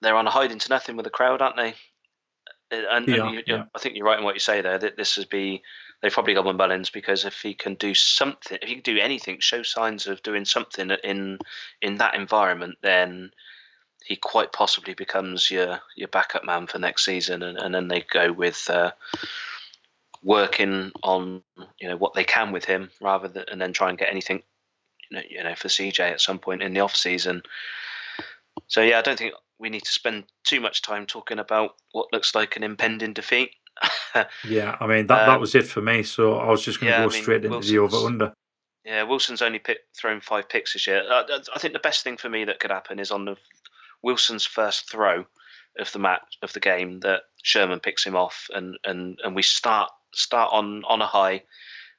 they're 0.00 0.16
on 0.16 0.26
a 0.26 0.30
hide 0.30 0.50
into 0.52 0.70
nothing 0.70 0.96
with 0.96 1.04
the 1.04 1.10
crowd, 1.10 1.42
aren't 1.42 1.56
they? 1.56 1.74
And, 2.70 3.06
Yeah, 3.06 3.30
you, 3.30 3.36
you- 3.36 3.42
yeah. 3.46 3.64
I 3.74 3.78
think 3.78 3.96
you're 3.96 4.06
right 4.06 4.18
in 4.18 4.24
what 4.24 4.34
you 4.34 4.40
say 4.40 4.60
there. 4.62 4.78
That 4.78 4.96
this 4.96 5.18
would 5.18 5.28
be 5.28 5.62
they've 6.00 6.12
probably 6.12 6.34
got 6.34 6.44
one 6.46 6.56
Mullens 6.56 6.90
because 6.90 7.24
if 7.26 7.40
he 7.42 7.52
can 7.54 7.74
do 7.74 7.92
something, 7.94 8.58
if 8.62 8.68
he 8.68 8.76
can 8.76 8.82
do 8.94 8.98
anything, 9.00 9.38
show 9.40 9.62
signs 9.62 10.06
of 10.06 10.22
doing 10.22 10.44
something 10.46 10.90
in 11.04 11.38
in 11.82 11.98
that 11.98 12.14
environment, 12.14 12.78
then 12.82 13.30
he 14.06 14.16
quite 14.16 14.52
possibly 14.52 14.94
becomes 14.94 15.50
your 15.50 15.80
your 15.96 16.08
backup 16.08 16.44
man 16.44 16.66
for 16.66 16.78
next 16.78 17.04
season, 17.04 17.42
and, 17.42 17.58
and 17.58 17.74
then 17.74 17.88
they 17.88 18.00
go 18.12 18.32
with 18.32 18.68
uh, 18.70 18.92
working 20.22 20.92
on 21.02 21.42
you 21.80 21.88
know 21.88 21.96
what 21.96 22.14
they 22.14 22.24
can 22.24 22.52
with 22.52 22.64
him 22.64 22.90
rather 23.00 23.28
than 23.28 23.44
and 23.50 23.60
then 23.60 23.72
try 23.72 23.88
and 23.88 23.98
get 23.98 24.10
anything 24.10 24.42
you 25.10 25.16
know 25.16 25.22
you 25.28 25.42
know 25.42 25.54
for 25.54 25.68
CJ 25.68 26.00
at 26.00 26.20
some 26.20 26.38
point 26.38 26.62
in 26.62 26.72
the 26.74 26.80
off 26.80 26.94
season. 26.96 27.42
So 28.68 28.82
yeah, 28.82 28.98
I 28.98 29.02
don't 29.02 29.18
think 29.18 29.34
we 29.58 29.70
need 29.70 29.84
to 29.84 29.90
spend 29.92 30.24
too 30.44 30.60
much 30.60 30.82
time 30.82 31.06
talking 31.06 31.38
about 31.38 31.72
what 31.92 32.08
looks 32.12 32.34
like 32.34 32.56
an 32.56 32.62
impending 32.62 33.12
defeat. 33.12 33.50
Yeah, 34.46 34.76
I 34.78 34.86
mean, 34.86 35.06
that, 35.06 35.24
that 35.24 35.28
Um, 35.36 35.40
was 35.40 35.54
it 35.54 35.66
for 35.66 35.80
me. 35.80 36.02
So 36.02 36.34
I 36.34 36.50
was 36.50 36.62
just 36.62 36.78
going 36.80 36.92
to 36.92 36.98
yeah, 36.98 37.04
go 37.06 37.08
I 37.08 37.12
mean, 37.14 37.22
straight 37.22 37.44
into 37.46 37.48
the 37.48 37.78
Wilson's- 37.78 37.94
over 37.94 38.06
under. 38.06 38.34
Yeah, 38.84 39.04
Wilson's 39.04 39.40
only 39.40 39.58
pick, 39.58 39.78
thrown 39.98 40.20
five 40.20 40.50
picks 40.50 40.74
this 40.74 40.86
year. 40.86 41.02
I, 41.08 41.38
I 41.54 41.58
think 41.58 41.72
the 41.72 41.78
best 41.78 42.04
thing 42.04 42.18
for 42.18 42.28
me 42.28 42.44
that 42.44 42.60
could 42.60 42.70
happen 42.70 42.98
is 42.98 43.10
on 43.10 43.24
the 43.24 43.36
Wilson's 44.02 44.44
first 44.44 44.90
throw 44.90 45.24
of 45.78 45.92
the 45.92 45.98
match 45.98 46.38
of 46.42 46.52
the 46.52 46.60
game 46.60 47.00
that 47.00 47.22
Sherman 47.42 47.80
picks 47.80 48.04
him 48.04 48.16
off 48.16 48.48
and, 48.52 48.78
and, 48.84 49.18
and 49.24 49.34
we 49.34 49.42
start 49.42 49.90
start 50.14 50.50
on, 50.52 50.82
on 50.86 51.00
a 51.00 51.06
high 51.06 51.42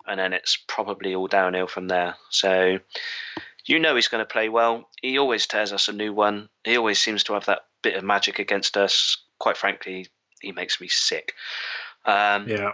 and 0.07 0.19
then 0.19 0.33
it's 0.33 0.57
probably 0.67 1.15
all 1.15 1.27
downhill 1.27 1.67
from 1.67 1.87
there. 1.87 2.15
So 2.29 2.79
you 3.65 3.79
know 3.79 3.95
he's 3.95 4.07
going 4.07 4.23
to 4.23 4.31
play 4.31 4.49
well. 4.49 4.89
He 5.01 5.17
always 5.17 5.47
tears 5.47 5.71
us 5.71 5.87
a 5.87 5.93
new 5.93 6.13
one. 6.13 6.49
He 6.63 6.77
always 6.77 7.01
seems 7.01 7.23
to 7.25 7.33
have 7.33 7.45
that 7.45 7.61
bit 7.81 7.95
of 7.95 8.03
magic 8.03 8.39
against 8.39 8.77
us. 8.77 9.17
Quite 9.39 9.57
frankly, 9.57 10.07
he 10.41 10.51
makes 10.51 10.81
me 10.81 10.87
sick. 10.87 11.33
Um, 12.05 12.47
Yeah, 12.47 12.73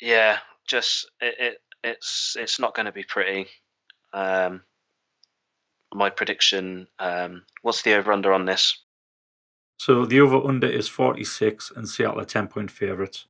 yeah, 0.00 0.38
just 0.66 1.10
it, 1.20 1.34
it 1.38 1.58
it's 1.84 2.36
it's 2.38 2.58
not 2.58 2.74
going 2.74 2.86
to 2.86 2.92
be 2.92 3.04
pretty. 3.04 3.46
Um, 4.12 4.62
my 5.94 6.10
prediction. 6.10 6.88
Um, 6.98 7.42
what's 7.62 7.82
the 7.82 7.94
over 7.94 8.12
under 8.12 8.32
on 8.32 8.44
this? 8.44 8.82
So 9.78 10.06
the 10.06 10.20
over 10.20 10.46
under 10.46 10.66
is 10.66 10.88
46 10.88 11.72
and 11.76 11.88
Seattle 11.88 12.20
are 12.20 12.24
10 12.24 12.48
point 12.48 12.70
favourites. 12.70 13.26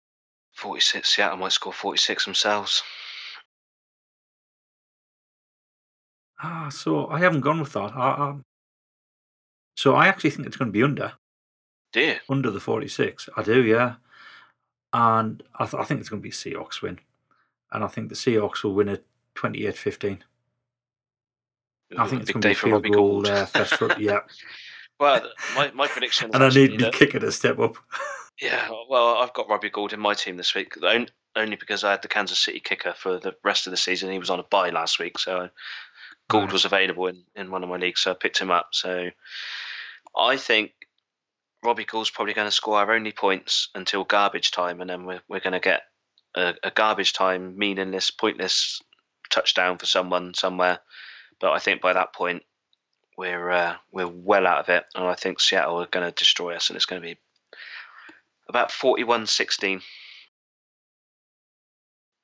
Forty 0.52 0.80
six. 0.80 1.14
Seattle 1.14 1.36
might 1.36 1.52
score 1.52 1.72
forty 1.72 1.98
six 1.98 2.24
themselves. 2.24 2.82
Ah, 6.42 6.68
so 6.70 7.08
I 7.08 7.18
haven't 7.18 7.40
gone 7.42 7.60
with 7.60 7.72
that. 7.72 7.92
I, 7.94 8.08
I, 8.10 8.34
so 9.76 9.94
I 9.94 10.06
actually 10.06 10.30
think 10.30 10.46
it's 10.46 10.56
going 10.56 10.68
to 10.68 10.72
be 10.72 10.82
under 10.82 11.12
Do 11.92 12.00
you? 12.00 12.16
under 12.28 12.50
the 12.50 12.60
46. 12.60 13.28
I 13.36 13.42
do, 13.42 13.62
yeah. 13.62 13.96
And 14.92 15.42
I, 15.58 15.64
th- 15.66 15.80
I 15.80 15.84
think 15.84 16.00
it's 16.00 16.08
going 16.08 16.22
to 16.22 16.26
be 16.26 16.30
Seahawks 16.32 16.80
win. 16.82 16.98
And 17.72 17.84
I 17.84 17.88
think 17.88 18.08
the 18.08 18.14
Seahawks 18.14 18.62
will 18.64 18.74
win 18.74 18.88
it 18.88 19.04
28 19.34 19.76
15. 19.76 20.24
I 21.98 22.06
think 22.06 22.22
it's 22.22 22.32
big 22.32 22.34
going 22.34 22.42
to 22.42 22.48
day 22.48 22.50
be 22.50 22.54
for 22.54 22.70
Robbie 22.70 22.90
Gould. 22.90 23.28
uh, 23.28 23.46
first 23.46 23.80
yeah. 23.98 24.20
Well, 24.98 25.30
my, 25.54 25.70
my 25.72 25.86
prediction. 25.88 26.30
And 26.32 26.42
I 26.42 26.48
need 26.48 26.70
me 26.70 26.76
that- 26.78 26.94
kicker 26.94 27.18
to 27.18 27.32
step 27.32 27.58
up. 27.58 27.76
Yeah, 28.38 28.68
well, 28.90 29.16
I've 29.16 29.32
got 29.32 29.48
Robbie 29.48 29.70
Gould 29.70 29.94
in 29.94 30.00
my 30.00 30.12
team 30.12 30.36
this 30.36 30.54
week, 30.54 30.74
only 30.84 31.56
because 31.56 31.84
I 31.84 31.92
had 31.92 32.02
the 32.02 32.08
Kansas 32.08 32.38
City 32.38 32.60
kicker 32.60 32.92
for 32.92 33.18
the 33.18 33.34
rest 33.42 33.66
of 33.66 33.70
the 33.70 33.78
season. 33.78 34.10
He 34.12 34.18
was 34.18 34.28
on 34.28 34.40
a 34.40 34.42
bye 34.42 34.68
last 34.68 34.98
week, 34.98 35.18
so 35.18 35.48
Gould 36.28 36.52
was 36.52 36.66
available 36.66 37.06
in, 37.06 37.22
in 37.34 37.50
one 37.50 37.62
of 37.62 37.70
my 37.70 37.76
leagues, 37.78 38.02
so 38.02 38.10
I 38.10 38.14
picked 38.14 38.38
him 38.38 38.50
up. 38.50 38.68
So 38.72 39.08
I 40.14 40.36
think 40.36 40.72
Robbie 41.64 41.86
Gould's 41.86 42.10
probably 42.10 42.34
going 42.34 42.46
to 42.46 42.52
score 42.52 42.76
our 42.78 42.92
only 42.92 43.12
points 43.12 43.70
until 43.74 44.04
garbage 44.04 44.50
time, 44.50 44.82
and 44.82 44.90
then 44.90 45.06
we're, 45.06 45.22
we're 45.30 45.40
going 45.40 45.54
to 45.54 45.58
get 45.60 45.84
a, 46.36 46.52
a 46.62 46.70
garbage 46.70 47.14
time, 47.14 47.56
meaningless, 47.56 48.10
pointless 48.10 48.82
touchdown 49.30 49.78
for 49.78 49.86
someone 49.86 50.34
somewhere. 50.34 50.80
But 51.40 51.52
I 51.52 51.58
think 51.58 51.80
by 51.80 51.92
that 51.92 52.12
point, 52.14 52.42
we're 53.16 53.50
uh, 53.50 53.76
we're 53.92 54.08
well 54.08 54.46
out 54.46 54.60
of 54.60 54.68
it, 54.68 54.84
and 54.94 55.04
I 55.04 55.14
think 55.14 55.40
Seattle 55.40 55.80
are 55.80 55.86
going 55.86 56.06
to 56.06 56.12
destroy 56.12 56.54
us, 56.54 56.68
and 56.70 56.76
it's 56.76 56.86
going 56.86 57.00
to 57.00 57.06
be 57.06 57.18
about 58.48 58.70
41-16. 58.70 59.82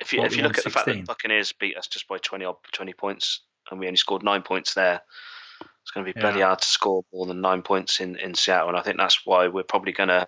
If 0.01 0.13
you 0.13 0.23
if 0.25 0.37
you 0.37 0.43
look 0.43 0.59
at 0.59 0.65
the 0.65 0.71
fact 0.71 0.87
that 0.87 0.93
the 0.97 1.03
Buccaneers 1.03 1.53
beat 1.53 1.77
us 1.77 1.87
just 1.87 2.09
by 2.09 2.19
20 2.19 2.47
20 2.73 2.93
points, 2.95 3.41
and 3.71 3.79
we 3.81 3.87
only 3.87 3.97
scored 3.97 4.23
nine 4.23 4.43
points 4.43 4.75
there, 4.75 5.01
it's 5.61 5.91
going 5.93 6.05
to 6.05 6.13
be 6.13 6.21
bloody 6.21 6.41
Yeah. 6.41 6.47
hard 6.47 6.61
to 6.61 6.67
score 6.67 7.05
more 7.13 7.27
than 7.27 7.41
nine 7.41 7.63
points 7.63 8.01
in, 8.01 8.17
in 8.17 8.35
Seattle, 8.35 8.69
and 8.69 8.77
I 8.77 8.83
think 8.83 8.97
that's 8.99 9.25
why 9.25 9.49
we're 9.49 9.63
probably 9.63 9.93
going 9.93 10.09
to 10.09 10.27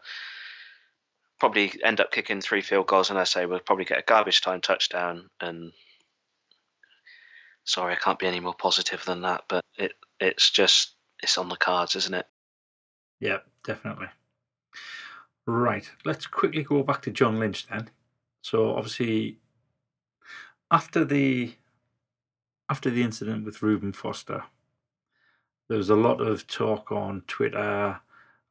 probably 1.40 1.72
end 1.82 2.00
up 2.00 2.12
kicking 2.12 2.40
three 2.40 2.62
field 2.62 2.86
goals, 2.86 3.10
and 3.10 3.18
I 3.18 3.24
say 3.24 3.46
we'll 3.46 3.58
probably 3.60 3.84
get 3.84 3.98
a 3.98 4.04
garbage 4.06 4.40
time 4.40 4.60
touchdown. 4.60 5.28
And 5.40 5.72
sorry, 7.64 7.94
I 7.94 7.96
can't 7.96 8.18
be 8.18 8.26
any 8.26 8.40
more 8.40 8.54
positive 8.54 9.04
than 9.04 9.22
that, 9.22 9.44
but 9.48 9.64
it 9.76 9.94
it's 10.20 10.50
just 10.50 10.94
it's 11.22 11.38
on 11.38 11.48
the 11.48 11.56
cards, 11.56 11.96
isn't 11.96 12.14
it? 12.14 12.26
Yeah, 13.20 13.38
definitely. 13.64 14.08
Right. 15.46 15.90
Let's 16.04 16.26
quickly 16.26 16.62
go 16.62 16.82
back 16.82 17.02
to 17.02 17.10
John 17.10 17.38
Lynch 17.38 17.66
then. 17.66 17.90
So 18.42 18.74
obviously 18.74 19.38
after 20.70 21.04
the 21.04 21.54
after 22.68 22.90
the 22.90 23.02
incident 23.02 23.44
with 23.44 23.62
Reuben 23.62 23.92
Foster, 23.92 24.44
there 25.68 25.78
was 25.78 25.90
a 25.90 25.96
lot 25.96 26.20
of 26.20 26.46
talk 26.46 26.90
on 26.90 27.22
Twitter, 27.26 27.58
a 27.58 28.00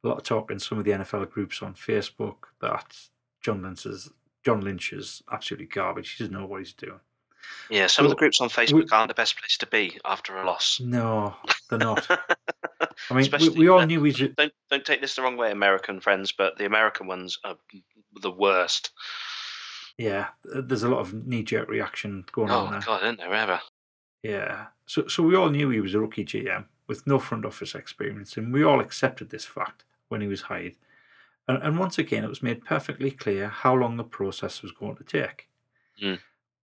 lot 0.02 0.18
of 0.18 0.22
talk 0.22 0.50
in 0.50 0.58
some 0.58 0.78
of 0.78 0.84
the 0.84 0.92
NFL 0.92 1.30
groups 1.30 1.62
on 1.62 1.74
Facebook 1.74 2.46
that 2.60 2.96
John 3.40 3.62
Lynch 3.62 3.86
is 3.86 4.10
John 4.44 4.60
Lynch 4.60 4.92
is 4.92 5.22
absolutely 5.32 5.66
garbage. 5.66 6.12
He 6.12 6.24
doesn't 6.24 6.38
know 6.38 6.46
what 6.46 6.60
he's 6.60 6.72
doing. 6.72 7.00
Yeah, 7.70 7.86
some 7.86 8.04
of 8.04 8.10
the 8.10 8.16
groups 8.16 8.40
on 8.40 8.50
Facebook 8.50 8.92
aren't 8.92 9.08
the 9.08 9.14
best 9.14 9.38
place 9.38 9.56
to 9.58 9.66
be 9.66 9.98
after 10.04 10.36
a 10.36 10.44
loss. 10.46 10.80
No, 10.80 11.34
they're 11.70 11.78
not. 11.78 12.06
I 13.10 13.14
mean, 13.14 13.30
we, 13.40 13.48
we 13.50 13.68
all 13.68 13.84
knew 13.86 14.00
we 14.00 14.12
should. 14.12 14.36
Don't 14.36 14.52
don't 14.70 14.84
take 14.84 15.00
this 15.00 15.14
the 15.14 15.22
wrong 15.22 15.36
way, 15.36 15.50
American 15.50 16.00
friends, 16.00 16.32
but 16.32 16.58
the 16.58 16.66
American 16.66 17.06
ones 17.06 17.38
are 17.44 17.56
the 18.20 18.30
worst. 18.30 18.90
Yeah, 19.96 20.28
there's 20.44 20.82
a 20.82 20.88
lot 20.88 21.00
of 21.00 21.14
knee 21.26 21.42
jerk 21.42 21.68
reaction 21.68 22.24
going 22.32 22.50
on 22.50 22.68
Oh 22.68 22.70
there. 22.70 22.80
God, 22.80 23.02
isn't 23.02 23.18
there 23.18 23.34
ever? 23.34 23.60
Yeah. 24.22 24.66
So 24.86 25.06
so 25.06 25.22
we 25.22 25.36
all 25.36 25.50
knew 25.50 25.70
he 25.70 25.80
was 25.80 25.94
a 25.94 26.00
rookie 26.00 26.24
GM 26.24 26.66
with 26.86 27.06
no 27.06 27.18
front 27.18 27.46
office 27.46 27.74
experience, 27.74 28.36
and 28.36 28.52
we 28.52 28.62
all 28.62 28.80
accepted 28.80 29.30
this 29.30 29.44
fact 29.46 29.84
when 30.08 30.20
he 30.20 30.26
was 30.26 30.42
hired. 30.42 30.76
And, 31.48 31.62
and 31.62 31.78
once 31.78 31.98
again, 31.98 32.24
it 32.24 32.28
was 32.28 32.42
made 32.42 32.64
perfectly 32.64 33.10
clear 33.10 33.48
how 33.48 33.74
long 33.74 33.96
the 33.96 34.04
process 34.04 34.62
was 34.62 34.72
going 34.72 34.96
to 34.96 35.04
take. 35.04 35.48
Hmm. 36.00 36.14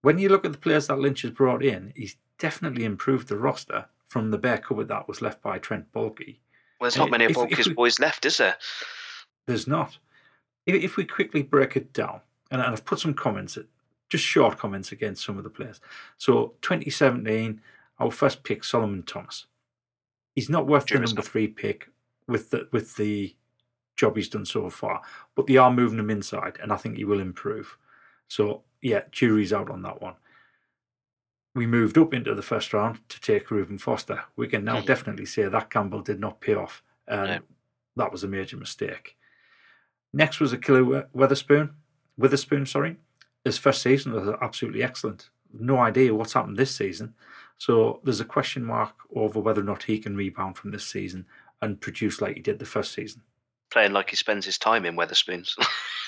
When 0.02 0.18
you 0.20 0.30
look 0.30 0.46
at 0.46 0.52
the 0.52 0.58
players 0.58 0.88
that 0.88 1.00
Lynch 1.00 1.22
has 1.22 1.32
brought 1.32 1.64
in, 1.64 1.94
he's 1.96 2.16
definitely 2.40 2.84
improved 2.86 3.28
the 3.28 3.38
roster 3.38 3.86
from 4.06 4.32
the 4.32 4.38
bare 4.38 4.58
cupboard 4.58 4.88
that 4.90 5.08
was 5.08 5.22
left 5.22 5.42
by 5.42 5.60
Trent 5.60 5.92
Baalke. 5.94 6.38
Well, 6.80 6.90
there's 6.90 6.98
not 6.98 7.12
many 7.12 7.26
if- 7.26 7.38
of 7.38 7.50
we- 7.68 7.74
boys 7.74 8.00
left, 8.00 8.26
is 8.26 8.38
there? 8.38 8.58
There's 9.46 9.68
not. 9.68 9.98
If, 10.66 10.76
if 10.84 10.98
we 10.98 11.06
quickly 11.06 11.44
break 11.44 11.76
it 11.76 11.94
down, 11.94 12.22
and 12.50 12.62
I've 12.62 12.86
put 12.86 13.00
some 13.00 13.14
comments, 13.14 13.58
just 14.10 14.24
short 14.24 14.58
comments 14.58 14.92
against 14.92 15.24
some 15.24 15.38
of 15.38 15.44
the 15.44 15.50
players. 15.50 15.80
So 16.18 16.54
2017, 16.62 17.62
our 18.00 18.12
first 18.12 18.44
pick, 18.44 18.64
Solomon 18.64 19.04
Thomas. 19.04 19.46
He's 20.36 20.50
not 20.50 20.68
worth 20.68 20.88
Sure 20.88 20.98
the 21.00 21.06
number 21.06 21.22
not. 21.22 21.26
three 21.26 21.48
pick 21.48 21.90
with 22.28 22.50
the 22.52 22.68
with 22.72 22.96
the 22.96 23.36
job 23.98 24.16
he's 24.16 24.30
done 24.30 24.46
so 24.46 24.70
far. 24.70 25.02
But 25.36 25.48
they 25.48 25.58
are 25.58 25.72
moving 25.72 26.00
him 26.00 26.10
inside, 26.10 26.58
and 26.62 26.72
I 26.72 26.78
think 26.78 26.98
he 26.98 27.04
will 27.06 27.20
improve. 27.20 27.78
So 28.28 28.64
yeah, 28.82 29.04
jury's 29.12 29.54
out 29.54 29.70
on 29.70 29.82
that 29.84 30.02
one. 30.02 30.16
We 31.54 31.66
moved 31.68 31.98
up 31.98 32.14
into 32.14 32.34
the 32.34 32.42
first 32.42 32.74
round 32.74 33.08
to 33.10 33.20
take 33.20 33.52
Reuben 33.52 33.78
Foster. 33.78 34.24
We 34.36 34.48
can 34.48 34.64
now 34.64 34.82
Mhm. 34.82 34.86
definitely 34.86 35.26
say 35.26 35.44
that 35.48 35.70
gamble 35.70 36.02
did 36.02 36.20
not 36.20 36.40
pay 36.42 36.56
off, 36.56 36.82
and 37.08 37.28
No. 37.28 37.40
that 37.98 38.12
was 38.12 38.24
a 38.24 38.28
major 38.28 38.58
mistake. 38.58 39.18
Next 40.14 40.40
was 40.40 40.54
Ahkello 40.54 40.86
We- 41.14 41.20
Weatherspoon. 41.22 41.74
Witherspoon, 42.18 42.66
sorry. 42.66 42.98
His 43.44 43.58
first 43.58 43.82
season 43.82 44.14
was 44.14 44.28
absolutely 44.42 44.84
excellent. 44.84 45.30
No 45.54 45.80
idea 45.80 46.14
what's 46.14 46.34
happened 46.34 46.58
this 46.58 46.74
season. 46.76 47.16
So 47.58 48.00
there's 48.04 48.20
a 48.20 48.26
question 48.26 48.64
mark 48.64 48.96
over 49.14 49.40
whether 49.40 49.62
or 49.62 49.66
not 49.66 49.84
he 49.84 50.00
can 50.00 50.16
rebound 50.16 50.58
from 50.58 50.72
this 50.72 50.88
season 50.88 51.28
and 51.62 51.82
produce 51.82 52.22
like 52.22 52.36
he 52.36 52.42
did 52.42 52.60
the 52.60 52.66
first 52.66 52.94
season. 52.94 53.24
Playing 53.70 53.92
like 53.94 54.10
he 54.10 54.16
spends 54.16 54.46
his 54.46 54.58
time 54.58 54.86
in 54.86 54.96
Wetherspoons. 54.96 55.56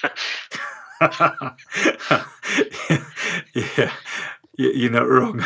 yeah, 3.53 3.91
you're 4.57 4.91
not 4.91 5.07
wrong. 5.07 5.43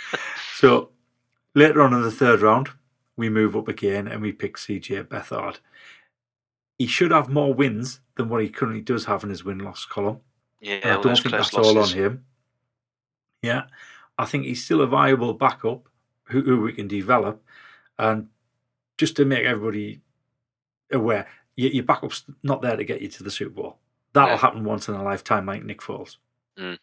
so 0.54 0.90
later 1.54 1.82
on 1.82 1.94
in 1.94 2.02
the 2.02 2.10
third 2.10 2.40
round, 2.40 2.70
we 3.16 3.28
move 3.28 3.56
up 3.56 3.68
again 3.68 4.08
and 4.08 4.22
we 4.22 4.32
pick 4.32 4.56
CJ 4.56 5.04
Beathard. 5.04 5.58
He 6.78 6.86
should 6.86 7.12
have 7.12 7.28
more 7.28 7.54
wins 7.54 8.00
than 8.16 8.28
what 8.28 8.42
he 8.42 8.48
currently 8.48 8.80
does 8.80 9.04
have 9.04 9.22
in 9.22 9.30
his 9.30 9.44
win 9.44 9.58
loss 9.58 9.84
column. 9.84 10.20
yeah, 10.60 10.80
And 10.82 10.92
I 10.92 11.00
don't 11.00 11.16
think 11.16 11.32
that's 11.32 11.54
all 11.54 11.78
on 11.78 11.88
him. 11.88 12.24
Yeah, 13.42 13.64
I 14.18 14.24
think 14.24 14.44
he's 14.44 14.64
still 14.64 14.80
a 14.80 14.86
viable 14.86 15.34
backup 15.34 15.88
who, 16.24 16.42
who 16.42 16.60
we 16.62 16.72
can 16.72 16.88
develop. 16.88 17.42
And 17.98 18.28
just 18.98 19.16
to 19.16 19.24
make 19.24 19.44
everybody 19.44 20.00
aware, 20.90 21.28
your, 21.56 21.70
your 21.70 21.84
backup's 21.84 22.24
not 22.42 22.62
there 22.62 22.76
to 22.76 22.84
get 22.84 23.02
you 23.02 23.08
to 23.08 23.22
the 23.22 23.30
Super 23.30 23.62
Bowl. 23.62 23.78
That'll 24.14 24.30
No. 24.30 24.36
happen 24.38 24.64
once 24.64 24.88
in 24.88 24.94
a 24.94 25.02
lifetime, 25.02 25.44
like 25.46 25.62
Nick 25.64 25.80
Foles. 25.80 26.16
Mm. 26.58 26.78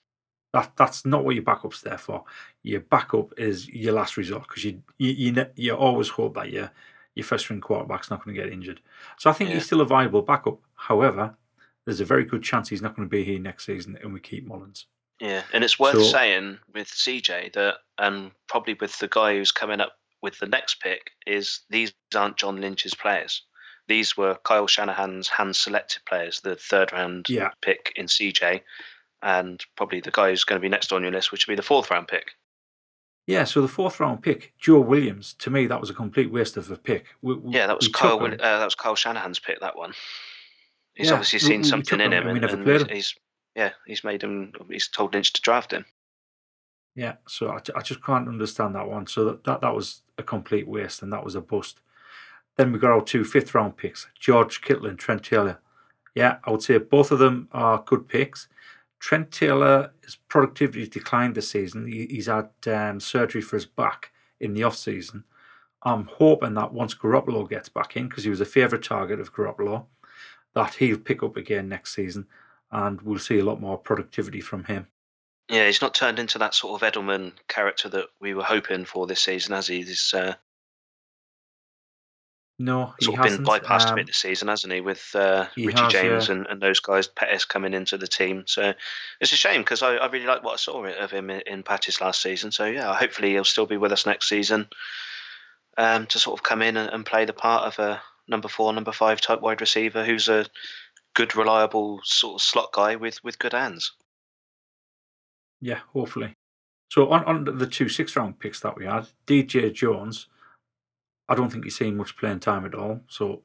That 0.53 0.73
that's 0.75 1.05
not 1.05 1.23
what 1.23 1.35
your 1.35 1.43
backup's 1.45 1.81
there 1.81 1.97
for. 1.97 2.25
Your 2.61 2.81
backup 2.81 3.33
is 3.39 3.67
your 3.69 3.93
last 3.93 4.17
resort 4.17 4.43
because 4.47 4.63
you 4.65 4.83
you 4.99 5.11
you, 5.11 5.31
ne- 5.31 5.51
you 5.55 5.73
always 5.75 6.09
hope 6.09 6.33
that 6.35 6.51
your 6.51 6.71
your 7.15 7.23
first 7.25 7.45
string 7.45 7.61
quarterback's 7.61 8.09
not 8.09 8.23
going 8.23 8.35
to 8.35 8.41
get 8.43 8.51
injured. 8.51 8.81
So 9.17 9.29
I 9.29 9.33
think 9.33 9.49
Yeah. 9.49 9.55
he's 9.55 9.65
still 9.65 9.81
a 9.81 9.85
viable 9.85 10.21
backup. 10.21 10.59
However, 10.75 11.35
there's 11.85 11.99
a 12.01 12.05
very 12.05 12.23
good 12.25 12.43
chance 12.43 12.69
he's 12.69 12.81
not 12.81 12.95
going 12.95 13.07
to 13.07 13.09
be 13.11 13.23
here 13.23 13.39
next 13.39 13.65
season, 13.65 13.97
and 14.01 14.13
we 14.13 14.19
keep 14.19 14.45
Mullens. 14.47 14.85
Yeah, 15.19 15.43
and 15.53 15.63
it's 15.63 15.79
worth 15.79 15.95
So- 15.95 16.03
saying 16.03 16.59
with 16.73 16.87
CJ 16.89 17.49
that, 17.53 17.77
and 17.97 18.31
probably 18.47 18.73
with 18.75 18.97
the 18.99 19.07
guy 19.07 19.35
who's 19.37 19.51
coming 19.51 19.79
up 19.79 19.97
with 20.21 20.37
the 20.39 20.47
next 20.47 20.81
pick, 20.81 21.11
is 21.25 21.61
these 21.69 21.93
aren't 22.15 22.37
John 22.37 22.59
Lynch's 22.59 22.93
players. 22.95 23.43
These 23.91 24.15
were 24.15 24.35
Kyle 24.45 24.67
Shanahan's 24.67 25.27
hand 25.27 25.53
selected 25.53 26.05
players, 26.05 26.39
the 26.39 26.55
third 26.55 26.93
round 26.93 27.27
Yeah. 27.27 27.49
pick 27.61 27.91
in 27.97 28.05
CJ, 28.07 28.61
and 29.21 29.61
probably 29.75 29.99
the 29.99 30.11
guy 30.11 30.29
who's 30.29 30.45
going 30.45 30.59
to 30.61 30.63
be 30.63 30.69
next 30.69 30.93
on 30.93 31.01
your 31.03 31.11
list, 31.11 31.29
which 31.29 31.45
would 31.45 31.51
be 31.51 31.57
the 31.57 31.61
fourth 31.61 31.91
round 31.91 32.07
pick. 32.07 32.31
Yeah, 33.27 33.43
so 33.43 33.61
the 33.61 33.67
fourth 33.67 33.99
round 33.99 34.23
pick, 34.23 34.53
Joe 34.57 34.79
Williams, 34.79 35.33
to 35.39 35.49
me 35.49 35.67
that 35.67 35.81
was 35.81 35.89
a 35.89 35.93
complete 35.93 36.31
waste 36.31 36.55
of 36.55 36.71
a 36.71 36.77
pick. 36.77 37.05
We- 37.21 37.35
we- 37.35 37.53
Yeah, 37.53 37.67
that 37.67 37.75
was 37.75 37.89
Kyle. 37.89 38.23
Uh, 38.23 38.29
that 38.37 38.63
was 38.63 38.75
Kyle 38.75 38.95
Shanahan's 38.95 39.39
pick. 39.39 39.59
That 39.59 39.75
one. 39.75 39.93
He's 40.93 41.07
Yeah, 41.07 41.13
obviously 41.15 41.39
seen 41.39 41.61
we- 41.63 41.67
something 41.67 41.99
in 41.99 42.13
him 42.13 42.23
and 42.23 42.25
we 42.27 42.31
and, 42.31 42.41
never 42.41 42.55
and 42.55 42.63
played 42.63 42.77
he's, 42.79 42.87
him. 42.87 42.95
he's 42.95 43.15
yeah, 43.57 43.71
he's 43.85 44.03
made 44.05 44.23
him. 44.23 44.53
He's 44.69 44.87
told 44.87 45.13
Lynch 45.13 45.33
to 45.33 45.41
draft 45.41 45.73
him. 45.73 45.85
Yeah, 46.95 47.15
so 47.27 47.49
I, 47.49 47.59
I 47.75 47.81
just 47.81 48.01
can't 48.01 48.29
understand 48.29 48.73
that 48.75 48.87
one. 48.87 49.05
So 49.07 49.25
that, 49.25 49.43
that 49.43 49.59
that 49.61 49.75
was 49.75 50.01
a 50.17 50.23
complete 50.23 50.65
waste, 50.67 51.01
and 51.01 51.11
that 51.11 51.25
was 51.25 51.35
a 51.35 51.41
bust. 51.41 51.81
Then 52.57 52.71
we've 52.71 52.81
got 52.81 52.91
our 52.91 53.01
two 53.01 53.23
fifth 53.23 53.55
round 53.55 53.77
picks, 53.77 54.07
George 54.19 54.61
Kittle 54.61 54.87
and 54.87 54.99
Trent 54.99 55.23
Taylor. 55.23 55.59
Yeah, 56.15 56.37
I 56.43 56.51
would 56.51 56.61
say 56.61 56.77
both 56.77 57.11
of 57.11 57.19
them 57.19 57.47
are 57.51 57.83
good 57.85 58.07
picks. 58.07 58.47
Trent 58.99 59.31
Taylor, 59.31 59.93
his 60.03 60.15
productivity 60.15 60.87
declined 60.87 61.35
this 61.35 61.49
season. 61.49 61.87
He, 61.87 62.05
he's 62.05 62.27
had 62.27 62.49
um, 62.67 62.99
surgery 62.99 63.41
for 63.41 63.55
his 63.55 63.65
back 63.65 64.11
in 64.39 64.53
the 64.53 64.63
off 64.63 64.75
season. 64.75 65.23
I'm 65.83 66.05
hoping 66.05 66.53
that 66.55 66.73
once 66.73 66.93
Garoppolo 66.93 67.49
gets 67.49 67.69
back 67.69 67.97
in, 67.97 68.07
because 68.07 68.23
he 68.23 68.29
was 68.29 68.41
a 68.41 68.45
favourite 68.45 68.83
target 68.83 69.19
of 69.19 69.33
Garoppolo, 69.33 69.85
that 70.53 70.75
he'll 70.75 70.97
pick 70.97 71.23
up 71.23 71.37
again 71.37 71.69
next 71.69 71.95
season, 71.95 72.27
and 72.71 73.01
we'll 73.01 73.17
see 73.17 73.39
a 73.39 73.45
lot 73.45 73.59
more 73.59 73.77
productivity 73.77 74.41
from 74.41 74.65
him. 74.65 74.87
Yeah, 75.49 75.65
he's 75.65 75.81
not 75.81 75.95
turned 75.95 76.19
into 76.19 76.37
that 76.37 76.53
sort 76.53 76.81
of 76.81 76.93
Edelman 76.93 77.33
character 77.47 77.89
that 77.89 78.05
we 78.19 78.33
were 78.33 78.43
hoping 78.43 78.85
for 78.85 79.07
this 79.07 79.21
season, 79.21 79.55
has 79.55 79.67
he? 79.67 79.81
He's 79.81 80.13
uh, 80.13 80.35
No, 82.61 82.93
he 82.99 83.05
sort 83.05 83.17
of 83.17 83.25
been 83.25 83.43
bypassed 83.43 83.87
a 83.87 83.89
Um, 83.89 83.95
bit 83.95 84.05
this 84.05 84.17
season, 84.17 84.47
hasn't 84.47 84.71
he? 84.71 84.81
With 84.81 85.15
uh, 85.15 85.47
he 85.55 85.65
Richie 85.65 85.81
has, 85.81 85.91
James 85.91 86.27
yeah. 86.27 86.35
and, 86.35 86.47
and 86.47 86.61
those 86.61 86.79
guys, 86.79 87.07
Pettis 87.07 87.43
coming 87.43 87.73
into 87.73 87.97
the 87.97 88.07
team. 88.07 88.43
So 88.45 88.73
it's 89.19 89.31
a 89.31 89.35
shame 89.35 89.61
because 89.61 89.81
I, 89.81 89.95
I 89.95 90.05
really 90.07 90.27
like 90.27 90.43
what 90.43 90.53
I 90.53 90.57
saw 90.57 90.85
of 90.85 91.09
him 91.09 91.31
in, 91.31 91.41
in 91.47 91.63
Patches 91.63 92.01
last 92.01 92.21
season. 92.21 92.51
So 92.51 92.65
yeah, 92.65 92.93
hopefully 92.93 93.31
he'll 93.31 93.45
still 93.45 93.65
be 93.65 93.77
with 93.77 93.91
us 93.91 94.05
next 94.05 94.29
season 94.29 94.67
um, 95.77 96.05
to 96.07 96.19
sort 96.19 96.39
of 96.39 96.43
come 96.43 96.61
in 96.61 96.77
and, 96.77 96.93
and 96.93 97.03
play 97.03 97.25
the 97.25 97.33
part 97.33 97.63
of 97.63 97.79
a 97.79 97.99
number 98.27 98.47
four, 98.47 98.71
number 98.73 98.91
five 98.91 99.21
type 99.21 99.41
wide 99.41 99.59
receiver 99.59 100.05
who's 100.05 100.29
a 100.29 100.45
good, 101.15 101.35
reliable 101.35 101.99
sort 102.03 102.35
of 102.35 102.41
slot 102.41 102.71
guy 102.73 102.95
with, 102.95 103.23
with 103.23 103.39
good 103.39 103.53
hands. 103.53 103.91
Yeah, 105.59 105.79
hopefully. 105.93 106.35
So 106.89 107.09
on, 107.09 107.23
on 107.25 107.57
the 107.57 107.67
two 107.67 107.89
six 107.89 108.15
round 108.15 108.39
picks 108.39 108.59
that 108.59 108.77
we 108.77 108.85
had, 108.85 109.07
DJ 109.25 109.73
Jones, 109.73 110.27
I 111.31 111.35
don't 111.35 111.49
think 111.49 111.63
he's 111.63 111.77
seen 111.77 111.95
much 111.97 112.17
playing 112.17 112.41
time 112.41 112.65
at 112.65 112.75
all, 112.75 113.01
so 113.07 113.41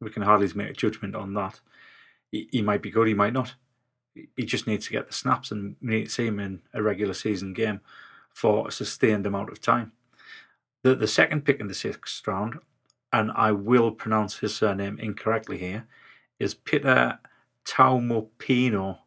we 0.00 0.10
can 0.10 0.22
hardly 0.22 0.50
make 0.54 0.70
a 0.70 0.72
judgment 0.72 1.14
on 1.14 1.34
that. 1.34 1.60
He, 2.32 2.48
he 2.50 2.62
might 2.62 2.82
be 2.82 2.90
good, 2.90 3.06
he 3.08 3.14
might 3.14 3.32
not. 3.32 3.54
He- 4.14 4.28
He 4.36 4.44
just 4.44 4.66
needs 4.66 4.86
to 4.86 4.92
get 4.92 5.06
the 5.06 5.12
snaps, 5.12 5.52
and 5.52 5.76
we 5.80 5.88
need 5.90 6.04
to 6.04 6.10
see 6.10 6.26
him 6.26 6.40
in 6.40 6.62
a 6.74 6.82
regular 6.82 7.14
season 7.14 7.52
game 7.52 7.80
for 8.34 8.66
a 8.66 8.72
sustained 8.72 9.26
amount 9.26 9.50
of 9.50 9.60
time. 9.60 9.92
The 10.82 10.94
the 10.96 11.06
second 11.06 11.44
pick 11.44 11.60
in 11.60 11.68
the 11.68 11.74
sixth 11.74 12.26
round, 12.26 12.58
and 13.12 13.30
I 13.32 13.52
will 13.52 13.90
pronounce 13.92 14.38
his 14.38 14.54
surname 14.56 14.98
incorrectly 14.98 15.58
here, 15.58 15.86
is 16.40 16.54
Peter 16.54 17.18
Taumopino. 17.64 18.98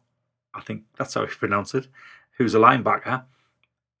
I 0.54 0.60
think 0.60 0.84
that's 0.96 1.14
how 1.14 1.22
you 1.22 1.28
pronounce 1.28 1.74
it. 1.74 1.88
Who's 2.38 2.54
a 2.54 2.58
linebacker, 2.58 3.24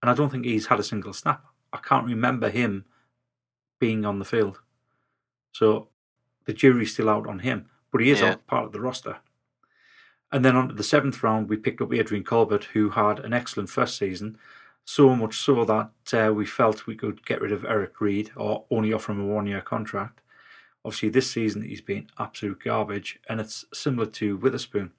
and 0.00 0.10
I 0.10 0.14
don't 0.14 0.30
think 0.30 0.44
he's 0.46 0.66
had 0.68 0.80
a 0.80 0.84
single 0.92 1.12
snap. 1.12 1.44
I 1.72 1.78
can't 1.78 2.06
remember 2.06 2.48
him 2.50 2.84
being 3.82 4.04
on 4.04 4.20
the 4.20 4.24
field. 4.24 4.60
So 5.50 5.88
the 6.44 6.52
jury's 6.52 6.92
still 6.92 7.08
out 7.08 7.26
on 7.26 7.40
him, 7.40 7.68
but 7.90 8.00
he 8.00 8.10
is 8.10 8.20
Yeah. 8.20 8.36
part 8.46 8.64
of 8.64 8.70
the 8.70 8.80
roster. 8.80 9.18
And 10.30 10.44
then 10.44 10.54
on 10.54 10.68
to 10.68 10.74
the 10.74 10.84
seventh 10.84 11.20
round, 11.24 11.48
we 11.48 11.56
picked 11.56 11.80
up 11.80 11.92
Adrian 11.92 12.22
Colbert, 12.22 12.66
who 12.74 12.90
had 12.90 13.18
an 13.18 13.32
excellent 13.32 13.70
first 13.70 13.96
season, 13.98 14.38
so 14.84 15.16
much 15.16 15.34
so 15.36 15.64
that 15.64 16.14
uh, 16.14 16.32
we 16.32 16.46
felt 16.46 16.86
we 16.86 16.94
could 16.94 17.26
get 17.26 17.40
rid 17.40 17.50
of 17.50 17.64
Eric 17.64 18.00
Reid 18.00 18.30
or 18.36 18.66
only 18.70 18.92
offer 18.92 19.10
him 19.10 19.20
a 19.20 19.26
one 19.26 19.48
year 19.48 19.60
contract. 19.60 20.20
Obviously, 20.84 21.08
this 21.08 21.28
season 21.32 21.62
he's 21.62 21.80
been 21.80 22.08
absolute 22.20 22.62
garbage, 22.62 23.18
and 23.28 23.40
it's 23.40 23.64
similar 23.74 24.06
to 24.06 24.36
Witherspoon. 24.36 24.92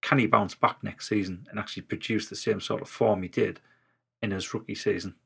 Can 0.00 0.18
he 0.18 0.26
bounce 0.26 0.54
back 0.54 0.82
next 0.82 1.08
season 1.10 1.46
and 1.50 1.58
actually 1.58 1.82
produce 1.82 2.26
the 2.26 2.36
same 2.36 2.60
sort 2.62 2.80
of 2.80 2.88
form 2.88 3.22
he 3.22 3.28
did 3.28 3.60
in 4.22 4.30
his 4.30 4.54
rookie 4.54 4.74
season? 4.74 5.16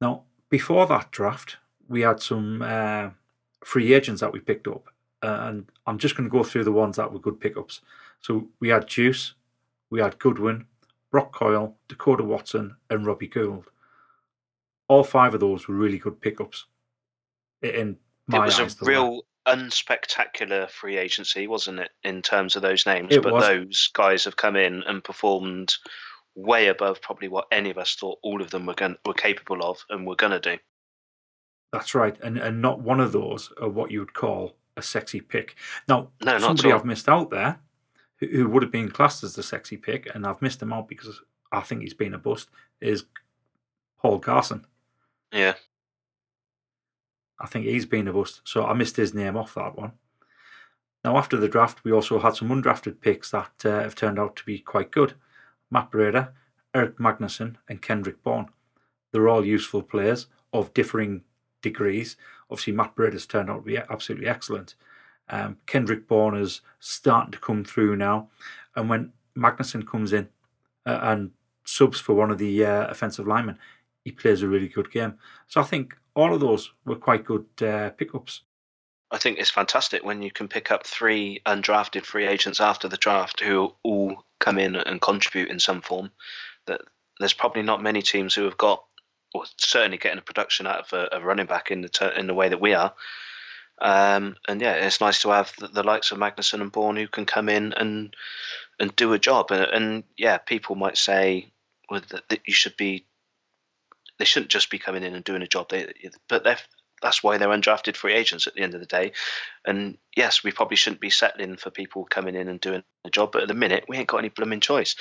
Now, 0.00 0.26
before 0.50 0.86
that 0.86 1.10
draft, 1.10 1.56
we 1.88 2.02
had 2.02 2.20
some 2.20 2.62
uh, 2.62 3.10
free 3.64 3.92
agents 3.94 4.20
that 4.20 4.32
we 4.32 4.40
picked 4.40 4.68
up, 4.68 4.88
and 5.22 5.66
I'm 5.86 5.98
just 5.98 6.16
going 6.16 6.28
to 6.28 6.32
go 6.32 6.44
through 6.44 6.64
the 6.64 6.72
ones 6.72 6.96
that 6.96 7.12
were 7.12 7.18
good 7.18 7.40
pickups. 7.40 7.80
So 8.20 8.48
we 8.60 8.68
had 8.68 8.86
Juice, 8.86 9.34
we 9.90 10.00
had 10.00 10.18
Goodwin, 10.18 10.66
Brock 11.10 11.32
Coyle, 11.32 11.76
Dekoda 11.88 12.24
Watson, 12.24 12.76
and 12.90 13.06
Robbie 13.06 13.28
Gould. 13.28 13.70
All 14.88 15.04
five 15.04 15.34
of 15.34 15.40
those 15.40 15.68
were 15.68 15.74
really 15.74 15.98
good 15.98 16.20
pickups. 16.20 16.66
In 17.62 17.96
my 18.26 18.38
it 18.38 18.46
was 18.46 18.60
eyes, 18.60 18.80
a 18.80 18.84
real 18.84 19.22
unspectacular 19.46 20.68
free 20.68 20.96
agency, 20.96 21.46
wasn't 21.46 21.80
it, 21.80 21.90
in 22.02 22.22
terms 22.22 22.56
of 22.56 22.62
those 22.62 22.86
names? 22.86 23.14
It 23.14 23.22
but 23.22 23.34
was. 23.34 23.44
those 23.44 23.90
guys 23.92 24.24
have 24.24 24.36
come 24.36 24.56
in 24.56 24.82
and 24.82 25.04
performed 25.04 25.74
way 26.34 26.68
above 26.68 27.00
probably 27.00 27.28
what 27.28 27.46
any 27.52 27.70
of 27.70 27.78
us 27.78 27.94
thought 27.94 28.18
all 28.22 28.42
of 28.42 28.50
them 28.50 28.66
were 28.66 28.74
going 28.74 28.96
were 29.06 29.14
capable 29.14 29.62
of 29.62 29.84
and 29.90 30.06
were 30.06 30.16
going 30.16 30.32
to 30.32 30.40
do. 30.40 30.58
That's 31.72 31.94
right, 31.94 32.16
and 32.22 32.38
and 32.38 32.60
not 32.62 32.80
one 32.80 33.00
of 33.00 33.12
those 33.12 33.52
are 33.60 33.68
what 33.68 33.90
you 33.90 34.00
would 34.00 34.14
call 34.14 34.56
a 34.76 34.82
sexy 34.82 35.20
pick. 35.20 35.56
Now, 35.88 36.10
No, 36.24 36.38
somebody. 36.38 36.72
I've 36.72 36.84
missed 36.84 37.08
out 37.08 37.30
there, 37.30 37.60
who, 38.18 38.26
who 38.26 38.48
would 38.48 38.62
have 38.62 38.72
been 38.72 38.90
classed 38.90 39.22
as 39.22 39.34
the 39.34 39.42
sexy 39.42 39.76
pick, 39.76 40.12
and 40.14 40.26
I've 40.26 40.42
missed 40.42 40.62
him 40.62 40.72
out 40.72 40.88
because 40.88 41.20
I 41.52 41.60
think 41.60 41.82
he's 41.82 41.94
been 41.94 42.14
a 42.14 42.18
bust, 42.18 42.50
is 42.80 43.04
Pierre 44.02 44.18
Garçon. 44.18 44.64
Yeah, 45.32 45.54
I 47.38 47.46
think 47.46 47.66
he's 47.66 47.86
been 47.86 48.08
a 48.08 48.12
bust, 48.12 48.40
so 48.44 48.64
I 48.64 48.74
missed 48.74 48.96
his 48.96 49.14
name 49.14 49.36
off 49.36 49.54
that 49.54 49.76
one. 49.76 49.92
Now, 51.04 51.18
after 51.18 51.36
the 51.36 51.48
draft, 51.48 51.84
we 51.84 51.92
also 51.92 52.18
had 52.18 52.34
some 52.34 52.48
undrafted 52.48 53.00
picks 53.00 53.30
that 53.32 53.52
uh, 53.64 53.80
have 53.80 53.94
turned 53.94 54.18
out 54.18 54.36
to 54.36 54.44
be 54.44 54.58
quite 54.58 54.90
good. 54.90 55.14
Matt 55.70 55.90
Breida, 55.90 56.32
Erik 56.74 56.98
Magnuson, 56.98 57.56
and 57.68 57.82
Kendrick 57.82 58.22
Bourne. 58.22 58.48
They're 59.12 59.28
all 59.28 59.44
useful 59.44 59.82
players 59.82 60.26
of 60.52 60.74
differing 60.74 61.22
degrees. 61.62 62.16
Obviously, 62.50 62.72
Matt 62.72 62.94
Breida's 62.94 63.26
turned 63.26 63.50
out 63.50 63.58
to 63.58 63.62
be 63.62 63.76
absolutely 63.76 64.26
excellent. 64.26 64.74
Um, 65.28 65.56
Kendrick 65.66 66.06
Bourne 66.06 66.36
is 66.36 66.60
starting 66.80 67.32
to 67.32 67.38
come 67.38 67.64
through 67.64 67.96
now, 67.96 68.28
and 68.76 68.88
when 68.88 69.12
Magnuson 69.36 69.86
comes 69.86 70.12
in 70.12 70.28
uh, 70.86 70.98
and 71.02 71.30
subs 71.64 71.98
for 71.98 72.14
one 72.14 72.30
of 72.30 72.38
the 72.38 72.64
uh, 72.64 72.86
offensive 72.88 73.26
linemen, 73.26 73.58
he 74.04 74.12
plays 74.12 74.42
a 74.42 74.48
really 74.48 74.68
good 74.68 74.90
game. 74.90 75.14
So 75.46 75.60
I 75.60 75.64
think 75.64 75.96
all 76.14 76.34
of 76.34 76.40
those 76.40 76.72
were 76.84 76.96
quite 76.96 77.24
good 77.24 77.46
uh, 77.62 77.90
pickups. 77.90 78.42
I 79.14 79.18
think 79.18 79.38
it's 79.38 79.50
fantastic 79.50 80.04
when 80.04 80.22
you 80.22 80.32
can 80.32 80.48
pick 80.48 80.72
up 80.72 80.84
three 80.84 81.40
undrafted 81.46 82.04
free 82.04 82.26
agents 82.26 82.60
after 82.60 82.88
the 82.88 82.96
draft 82.96 83.38
who 83.38 83.72
all 83.84 84.24
come 84.40 84.58
in 84.58 84.74
and 84.74 85.00
contribute 85.00 85.50
in 85.50 85.60
some 85.60 85.82
form. 85.82 86.10
That 86.66 86.80
there's 87.20 87.32
probably 87.32 87.62
not 87.62 87.80
many 87.80 88.02
teams 88.02 88.34
who 88.34 88.42
have 88.42 88.58
got, 88.58 88.82
or 89.32 89.44
certainly 89.56 89.98
getting 89.98 90.18
a 90.18 90.22
production 90.22 90.66
out 90.66 90.80
of 90.80 90.92
a, 90.92 91.18
a 91.18 91.20
running 91.20 91.46
back 91.46 91.70
in 91.70 91.80
the 91.80 91.88
ter- 91.88 92.08
in 92.08 92.26
the 92.26 92.34
way 92.34 92.48
that 92.48 92.60
we 92.60 92.74
are. 92.74 92.92
Um, 93.80 94.34
and 94.48 94.60
yeah, 94.60 94.74
it's 94.74 95.00
nice 95.00 95.22
to 95.22 95.30
have 95.30 95.52
the, 95.58 95.68
the, 95.68 95.84
likes 95.84 96.10
of 96.10 96.18
Magnuson 96.18 96.60
and 96.60 96.72
Bourne 96.72 96.96
who 96.96 97.06
can 97.06 97.24
come 97.24 97.48
in 97.48 97.72
and 97.72 98.16
and 98.80 98.96
do 98.96 99.12
a 99.12 99.18
job. 99.20 99.52
And, 99.52 99.62
and 99.62 100.04
yeah, 100.16 100.38
people 100.38 100.74
might 100.74 100.98
say 100.98 101.52
well, 101.88 102.00
that, 102.08 102.28
that, 102.30 102.40
you 102.46 102.52
should 102.52 102.76
be, 102.76 103.06
they 104.18 104.24
shouldn't 104.24 104.50
just 104.50 104.70
be 104.70 104.80
coming 104.80 105.04
in 105.04 105.14
and 105.14 105.22
doing 105.22 105.42
a 105.42 105.46
job. 105.46 105.68
But 105.68 105.94
They, 106.00 106.10
but 106.28 106.42
that's 107.04 107.22
why 107.22 107.36
they're 107.36 107.48
undrafted 107.50 107.96
free 107.96 108.14
agents 108.14 108.46
at 108.46 108.54
the 108.54 108.62
end 108.62 108.72
of 108.72 108.80
the 108.80 108.86
day. 108.86 109.12
And 109.66 109.98
yes, 110.16 110.42
we 110.42 110.50
probably 110.50 110.78
shouldn't 110.78 111.02
be 111.02 111.10
settling 111.10 111.58
for 111.58 111.70
people 111.70 112.06
coming 112.06 112.34
in 112.34 112.48
and 112.48 112.58
doing 112.58 112.82
a 113.04 113.10
job. 113.10 113.30
But 113.30 113.42
at 113.42 113.48
the 113.48 113.54
minute, 113.54 113.84
we 113.86 113.98
ain't 113.98 114.08
got 114.08 114.18
any 114.18 114.30
blooming 114.30 114.60
choice. 114.60 114.96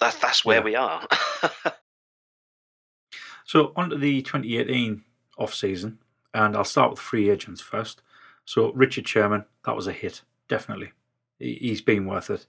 That, 0.00 0.18
that's 0.20 0.44
where 0.44 0.58
yeah. 0.58 0.64
we 0.64 0.74
are. 0.74 1.06
so 3.44 3.72
on 3.76 3.90
to 3.90 3.96
the 3.96 4.20
2018 4.20 5.04
off 5.38 5.54
season, 5.54 6.00
and 6.34 6.56
I'll 6.56 6.64
start 6.64 6.90
with 6.90 6.98
free 6.98 7.30
agents 7.30 7.60
first. 7.60 8.02
So 8.44 8.72
Richard 8.72 9.06
Sherman, 9.06 9.44
that 9.64 9.76
was 9.76 9.86
a 9.86 9.92
hit, 9.92 10.22
definitely. 10.48 10.90
He's 11.38 11.80
been 11.80 12.04
worth 12.04 12.30
it. 12.30 12.46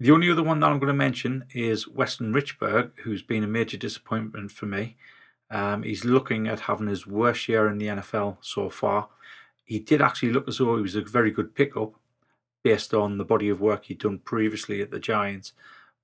The 0.00 0.10
only 0.10 0.30
other 0.30 0.42
one 0.42 0.60
that 0.60 0.70
I'm 0.70 0.78
going 0.78 0.88
to 0.88 0.94
mention 0.94 1.44
is 1.54 1.86
Weston 1.86 2.32
Richburg, 2.32 2.92
who's 3.00 3.22
been 3.22 3.44
a 3.44 3.48
major 3.48 3.76
disappointment 3.76 4.52
for 4.52 4.64
me. 4.64 4.96
Um, 5.54 5.84
he's 5.84 6.04
looking 6.04 6.48
at 6.48 6.60
having 6.60 6.88
his 6.88 7.06
worst 7.06 7.48
year 7.48 7.68
in 7.68 7.78
the 7.78 7.86
NFL 7.86 8.38
so 8.40 8.68
far. 8.68 9.08
He 9.64 9.78
did 9.78 10.02
actually 10.02 10.32
look 10.32 10.48
as 10.48 10.58
though 10.58 10.76
he 10.76 10.82
was 10.82 10.96
a 10.96 11.00
very 11.00 11.30
good 11.30 11.54
pickup 11.54 11.94
based 12.64 12.92
on 12.92 13.18
the 13.18 13.24
body 13.24 13.48
of 13.48 13.60
work 13.60 13.84
he'd 13.84 14.00
done 14.00 14.18
previously 14.18 14.82
at 14.82 14.90
the 14.90 14.98
Giants, 14.98 15.52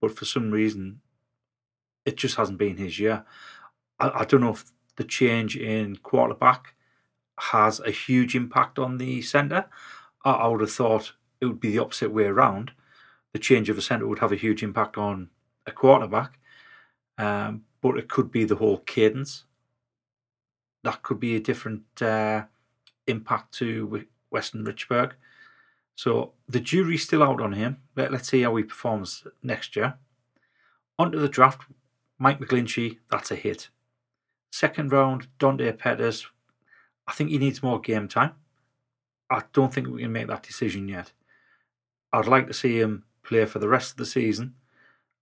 but 0.01 0.17
for 0.17 0.25
some 0.25 0.51
reason, 0.51 1.01
it 2.05 2.17
just 2.17 2.37
hasn't 2.37 2.59
been 2.59 2.77
his 2.77 2.99
year. 2.99 3.25
I, 3.99 4.21
I 4.21 4.25
don't 4.25 4.41
know 4.41 4.53
if 4.53 4.71
the 4.97 5.05
change 5.05 5.57
in 5.57 5.97
quarterback 5.97 6.75
has 7.41 7.81
a 7.81 7.91
huge 7.91 8.37
impact 8.37 8.79
on 8.79 8.99
the 8.99 9.21
centre. 9.21 9.67
I, 10.25 10.31
I 10.31 10.47
would 10.47 10.61
have 10.61 10.73
thought 10.73 11.15
it 11.41 11.47
would 11.47 11.61
be 11.61 11.73
the 11.73 11.79
opposite 11.81 12.13
way 12.13 12.25
around 12.25 12.71
the 13.33 13.39
change 13.39 13.69
of 13.69 13.79
a 13.79 13.83
centre 13.83 14.07
would 14.07 14.19
have 14.19 14.33
a 14.33 14.37
huge 14.37 14.63
impact 14.63 14.97
on 14.97 15.31
a 15.67 15.73
quarterback. 15.73 16.39
Um, 17.19 17.65
but 17.81 17.97
it 17.97 18.09
could 18.09 18.31
be 18.31 18.45
the 18.45 18.57
whole 18.57 18.79
cadence. 18.79 19.45
That 20.83 21.03
could 21.03 21.21
be 21.21 21.37
a 21.37 21.41
different 21.41 21.85
uh, 22.01 22.45
impact 23.07 23.53
to 23.55 24.07
Weston 24.31 24.65
Richburg. 24.65 25.13
So 25.95 26.33
the 26.49 26.61
jury's 26.61 27.05
still 27.05 27.23
out 27.23 27.41
on 27.41 27.53
him. 27.53 27.79
Let, 27.97 28.15
us 28.15 28.29
see 28.29 28.43
how 28.43 28.57
he 28.57 28.65
performs 28.65 29.25
next 29.43 29.77
year. 29.77 29.95
Onto 30.99 31.19
the 31.19 31.29
draft, 31.29 31.63
Mike 32.19 32.41
McGlinchey, 32.41 32.99
that's 33.11 33.31
a 33.31 33.37
hit. 33.37 33.69
Second 34.53 34.93
round, 34.93 35.29
Dante 35.39 35.73
Pettis. 35.73 36.27
I 37.07 37.13
think 37.13 37.31
he 37.31 37.39
needs 37.39 37.63
more 37.63 37.81
game 37.81 38.09
time. 38.09 38.33
I 39.31 39.43
don't 39.53 39.73
think 39.73 39.89
we 39.89 40.03
can 40.03 40.13
make 40.13 40.27
that 40.29 40.43
decision 40.43 40.89
yet. 40.89 41.13
I'd 42.13 42.27
like 42.27 42.47
to 42.49 42.55
see 42.55 42.81
him 42.81 43.05
play 43.23 43.45
for 43.45 43.59
the 43.59 43.69
rest 43.69 43.93
of 43.93 43.97
the 43.97 44.07
season 44.07 44.55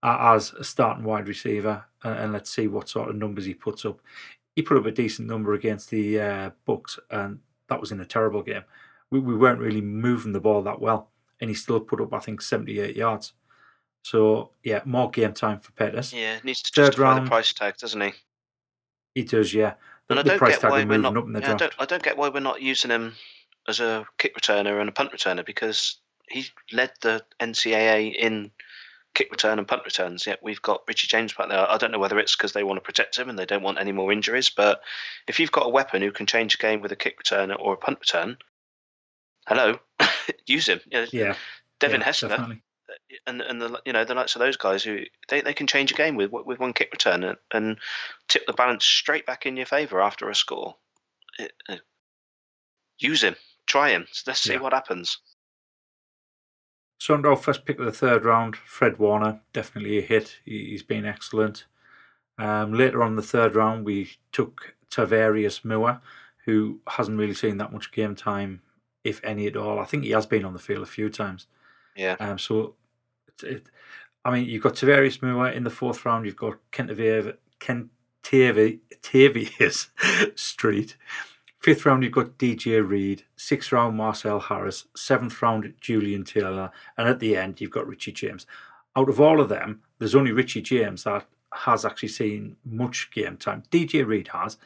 as 0.02 0.52
a 0.52 0.64
starting 0.64 1.04
wide 1.04 1.28
receiver, 1.28 1.84
and, 2.04 2.32
let's 2.32 2.50
see 2.50 2.68
what 2.68 2.88
sort 2.88 3.08
of 3.08 3.16
numbers 3.16 3.44
he 3.44 3.54
puts 3.54 3.84
up. 3.84 4.00
He 4.54 4.62
put 4.62 4.76
up 4.76 4.86
a 4.86 4.90
decent 4.90 5.28
number 5.28 5.54
against 5.54 5.90
the 5.90 6.20
uh, 6.20 6.50
Bucs, 6.66 6.98
and 7.10 7.40
that 7.68 7.80
was 7.80 7.92
in 7.92 8.00
a 8.00 8.06
terrible 8.06 8.42
game. 8.42 8.64
We, 9.10 9.20
we 9.20 9.36
weren't 9.36 9.60
really 9.60 9.80
moving 9.80 10.32
the 10.32 10.40
ball 10.40 10.62
that 10.62 10.80
well, 10.80 11.10
and 11.40 11.50
he 11.50 11.54
still 11.54 11.80
put 11.80 12.00
up, 12.00 12.12
I 12.12 12.18
think, 12.18 12.42
78 12.42 12.96
yards. 12.96 13.32
So 14.02 14.50
yeah, 14.62 14.80
more 14.84 15.10
game 15.10 15.32
time 15.32 15.60
for 15.60 15.72
Pettis. 15.72 16.12
Yeah, 16.12 16.38
needs 16.44 16.62
to 16.62 16.72
Third 16.72 16.86
justify 16.86 17.02
round, 17.02 17.26
the 17.26 17.28
price 17.28 17.52
tag, 17.52 17.76
doesn't 17.76 18.00
he? 18.00 18.12
He 19.14 19.24
does, 19.24 19.52
yeah. 19.52 19.74
The, 20.06 20.18
and 20.18 20.20
I 20.20 20.36
don't 20.36 20.50
get 20.50 20.62
why 20.62 20.84
we're 20.84 20.98
not. 20.98 21.14
Yeah, 21.14 21.52
I, 21.52 21.56
don't, 21.56 21.74
I 21.78 21.84
don't 21.84 22.02
get 22.02 22.16
why 22.16 22.28
we're 22.28 22.40
not 22.40 22.62
using 22.62 22.90
him 22.90 23.14
as 23.66 23.80
a 23.80 24.06
kick 24.16 24.36
returner 24.36 24.80
and 24.80 24.88
a 24.88 24.92
punt 24.92 25.12
returner 25.12 25.44
because 25.44 25.98
he 26.28 26.46
led 26.72 26.92
the 27.02 27.22
NCAA 27.40 28.14
in 28.14 28.50
kick 29.18 29.32
return 29.32 29.58
and 29.58 29.66
punt 29.66 29.82
returns. 29.84 30.26
Yet 30.26 30.38
we've 30.44 30.62
got 30.62 30.82
Richie 30.86 31.08
James 31.08 31.32
back 31.32 31.48
there. 31.48 31.68
I 31.68 31.76
don't 31.76 31.90
know 31.90 31.98
whether 31.98 32.20
it's 32.20 32.36
because 32.36 32.52
they 32.52 32.62
want 32.62 32.76
to 32.76 32.84
protect 32.84 33.18
him 33.18 33.28
and 33.28 33.36
they 33.36 33.46
don't 33.46 33.64
want 33.64 33.80
any 33.80 33.90
more 33.90 34.12
injuries. 34.12 34.48
But 34.48 34.80
if 35.26 35.40
you've 35.40 35.50
got 35.50 35.66
a 35.66 35.70
weapon 35.70 36.02
who 36.02 36.12
can 36.12 36.26
change 36.26 36.54
a 36.54 36.58
game 36.58 36.80
with 36.80 36.92
a 36.92 36.96
kick 36.96 37.18
return 37.18 37.50
or 37.50 37.74
a 37.74 37.76
punt 37.76 37.98
return, 37.98 38.36
hello, 39.48 39.80
use 40.46 40.68
him. 40.68 40.80
yeah, 40.86 41.34
Devin 41.80 42.00
yeah, 42.00 42.06
Hester. 42.06 42.28
Definitely. 42.28 42.62
Uh, 42.88 42.94
and 43.26 43.40
and 43.42 43.60
the 43.60 43.82
you 43.84 43.92
know 43.92 44.04
the 44.04 44.14
likes 44.14 44.34
of 44.34 44.40
those 44.40 44.56
guys 44.56 44.82
who 44.82 45.00
they, 45.28 45.42
they 45.42 45.52
can 45.52 45.66
change 45.66 45.90
a 45.90 45.94
game 45.94 46.14
with 46.14 46.30
with 46.30 46.58
one 46.58 46.72
kick 46.72 46.90
return 46.92 47.24
and, 47.24 47.36
and 47.52 47.78
tip 48.28 48.46
the 48.46 48.54
balance 48.54 48.84
straight 48.84 49.26
back 49.26 49.44
in 49.44 49.56
your 49.56 49.66
favour 49.66 50.00
after 50.00 50.30
a 50.30 50.34
score. 50.34 50.76
It, 51.38 51.52
it, 51.68 51.80
use 52.98 53.22
him, 53.22 53.36
try 53.66 53.90
him. 53.90 54.06
Let's 54.26 54.40
see 54.40 54.54
yeah. 54.54 54.60
what 54.60 54.72
happens. 54.72 55.18
Sundell 56.98 57.36
first 57.36 57.64
pick 57.64 57.78
of 57.78 57.86
the 57.86 57.92
third 57.92 58.24
round. 58.24 58.56
Fred 58.56 58.98
Warner, 58.98 59.40
definitely 59.52 59.98
a 59.98 60.02
hit. 60.02 60.38
He's 60.44 60.82
been 60.82 61.06
excellent. 61.06 61.64
Um, 62.36 62.72
later 62.72 63.02
on 63.02 63.10
in 63.10 63.16
the 63.16 63.22
third 63.22 63.54
round, 63.54 63.84
we 63.84 64.10
took 64.32 64.74
Tarvarius 64.90 65.64
Moore, 65.64 66.00
who 66.44 66.80
hasn't 66.88 67.18
really 67.18 67.34
seen 67.34 67.58
that 67.58 67.72
much 67.72 67.92
game 67.92 68.16
time, 68.16 68.62
if 69.04 69.22
any 69.24 69.46
at 69.46 69.56
all. 69.56 69.78
I 69.78 69.84
think 69.84 70.04
he 70.04 70.10
has 70.10 70.26
been 70.26 70.44
on 70.44 70.52
the 70.52 70.58
field 70.58 70.82
a 70.82 70.86
few 70.86 71.08
times. 71.08 71.46
Yeah. 71.96 72.16
Um, 72.18 72.38
so, 72.38 72.74
it, 73.28 73.42
it, 73.46 73.66
I 74.24 74.32
mean, 74.32 74.46
you've 74.46 74.62
got 74.62 74.74
Tarvarius 74.74 75.22
Moore 75.22 75.48
in 75.48 75.64
the 75.64 75.70
fourth 75.70 76.04
round. 76.04 76.26
You've 76.26 76.36
got 76.36 76.58
Kentavius 76.72 77.36
Street 80.38 80.96
Fifth 81.60 81.84
round, 81.84 82.04
you've 82.04 82.12
got 82.12 82.38
DJ 82.38 82.86
Reed. 82.86 83.24
Sixth 83.36 83.72
round, 83.72 83.96
Marcel 83.96 84.38
Harris. 84.38 84.86
Seventh 84.96 85.40
round, 85.42 85.74
Julian 85.80 86.24
Taylor. 86.24 86.70
And 86.96 87.08
at 87.08 87.18
the 87.18 87.36
end, 87.36 87.60
you've 87.60 87.72
got 87.72 87.86
Richie 87.86 88.12
James. 88.12 88.46
Out 88.94 89.08
of 89.08 89.20
all 89.20 89.40
of 89.40 89.48
them, 89.48 89.82
there's 89.98 90.14
only 90.14 90.32
Richie 90.32 90.62
James 90.62 91.04
that 91.04 91.26
has 91.52 91.84
actually 91.84 92.10
seen 92.10 92.56
much 92.64 93.10
game 93.10 93.36
time. 93.36 93.64
DJ 93.70 94.06
Reed 94.06 94.28
has, 94.28 94.56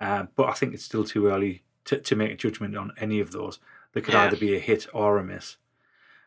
um, 0.00 0.28
but 0.34 0.48
I 0.48 0.52
think 0.52 0.74
it's 0.74 0.84
still 0.84 1.04
too 1.04 1.26
early 1.26 1.62
to, 1.86 1.98
to 1.98 2.16
make 2.16 2.32
a 2.32 2.36
judgment 2.36 2.76
on 2.76 2.92
any 2.98 3.20
of 3.20 3.32
those. 3.32 3.58
They 3.92 4.00
could 4.00 4.14
yeah. 4.14 4.24
either 4.24 4.36
be 4.36 4.56
a 4.56 4.60
hit 4.60 4.86
or 4.92 5.18
a 5.18 5.24
miss. 5.24 5.56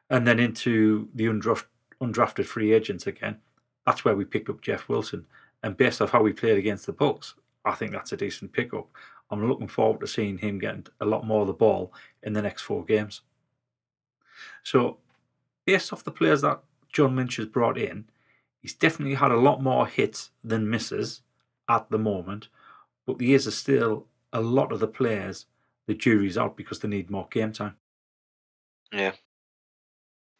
And 0.09 0.28
then 0.28 0.39
into 0.39 1.09
the 1.16 1.26
undraft, 1.26 1.66
undrafted 2.01 2.45
free 2.45 2.74
agents 2.74 3.07
again. 3.07 3.38
That's 3.86 4.05
where 4.05 4.16
we 4.16 4.26
picked 4.26 4.49
up 4.49 4.61
Jeff 4.61 4.88
Wilson. 4.89 5.26
And 5.64 5.78
based 5.78 6.01
off 6.01 6.11
how 6.11 6.22
we 6.22 6.34
played 6.34 6.57
against 6.57 6.86
the 6.86 6.93
Bucs, 6.93 7.34
I 7.66 7.72
think 7.72 7.91
that's 7.91 8.11
a 8.11 8.18
decent 8.18 8.51
pickup. 8.51 8.88
I'm 9.30 9.47
looking 9.47 9.67
forward 9.67 10.01
to 10.01 10.07
seeing 10.07 10.38
him 10.38 10.59
getting 10.59 10.88
a 10.99 11.05
lot 11.05 11.26
more 11.26 11.41
of 11.41 11.47
the 11.47 11.53
ball 11.53 11.93
in 12.21 12.34
the 12.34 12.41
next 12.41 12.61
four 12.61 12.84
games. 12.86 13.21
So, 14.63 14.97
based 15.65 15.91
off 15.91 16.03
the 16.03 16.11
players 16.11 16.41
that 16.41 16.61
John 16.91 17.15
Lynch 17.15 17.38
has 17.38 17.47
brought 17.47 17.78
in, 17.78 18.05
he's 18.61 18.74
definitely 18.74 19.15
had 19.15 19.32
a 19.32 19.38
lot 19.38 19.61
more 19.61 19.88
hits 19.88 20.32
than 20.43 20.69
misses 20.69 21.21
at 21.67 21.89
the 21.89 21.97
moment, 21.97 22.49
but 23.05 23.17
these 23.17 23.47
are 23.47 23.51
still 23.51 24.07
a 24.32 24.41
lot 24.41 24.71
of 24.71 24.80
the 24.80 24.88
players 24.88 25.45
the 25.88 25.93
jury's 25.93 26.38
out 26.38 26.55
because 26.55 26.80
they 26.80 26.88
need 26.88 27.09
more 27.09 27.28
game 27.30 27.51
time. 27.51 27.76
Yeah. 28.91 29.13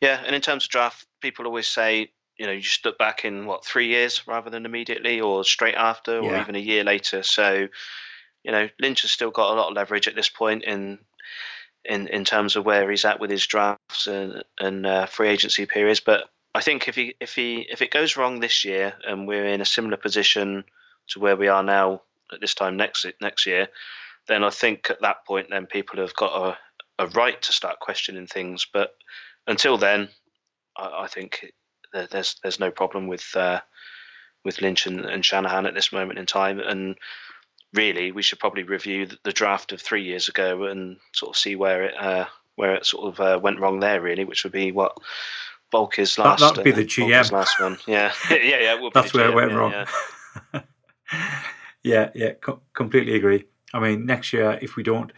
Yeah, 0.01 0.21
and 0.25 0.36
in 0.36 0.41
terms 0.41 0.65
of 0.65 0.69
draft, 0.69 1.05
people 1.21 1.45
always 1.45 1.67
say, 1.67 2.11
you 2.38 2.45
know, 2.45 2.51
you 2.51 2.61
just 2.61 2.84
look 2.84 2.97
back 2.97 3.25
in 3.25 3.45
what 3.45 3.65
three 3.65 3.88
years 3.88 4.27
rather 4.27 4.49
than 4.49 4.65
immediately 4.65 5.21
or 5.21 5.43
straight 5.43 5.75
after 5.75 6.19
or 6.19 6.31
yeah. 6.31 6.41
even 6.41 6.55
a 6.55 6.59
year 6.59 6.84
later. 6.84 7.23
So 7.23 7.67
you 8.44 8.52
know, 8.52 8.70
Lynch 8.80 9.02
has 9.04 9.12
still 9.12 9.32
got 9.32 9.52
a 9.52 9.56
lot 9.56 9.70
of 9.70 9.76
leverage 9.76 10.08
at 10.08 10.16
this 10.16 10.30
point 10.30 10.64
in 10.64 11.00
in 11.86 12.08
in 12.08 12.24
terms 12.26 12.56
of 12.56 12.66
where 12.66 12.89
he's 12.89 13.06
at 13.06 13.20
with 13.20 13.30
his 13.30 13.46
drafts 13.46 14.08
and 14.08 14.44
and 14.60 14.86
uh, 14.86 15.06
free 15.06 15.30
agency 15.30 15.66
periods. 15.66 16.00
But 16.00 16.30
I 16.56 16.62
think 16.62 16.88
if 16.88 16.96
he 16.96 17.16
if 17.20 17.36
he 17.36 17.66
if 17.70 17.82
it 17.82 17.91
goes 17.91 18.18
wrong 18.18 18.39
this 18.39 18.64
year 18.64 18.94
and 19.08 19.28
we're 19.28 19.48
in 19.48 19.62
a 19.62 19.66
similar 19.66 19.98
position 19.98 20.64
to 21.10 21.20
where 21.20 21.36
we 21.36 21.48
are 21.48 21.64
now 21.64 22.02
at 22.32 22.41
this 22.41 22.54
time 22.54 22.78
next 22.78 23.06
next 23.22 23.46
year, 23.46 23.68
then 24.28 24.44
I 24.44 24.50
think 24.50 24.89
at 24.89 25.02
that 25.02 25.26
point 25.26 25.50
then 25.50 25.66
people 25.66 26.00
have 26.00 26.16
got 26.16 26.58
a, 27.00 27.04
a 27.04 27.08
right 27.08 27.41
to 27.41 27.54
start 27.54 27.80
questioning 27.80 28.28
things. 28.28 28.68
But 28.72 28.96
until 29.48 29.78
then, 29.78 30.10
I, 30.78 31.04
I 31.04 31.08
think 31.08 31.54
there's 31.91 32.36
there's 32.41 32.60
no 32.60 32.72
problem 32.72 33.08
with 33.08 33.36
uh, 33.36 33.62
with 34.46 34.62
Lynch 34.62 34.88
and, 34.88 35.02
and 35.06 35.26
Shanahan 35.26 35.66
at 35.66 35.74
this 35.74 35.91
moment 35.91 36.20
in 36.20 36.26
time, 36.26 36.60
and 36.60 36.96
really 37.74 38.11
we 38.11 38.21
should 38.21 38.39
probably 38.39 38.63
review 38.63 39.07
the 39.24 39.32
draft 39.32 39.71
of 39.71 39.82
three 39.82 40.03
years 40.03 40.28
ago 40.30 40.65
and 40.65 40.97
sort 41.13 41.32
of 41.32 41.38
see 41.38 41.55
where 41.55 41.84
it 41.84 41.95
uh, 41.99 42.26
where 42.55 42.76
it 42.76 42.86
sort 42.86 43.07
of 43.13 43.19
uh, 43.19 43.39
went 43.41 43.59
wrong 43.59 43.80
there, 43.80 43.99
really, 44.01 44.26
which 44.26 44.43
would 44.43 44.53
be 44.53 44.71
what 44.71 44.95
That 45.71 45.80
last. 46.19 46.39
that 46.39 46.55
would 46.57 46.63
be 46.63 46.71
the 46.71 46.86
GM. 46.86 47.32
last 47.32 47.59
one. 47.59 47.78
Yeah, 47.88 48.13
yeah, 48.30 48.38
yeah. 48.38 48.76
It 48.76 48.82
would 48.82 48.93
be 48.93 48.99
That's 48.99 49.13
where 49.13 49.30
it 49.30 49.34
went 49.36 49.51
yeah, 49.51 49.57
wrong. 49.57 49.71
yeah. 50.53 50.61
yeah, 51.84 52.09
yeah, 52.15 52.32
co- 52.34 52.61
completely 52.74 53.15
agree. 53.15 53.45
I 53.74 53.80
mean, 53.80 54.05
next 54.05 54.34
year, 54.34 54.59
if 54.61 54.76
we 54.76 54.84
don't, 54.84 55.11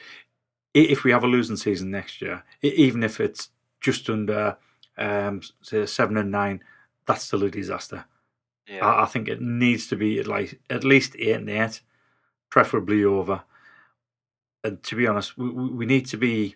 if 0.73 1.03
we 1.03 1.11
have 1.11 1.23
a 1.23 1.27
losing 1.27 1.57
season 1.57 1.91
next 1.91 2.21
year, 2.21 2.43
even 2.61 3.03
if 3.03 3.19
it's 3.19 3.49
just 3.81 4.09
under, 4.09 4.57
um, 4.97 5.41
say 5.61 5.85
seven 5.85 6.15
and 6.17 6.31
nine, 6.31 6.63
that's 7.05 7.25
still 7.25 7.43
a 7.43 7.49
disaster. 7.49 8.05
Yeah. 8.67 8.85
I, 8.85 9.03
I 9.03 9.05
think 9.05 9.27
it 9.27 9.41
needs 9.41 9.87
to 9.87 9.95
be 9.95 10.19
at 10.19 10.27
like 10.27 10.59
at 10.69 10.83
least 10.85 11.15
eight 11.19 11.35
and 11.35 11.49
eight, 11.49 11.81
preferably 12.55 13.03
over. 13.03 13.43
And 14.63 14.81
to 14.83 14.95
be 14.95 15.05
honest, 15.05 15.37
we, 15.37 15.49
we 15.49 15.85
need 15.85 16.05
to 16.07 16.17
be 16.17 16.55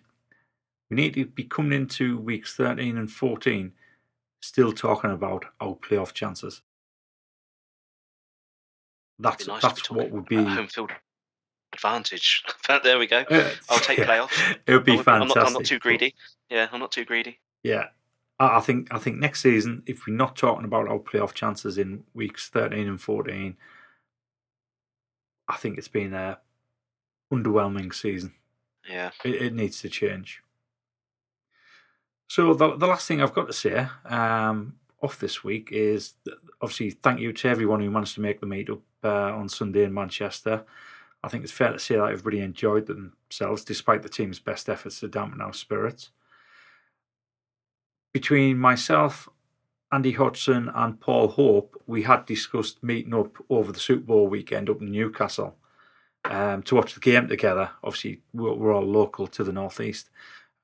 we 0.88 0.96
need 0.96 1.12
to 1.14 1.26
be 1.26 1.44
coming 1.44 1.74
into 1.74 2.18
weeks 2.18 2.56
thirteen 2.56 2.96
and 2.96 3.12
fourteen, 3.12 3.72
still 4.40 4.72
talking 4.72 5.10
about 5.10 5.44
our 5.60 5.74
playoff 5.74 6.14
chances. 6.14 6.62
That's 9.18 9.46
nice 9.46 9.60
that's 9.60 9.90
what 9.90 10.10
would 10.10 10.24
be. 10.24 10.42
home 10.42 10.68
field 10.68 10.90
advantage. 11.74 12.42
there 12.82 12.98
we 12.98 13.06
go. 13.06 13.18
Uh, 13.30 13.50
I'll 13.68 13.78
take 13.78 13.98
yeah, 13.98 14.06
playoffs. 14.06 14.56
It 14.66 14.72
would 14.72 14.84
be 14.84 14.96
I'm 14.96 15.04
fantastic. 15.04 15.36
I'm 15.36 15.42
not, 15.42 15.46
I'm 15.48 15.52
not 15.52 15.64
too 15.66 15.78
greedy. 15.78 16.14
Yeah, 16.48 16.68
I'm 16.72 16.80
not 16.80 16.92
too 16.92 17.04
greedy. 17.04 17.38
Yeah, 17.62 17.88
I, 18.38 18.56
I 18.56 18.60
think 18.60 18.88
I 18.90 18.98
think 18.98 19.18
next 19.18 19.42
season, 19.42 19.82
if 19.84 20.06
we're 20.06 20.16
not 20.16 20.34
talking 20.34 20.64
about 20.64 20.88
our 20.88 20.98
playoff 20.98 21.34
chances 21.34 21.76
in 21.76 22.04
weeks 22.14 22.48
thirteen 22.48 22.88
and 22.88 23.00
fourteen, 23.00 23.58
I 25.50 25.56
think 25.56 25.78
it's 25.78 25.88
been 25.88 26.14
a 26.14 26.38
underwhelming 27.32 27.92
season. 27.92 28.34
Yeah. 28.88 29.10
It, 29.24 29.42
it 29.42 29.54
needs 29.54 29.80
to 29.82 29.88
change. 29.88 30.42
So 32.28 32.54
the 32.54 32.76
the 32.76 32.86
last 32.86 33.08
thing 33.08 33.20
I've 33.20 33.34
got 33.34 33.48
to 33.48 33.52
say 33.52 33.88
um, 34.04 34.76
off 35.02 35.18
this 35.18 35.42
week 35.42 35.70
is 35.72 36.14
obviously 36.62 36.90
thank 36.90 37.18
you 37.18 37.32
to 37.32 37.48
everyone 37.48 37.80
who 37.80 37.90
managed 37.90 38.14
to 38.14 38.20
make 38.20 38.40
the 38.40 38.46
meetup 38.46 38.82
uh, 39.02 39.34
on 39.34 39.48
Sunday 39.48 39.82
in 39.82 39.92
Manchester. 39.92 40.64
I 41.24 41.28
think 41.28 41.42
it's 41.42 41.52
fair 41.52 41.72
to 41.72 41.78
say 41.78 41.96
that 41.96 42.04
everybody 42.04 42.40
enjoyed 42.40 42.86
themselves 42.86 43.64
despite 43.64 44.02
the 44.02 44.08
team's 44.08 44.38
best 44.38 44.68
efforts 44.68 45.00
to 45.00 45.08
dampen 45.08 45.40
our 45.40 45.52
spirits. 45.52 46.10
Between 48.12 48.58
myself, 48.58 49.28
Andy 49.92 50.12
Hodgson, 50.12 50.70
and 50.74 51.00
Paul 51.00 51.28
Hope, 51.28 51.80
we 51.86 52.02
had 52.04 52.24
discussed 52.26 52.82
meeting 52.82 53.14
up 53.14 53.36
over 53.48 53.72
the 53.72 53.80
Super 53.80 54.04
Bowl 54.04 54.28
weekend 54.28 54.70
up 54.70 54.80
in 54.80 54.92
Newcastle 54.92 55.56
um, 56.24 56.62
to 56.64 56.76
watch 56.76 56.94
the 56.94 57.00
game 57.00 57.26
together. 57.28 57.70
Obviously, 57.82 58.20
we're, 58.32 58.54
we're 58.54 58.74
all 58.74 58.84
local 58.86 59.26
to 59.26 59.42
the 59.42 59.52
northeast, 59.52 60.08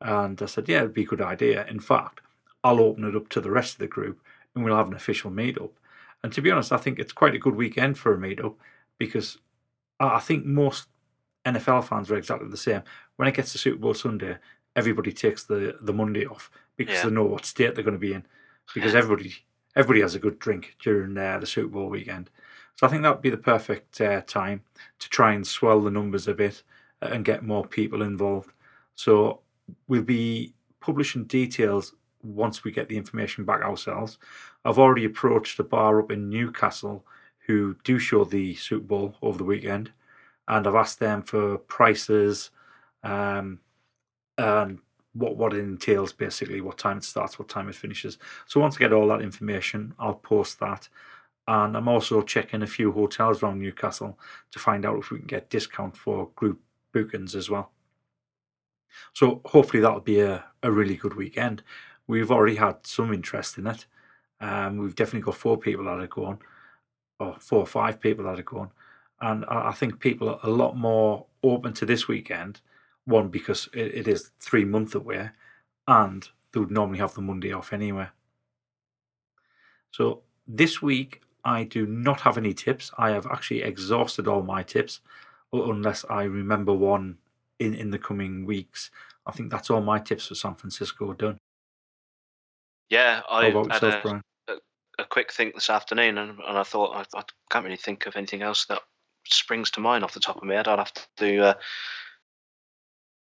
and 0.00 0.40
I 0.40 0.46
said, 0.46 0.68
"Yeah, 0.68 0.78
it'd 0.78 0.94
be 0.94 1.02
a 1.02 1.06
good 1.06 1.20
idea." 1.20 1.66
In 1.66 1.80
fact, 1.80 2.20
I'll 2.62 2.80
open 2.80 3.04
it 3.04 3.16
up 3.16 3.28
to 3.30 3.40
the 3.40 3.50
rest 3.50 3.74
of 3.74 3.78
the 3.80 3.88
group, 3.88 4.20
and 4.54 4.64
we'll 4.64 4.76
have 4.76 4.88
an 4.88 4.94
official 4.94 5.30
meetup. 5.30 5.70
And 6.22 6.32
to 6.32 6.40
be 6.40 6.50
honest, 6.50 6.72
I 6.72 6.76
think 6.78 6.98
it's 6.98 7.12
quite 7.12 7.34
a 7.34 7.38
good 7.38 7.56
weekend 7.56 7.98
for 7.98 8.14
a 8.14 8.18
meetup 8.18 8.54
because 8.98 9.38
I 10.00 10.18
think 10.20 10.44
most 10.44 10.88
NFL 11.44 11.84
fans 11.84 12.10
are 12.10 12.16
exactly 12.16 12.48
the 12.48 12.56
same. 12.56 12.82
When 13.16 13.28
it 13.28 13.34
gets 13.34 13.52
to 13.52 13.58
Super 13.58 13.78
Bowl 13.78 13.94
Sunday, 13.94 14.38
everybody 14.74 15.12
takes 15.12 15.44
the, 15.44 15.76
the 15.80 15.92
Monday 15.92 16.26
off 16.26 16.50
because 16.76 16.96
Yeah. 16.96 17.04
they 17.04 17.10
know 17.10 17.24
what 17.24 17.44
state 17.44 17.74
they're 17.74 17.84
going 17.84 17.94
to 17.94 17.98
be 17.98 18.12
in. 18.14 18.26
Because 18.74 18.94
everybody 18.94 19.34
everybody 19.74 20.00
has 20.00 20.14
a 20.14 20.18
good 20.18 20.38
drink 20.38 20.76
during 20.82 21.16
uh, 21.16 21.38
the 21.38 21.46
Super 21.46 21.68
Bowl 21.68 21.88
weekend. 21.88 22.30
So 22.76 22.86
I 22.86 22.90
think 22.90 23.02
that 23.02 23.10
would 23.10 23.22
be 23.22 23.30
the 23.30 23.36
perfect 23.36 24.00
uh, 24.00 24.22
time 24.22 24.62
to 24.98 25.08
try 25.08 25.32
and 25.32 25.46
swell 25.46 25.80
the 25.80 25.90
numbers 25.90 26.28
a 26.28 26.34
bit 26.34 26.62
uh, 27.02 27.08
and 27.12 27.24
get 27.24 27.42
more 27.42 27.66
people 27.66 28.02
involved. 28.02 28.52
So 28.94 29.40
we'll 29.88 30.02
be 30.02 30.54
publishing 30.80 31.24
details 31.24 31.94
once 32.22 32.64
we 32.64 32.72
get 32.72 32.88
the 32.88 32.96
information 32.96 33.44
back 33.44 33.62
ourselves. 33.62 34.18
I've 34.64 34.78
already 34.78 35.04
approached 35.04 35.58
a 35.58 35.64
bar 35.64 36.00
up 36.00 36.10
in 36.10 36.28
Newcastle 36.28 37.04
who 37.46 37.76
do 37.84 37.98
show 37.98 38.24
the 38.24 38.54
Super 38.54 38.84
Bowl 38.84 39.14
over 39.22 39.38
the 39.38 39.44
weekend, 39.44 39.92
and 40.48 40.66
I've 40.66 40.74
asked 40.74 40.98
them 40.98 41.22
for 41.22 41.58
prices 41.58 42.50
um, 43.04 43.60
and 44.36 44.80
what 45.16 45.36
what 45.36 45.52
it 45.52 45.60
entails, 45.60 46.12
basically, 46.12 46.60
what 46.60 46.78
time 46.78 46.98
it 46.98 47.04
starts, 47.04 47.38
what 47.38 47.48
time 47.48 47.68
it 47.68 47.74
finishes. 47.74 48.18
So 48.46 48.60
once 48.60 48.76
I 48.76 48.80
get 48.80 48.92
all 48.92 49.08
that 49.08 49.22
information, 49.22 49.94
I'll 49.98 50.14
post 50.14 50.60
that. 50.60 50.88
And 51.48 51.76
I'm 51.76 51.88
also 51.88 52.22
checking 52.22 52.62
a 52.62 52.66
few 52.66 52.92
hotels 52.92 53.42
around 53.42 53.60
Newcastle 53.60 54.18
to 54.50 54.58
find 54.58 54.84
out 54.84 54.98
if 54.98 55.10
we 55.10 55.18
can 55.18 55.26
get 55.26 55.50
discount 55.50 55.96
for 55.96 56.30
group 56.34 56.60
bookings 56.92 57.34
as 57.36 57.48
well. 57.48 57.70
So 59.12 59.42
hopefully 59.44 59.80
that'll 59.80 60.00
be 60.00 60.20
a, 60.20 60.44
a 60.62 60.70
really 60.72 60.96
good 60.96 61.14
weekend. 61.14 61.62
We've 62.06 62.30
already 62.30 62.56
had 62.56 62.86
some 62.86 63.12
interest 63.12 63.58
in 63.58 63.66
it. 63.66 63.86
Um, 64.40 64.78
we've 64.78 64.94
definitely 64.94 65.26
got 65.26 65.36
four 65.36 65.56
people 65.56 65.84
that 65.84 66.00
are 66.00 66.06
going, 66.06 66.38
or 67.18 67.36
four 67.38 67.60
or 67.60 67.66
five 67.66 68.00
people 68.00 68.24
that 68.24 68.38
are 68.38 68.42
going. 68.42 68.70
And 69.20 69.44
I, 69.46 69.68
I 69.68 69.72
think 69.72 70.00
people 70.00 70.28
are 70.28 70.40
a 70.42 70.50
lot 70.50 70.76
more 70.76 71.26
open 71.42 71.72
to 71.74 71.86
this 71.86 72.08
weekend. 72.08 72.60
One, 73.06 73.28
because 73.28 73.68
it, 73.72 73.94
it 73.94 74.08
is 74.08 74.30
three 74.40 74.64
months 74.64 74.94
away, 74.94 75.30
and 75.88 76.28
they 76.52 76.60
would 76.60 76.70
normally 76.70 76.98
have 76.98 77.14
the 77.14 77.22
Monday 77.22 77.52
off 77.52 77.72
anyway. 77.72 78.08
So 79.90 80.22
this 80.46 80.82
week, 80.82 81.22
I 81.44 81.64
do 81.64 81.86
not 81.86 82.22
have 82.22 82.36
any 82.36 82.52
tips. 82.52 82.90
I 82.98 83.10
have 83.10 83.26
actually 83.26 83.62
exhausted 83.62 84.26
all 84.26 84.42
my 84.42 84.62
tips, 84.62 85.00
unless 85.52 86.04
I 86.10 86.24
remember 86.24 86.74
one 86.74 87.18
in, 87.58 87.74
in 87.74 87.90
the 87.90 87.98
coming 87.98 88.44
weeks. 88.44 88.90
I 89.26 89.32
think 89.32 89.50
that's 89.50 89.70
all 89.70 89.80
my 89.80 89.98
tips 89.98 90.26
for 90.26 90.34
San 90.34 90.54
Francisco 90.54 91.10
are 91.10 91.14
done. 91.14 91.38
Yeah, 92.88 93.22
I 93.30 93.46
had 93.46 93.54
yourself, 93.54 93.94
a, 93.94 94.00
Brian? 94.02 94.22
a 94.98 95.04
quick 95.04 95.32
think 95.32 95.54
this 95.54 95.70
afternoon, 95.70 96.18
and, 96.18 96.38
and 96.38 96.58
I 96.58 96.62
thought 96.62 96.96
I, 96.96 97.18
I 97.18 97.22
can't 97.50 97.64
really 97.64 97.76
think 97.76 98.06
of 98.06 98.16
anything 98.16 98.42
else 98.42 98.66
that 98.66 98.80
springs 99.24 99.70
to 99.72 99.80
mind 99.80 100.04
off 100.04 100.14
the 100.14 100.20
top 100.20 100.36
of 100.36 100.44
my 100.44 100.54
head. 100.54 100.68
I'd 100.68 100.78
have 100.78 100.92
to 101.16 101.38
uh, 101.44 101.54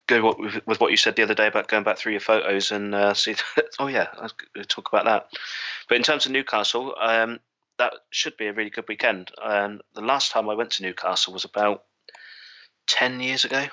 go 0.09 0.34
with, 0.38 0.66
with 0.66 0.80
what 0.80 0.90
you 0.90 0.96
said 0.96 1.14
the 1.14 1.22
other 1.22 1.34
day 1.34 1.46
about 1.46 1.68
going 1.68 1.84
back 1.84 1.98
through 1.98 2.12
your 2.12 2.20
photos 2.20 2.72
and 2.72 2.94
uh, 2.94 3.14
see. 3.14 3.36
oh 3.78 3.86
yeah, 3.86 4.09
I'll 4.18 4.64
talk 4.64 4.88
about 4.88 5.04
that. 5.04 5.28
But 5.88 5.96
in 5.96 6.02
terms 6.02 6.26
of 6.26 6.32
Newcastle, 6.32 6.94
um, 7.00 7.38
that 7.78 7.92
should 8.11 8.36
be 8.36 8.46
a 8.46 8.52
really 8.52 8.70
good 8.70 8.88
weekend. 8.88 9.30
Um, 9.40 9.80
the 9.94 10.00
last 10.00 10.32
time 10.32 10.48
I 10.48 10.54
went 10.54 10.72
to 10.72 10.82
Newcastle 10.82 11.32
was 11.32 11.44
about 11.44 11.84
ten 12.86 13.20
years 13.20 13.44
ago. 13.44 13.66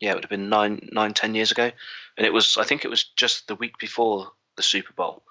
Yeah, 0.00 0.10
it 0.10 0.14
would 0.14 0.24
have 0.24 0.30
been 0.30 0.48
nine, 0.48 0.88
nine, 0.90 1.14
ten 1.14 1.34
years 1.34 1.52
ago, 1.52 1.70
and 2.16 2.26
it 2.26 2.32
was. 2.32 2.56
I 2.56 2.64
think 2.64 2.84
it 2.84 2.90
was 2.90 3.04
just 3.04 3.46
the 3.46 3.54
week 3.54 3.78
before 3.78 4.32
the 4.56 4.62
Super 4.62 4.92
Bowl. 4.94 5.22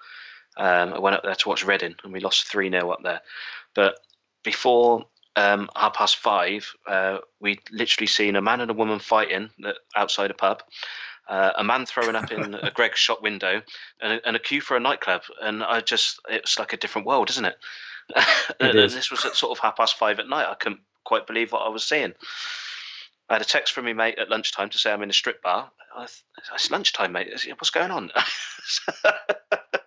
Um, 0.58 0.94
I 0.94 1.00
went 1.00 1.16
up 1.16 1.24
there 1.24 1.36
to 1.36 1.50
watch 1.50 1.66
Reading, 1.66 1.96
and 2.04 2.14
we 2.14 2.20
lost 2.20 2.48
three 2.48 2.70
0 2.70 2.90
up 2.90 3.04
there. 3.04 3.22
But 3.74 4.00
before 4.44 5.06
um, 5.36 5.70
half 5.76 5.94
past 5.94 6.18
five, 6.18 6.72
uh, 6.88 7.20
we 7.40 7.60
literally 7.72 8.08
seen 8.08 8.36
a 8.36 8.42
man 8.42 8.62
and 8.62 8.72
a 8.72 8.76
woman 8.76 9.00
fighting 9.00 9.50
outside 9.96 10.32
a 10.32 10.36
pub. 10.36 10.64
Uh, 11.30 11.52
a 11.58 11.64
man 11.64 11.86
throwing 11.86 12.16
up 12.16 12.32
in 12.32 12.56
a 12.56 12.72
Greggs 12.72 13.00
shop 13.00 13.22
window, 13.22 13.62
and 14.02 14.14
a, 14.14 14.28
and 14.28 14.36
a 14.36 14.40
queue 14.40 14.60
for 14.60 14.76
a 14.76 14.82
nightclub, 14.82 15.22
and 15.42 15.64
I 15.64 15.80
just—it's 15.80 16.60
like 16.60 16.74
a 16.74 16.78
different 16.78 17.08
world, 17.08 17.30
isn't 17.30 17.46
it? 17.46 17.56
and, 18.60 18.72
and 18.72 18.80
is. 18.80 18.94
this 18.94 19.12
was 19.12 19.24
at 19.24 19.36
sort 19.36 19.58
of 19.58 19.62
half 19.62 19.78
past 19.78 19.98
five 19.98 20.20
at 20.20 20.28
night. 20.28 20.50
I 20.50 20.56
couldn't 20.56 20.82
quite 21.06 21.28
believe 21.28 21.52
what 21.52 21.66
I 21.66 21.70
was 21.70 21.84
seeing. 21.86 22.14
I 23.30 23.36
had 23.36 23.42
a 23.42 23.46
text 23.46 23.74
from 23.74 23.86
my 23.86 23.94
mate 23.94 24.20
at 24.20 24.30
lunchtime 24.30 24.70
to 24.72 24.78
say 24.78 24.92
I'm 24.92 25.04
in 25.04 25.10
a 25.10 25.14
strip 25.14 25.42
bar. 25.42 25.72
I 25.96 26.06
th- 26.06 26.24
it's 26.54 26.72
lunchtime, 26.72 27.14
mate. 27.14 27.30
What's 27.32 27.70
going 27.70 27.92
on? 27.92 28.12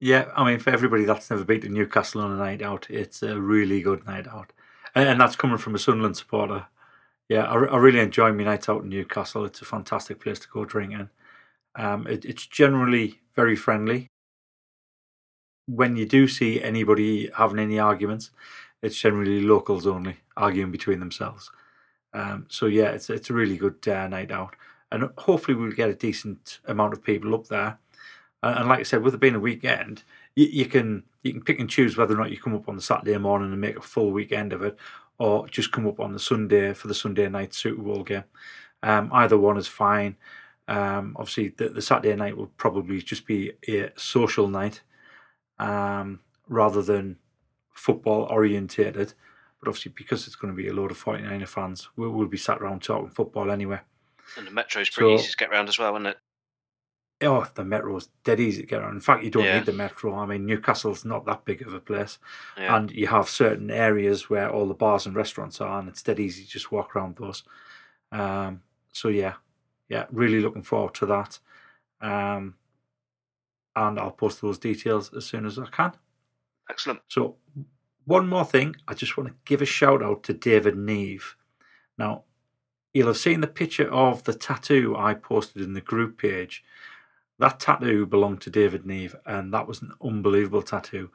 Yeah, 0.00 0.30
I 0.36 0.44
mean, 0.44 0.60
for 0.60 0.70
everybody 0.70 1.04
that's 1.04 1.30
never 1.30 1.44
been 1.44 1.62
to 1.62 1.68
Newcastle 1.68 2.20
on 2.20 2.32
a 2.32 2.36
night 2.36 2.62
out, 2.62 2.86
it's 2.88 3.22
a 3.22 3.40
really 3.40 3.80
good 3.82 4.06
night 4.06 4.28
out. 4.28 4.52
And, 4.94 5.20
that's 5.20 5.36
coming 5.36 5.58
from 5.58 5.74
a 5.74 5.78
Sunderland 5.78 6.16
supporter. 6.16 6.66
Yeah, 7.28 7.44
I, 7.44 7.54
I 7.54 7.76
really 7.76 7.98
enjoy 8.00 8.32
my 8.32 8.44
nights 8.44 8.68
out 8.68 8.82
in 8.82 8.88
Newcastle. 8.88 9.44
It's 9.44 9.60
a 9.60 9.64
fantastic 9.64 10.20
place 10.20 10.38
to 10.40 10.48
go 10.48 10.64
drinking. 10.64 11.10
Um, 11.74 12.06
it, 12.06 12.24
it's 12.24 12.46
generally 12.46 13.20
very 13.34 13.56
friendly. 13.56 14.08
When 15.66 15.96
you 15.96 16.06
do 16.06 16.28
see 16.28 16.62
anybody 16.62 17.30
having 17.36 17.58
any 17.58 17.78
arguments, 17.78 18.30
it's 18.82 18.98
generally 18.98 19.42
locals 19.42 19.86
only 19.86 20.18
arguing 20.36 20.70
between 20.70 21.00
themselves. 21.00 21.50
Um, 22.14 22.46
so 22.48 22.66
yeah, 22.66 22.90
it's 22.90 23.10
it's 23.10 23.28
a 23.30 23.34
really 23.34 23.58
good 23.58 23.86
uh, 23.86 24.08
night 24.08 24.30
out, 24.30 24.56
and 24.90 25.10
hopefully 25.18 25.56
we'll 25.56 25.72
get 25.72 25.90
a 25.90 25.94
decent 25.94 26.60
amount 26.66 26.94
of 26.94 27.04
people 27.04 27.34
up 27.34 27.48
there. 27.48 27.78
And 28.42 28.68
like 28.68 28.80
I 28.80 28.82
said, 28.84 29.02
with 29.02 29.14
it 29.14 29.20
being 29.20 29.34
a 29.34 29.40
weekend, 29.40 30.02
you, 30.36 30.46
you 30.46 30.66
can 30.66 31.02
you 31.22 31.32
can 31.32 31.42
pick 31.42 31.58
and 31.58 31.68
choose 31.68 31.96
whether 31.96 32.14
or 32.14 32.18
not 32.18 32.30
you 32.30 32.38
come 32.38 32.54
up 32.54 32.68
on 32.68 32.76
the 32.76 32.82
Saturday 32.82 33.18
morning 33.18 33.50
and 33.50 33.60
make 33.60 33.76
a 33.76 33.80
full 33.82 34.12
weekend 34.12 34.52
of 34.52 34.62
it, 34.62 34.76
or 35.18 35.48
just 35.48 35.72
come 35.72 35.86
up 35.86 35.98
on 36.00 36.12
the 36.12 36.18
Sunday 36.20 36.72
for 36.74 36.86
the 36.88 36.94
Sunday 36.94 37.28
night 37.28 37.52
Super 37.54 37.82
Bowl 37.82 38.04
game. 38.04 38.24
Um, 38.82 39.10
either 39.12 39.36
one 39.36 39.56
is 39.56 39.66
fine. 39.66 40.16
Um, 40.68 41.16
obviously, 41.18 41.48
the, 41.48 41.70
the 41.70 41.82
Saturday 41.82 42.14
night 42.14 42.36
will 42.36 42.52
probably 42.56 43.00
just 43.02 43.26
be 43.26 43.52
a 43.68 43.90
social 43.96 44.46
night 44.48 44.82
um, 45.58 46.20
rather 46.48 46.82
than 46.82 47.16
football 47.72 48.28
orientated. 48.30 49.14
But 49.60 49.68
obviously, 49.70 49.92
because 49.96 50.26
it's 50.28 50.36
going 50.36 50.52
to 50.54 50.56
be 50.56 50.68
a 50.68 50.72
load 50.72 50.92
of 50.92 51.02
49er 51.02 51.48
fans, 51.48 51.88
we'll, 51.96 52.10
we'll 52.10 52.28
be 52.28 52.36
sat 52.36 52.58
around 52.62 52.82
talking 52.82 53.10
football 53.10 53.50
anyway. 53.50 53.80
And 54.36 54.46
the 54.46 54.50
metro's 54.52 54.88
pretty 54.90 55.16
So- 55.16 55.22
easy 55.22 55.30
to 55.32 55.36
get 55.36 55.50
around 55.50 55.68
as 55.68 55.78
well, 55.78 55.94
isn't 55.96 56.06
it? 56.06 56.18
Oh, 57.20 57.44
the 57.54 57.64
metro's 57.64 58.10
dead 58.22 58.38
easy 58.38 58.62
to 58.62 58.66
get 58.68 58.80
around. 58.80 58.94
In 58.94 59.00
fact, 59.00 59.24
you 59.24 59.30
don't 59.30 59.44
Yeah. 59.44 59.56
need 59.58 59.66
the 59.66 59.72
metro. 59.72 60.14
I 60.14 60.24
mean, 60.26 60.46
Newcastle's 60.46 61.04
not 61.04 61.24
that 61.26 61.44
big 61.44 61.62
of 61.62 61.74
a 61.74 61.80
place, 61.80 62.18
Yeah. 62.56 62.76
and 62.76 62.90
you 62.92 63.08
have 63.08 63.28
certain 63.28 63.70
areas 63.72 64.30
where 64.30 64.48
all 64.48 64.68
the 64.68 64.74
bars 64.74 65.04
and 65.04 65.16
restaurants 65.16 65.60
are, 65.60 65.80
and 65.80 65.88
it's 65.88 66.02
dead 66.02 66.20
easy 66.20 66.44
to 66.44 66.48
just 66.48 66.70
walk 66.70 66.94
around 66.94 67.16
those. 67.16 67.42
Um, 68.12 68.62
so 68.92 69.08
yeah, 69.08 69.34
yeah, 69.88 70.06
really 70.12 70.40
looking 70.40 70.62
forward 70.62 70.94
to 70.94 71.06
that. 71.06 71.40
Um, 72.00 72.54
and 73.74 73.98
I'll 73.98 74.12
post 74.12 74.40
those 74.40 74.58
details 74.58 75.12
as 75.12 75.26
soon 75.26 75.44
as 75.44 75.58
I 75.58 75.66
can. 75.66 75.92
Excellent. 76.70 77.00
So, 77.08 77.36
one 78.04 78.28
more 78.28 78.44
thing, 78.44 78.76
I 78.86 78.94
just 78.94 79.16
want 79.16 79.28
to 79.28 79.36
give 79.44 79.60
a 79.60 79.66
shout 79.66 80.02
out 80.02 80.22
to 80.24 80.34
David 80.34 80.76
Neve. 80.76 81.36
Now, 81.96 82.24
you'll 82.92 83.08
have 83.08 83.16
seen 83.18 83.40
the 83.40 83.46
picture 83.46 83.90
of 83.92 84.22
the 84.24 84.34
tattoo 84.34 84.96
I 84.96 85.14
posted 85.14 85.62
in 85.62 85.74
the 85.74 85.80
group 85.80 86.18
page. 86.18 86.64
That 87.38 87.60
tattoo 87.60 88.06
belonged 88.06 88.40
to 88.42 88.50
David 88.50 88.84
Neve, 88.84 89.14
and 89.24 89.52
that 89.54 89.68
was 89.68 89.80
an 89.82 89.92
unbelievable 90.02 90.62
tattoo. 90.62 91.10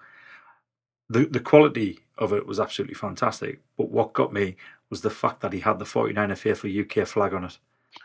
The, 1.09 1.25
the 1.25 1.39
quality 1.39 1.99
of 2.17 2.31
it 2.31 2.47
was 2.47 2.59
absolutely 2.59 2.95
fantastic, 2.95 3.61
but 3.77 3.89
what 3.89 4.13
got 4.13 4.31
me 4.31 4.55
was 4.89 5.01
the 5.01 5.09
fact 5.09 5.41
that 5.41 5.53
he 5.53 5.59
had 5.59 5.79
the 5.79 5.85
49er 5.85 6.37
Faithful 6.37 6.69
UK 6.69 7.07
flag 7.07 7.33
on 7.33 7.45
it. 7.45 7.57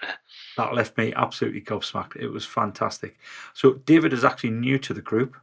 That 0.56 0.74
left 0.74 0.98
me 0.98 1.12
absolutely 1.14 1.60
gobsmacked. 1.60 2.16
It 2.16 2.30
was 2.30 2.44
fantastic. 2.44 3.16
So, 3.54 3.74
David 3.74 4.12
is 4.12 4.24
actually 4.24 4.50
new 4.50 4.76
to 4.80 4.92
the 4.92 5.00
group. 5.00 5.36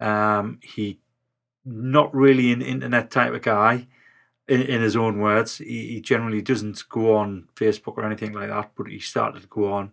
Um, 0.00 0.60
he 0.62 1.00
not 1.64 2.14
really 2.14 2.52
an 2.52 2.60
internet 2.60 3.10
type 3.10 3.32
of 3.32 3.40
guy 3.40 3.86
in, 4.48 4.62
in 4.62 4.82
his 4.82 4.96
own 4.96 5.18
words. 5.18 5.58
He, 5.58 5.88
he 5.88 6.00
generally 6.00 6.42
doesn't 6.42 6.88
go 6.88 7.16
on 7.16 7.48
Facebook 7.54 7.96
or 7.96 8.04
anything 8.04 8.32
like 8.32 8.48
that, 8.48 8.72
but 8.76 8.88
he 8.88 8.98
started 8.98 9.42
to 9.42 9.48
go 9.48 9.72
on. 9.72 9.92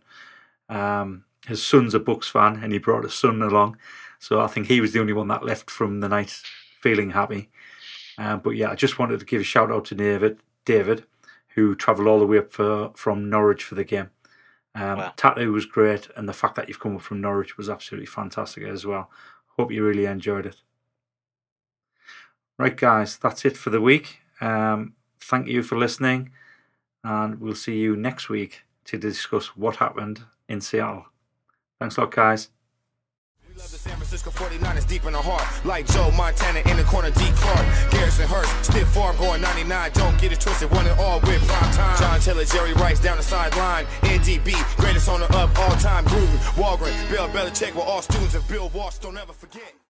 Um, 0.69 1.25
his 1.47 1.65
son's 1.65 1.93
a 1.93 1.99
Bucs 1.99 2.29
fan 2.29 2.59
and 2.63 2.71
he 2.71 2.79
brought 2.79 3.03
his 3.03 3.13
son 3.13 3.41
along. 3.41 3.77
So 4.19 4.41
I 4.41 4.47
think 4.47 4.67
he 4.67 4.81
was 4.81 4.93
the 4.93 4.99
only 4.99 5.13
one 5.13 5.27
that 5.27 5.45
left 5.45 5.69
from 5.69 5.99
the 5.99 6.09
night 6.09 6.41
feeling 6.81 7.11
happy. 7.11 7.49
Um, 8.17 8.39
but 8.39 8.51
yeah, 8.51 8.71
I 8.71 8.75
just 8.75 8.97
wanted 8.97 9.19
to 9.19 9.25
give 9.25 9.41
a 9.41 9.43
shout 9.43 9.71
out 9.71 9.85
to 9.85 9.95
David, 9.95 10.39
David, 10.63 11.05
who 11.55 11.75
travelled 11.75 12.07
all 12.07 12.19
the 12.19 12.25
way 12.25 12.37
up 12.39 12.51
for, 12.51 12.91
from 12.95 13.29
Norwich 13.29 13.63
for 13.63 13.75
the 13.75 13.83
game. 13.83 14.09
Um, 14.73 14.97
Wow. 14.97 15.13
Tattoo 15.15 15.53
was 15.53 15.65
great, 15.65 16.09
and 16.15 16.27
the 16.27 16.33
fact 16.33 16.55
that 16.55 16.67
you've 16.67 16.79
come 16.79 16.95
up 16.95 17.01
from 17.01 17.21
Norwich 17.21 17.57
was 17.57 17.69
absolutely 17.69 18.07
fantastic 18.07 18.63
as 18.63 18.85
well. 18.85 19.09
Hope 19.57 19.71
you 19.71 19.85
really 19.85 20.05
enjoyed 20.05 20.45
it. 20.45 20.61
Right, 22.57 22.75
guys, 22.75 23.17
that's 23.17 23.45
it 23.45 23.57
for 23.57 23.69
the 23.69 23.81
week. 23.81 24.19
Um, 24.41 24.93
thank 25.19 25.47
you 25.47 25.63
for 25.63 25.77
listening, 25.77 26.31
and 27.03 27.39
we'll 27.39 27.55
see 27.55 27.77
you 27.77 27.95
next 27.95 28.29
week 28.29 28.63
to 28.85 28.97
discuss 28.97 29.55
what 29.57 29.77
happened 29.77 30.23
in 30.47 30.61
Seattle. 30.61 31.05
Thanks 31.79 31.97
a 31.97 32.01
lot, 32.01 32.11
guys. 32.11 32.49
San 33.85 33.97
Francisco 33.97 34.31
49ers 34.31 34.87
deep 34.87 35.05
in 35.05 35.13
the 35.13 35.21
heart. 35.21 35.45
Like 35.63 35.85
Joe 35.85 36.09
Montana 36.17 36.59
in 36.71 36.75
the 36.75 36.83
corner, 36.85 37.11
D. 37.11 37.21
Clark. 37.35 37.91
Garrison 37.91 38.27
Hearst, 38.27 38.49
stiff 38.65 38.87
farm 38.89 39.15
going 39.17 39.41
99. 39.41 39.91
Don't 39.93 40.19
get 40.19 40.31
it 40.31 40.39
twisted, 40.39 40.71
one 40.71 40.87
and 40.87 40.99
all 40.99 41.19
with 41.19 41.45
prime 41.47 41.71
time. 41.73 41.97
John 41.99 42.19
Taylor, 42.19 42.45
Jerry 42.45 42.73
Rice 42.73 42.99
down 42.99 43.17
the 43.17 43.23
sideline. 43.23 43.85
NDB, 44.01 44.57
greatest 44.77 45.07
owner 45.07 45.25
of 45.25 45.55
all 45.59 45.75
time. 45.77 46.03
Gruden, 46.05 46.37
Walgren, 46.57 47.09
Bill 47.11 47.27
Belichick 47.29 47.75
all 47.77 48.01
students 48.01 48.33
of 48.33 48.47
Bill 48.49 48.71
Walsh. 48.73 48.97
Don't 48.97 49.17
ever 49.17 49.33
forget. 49.33 49.75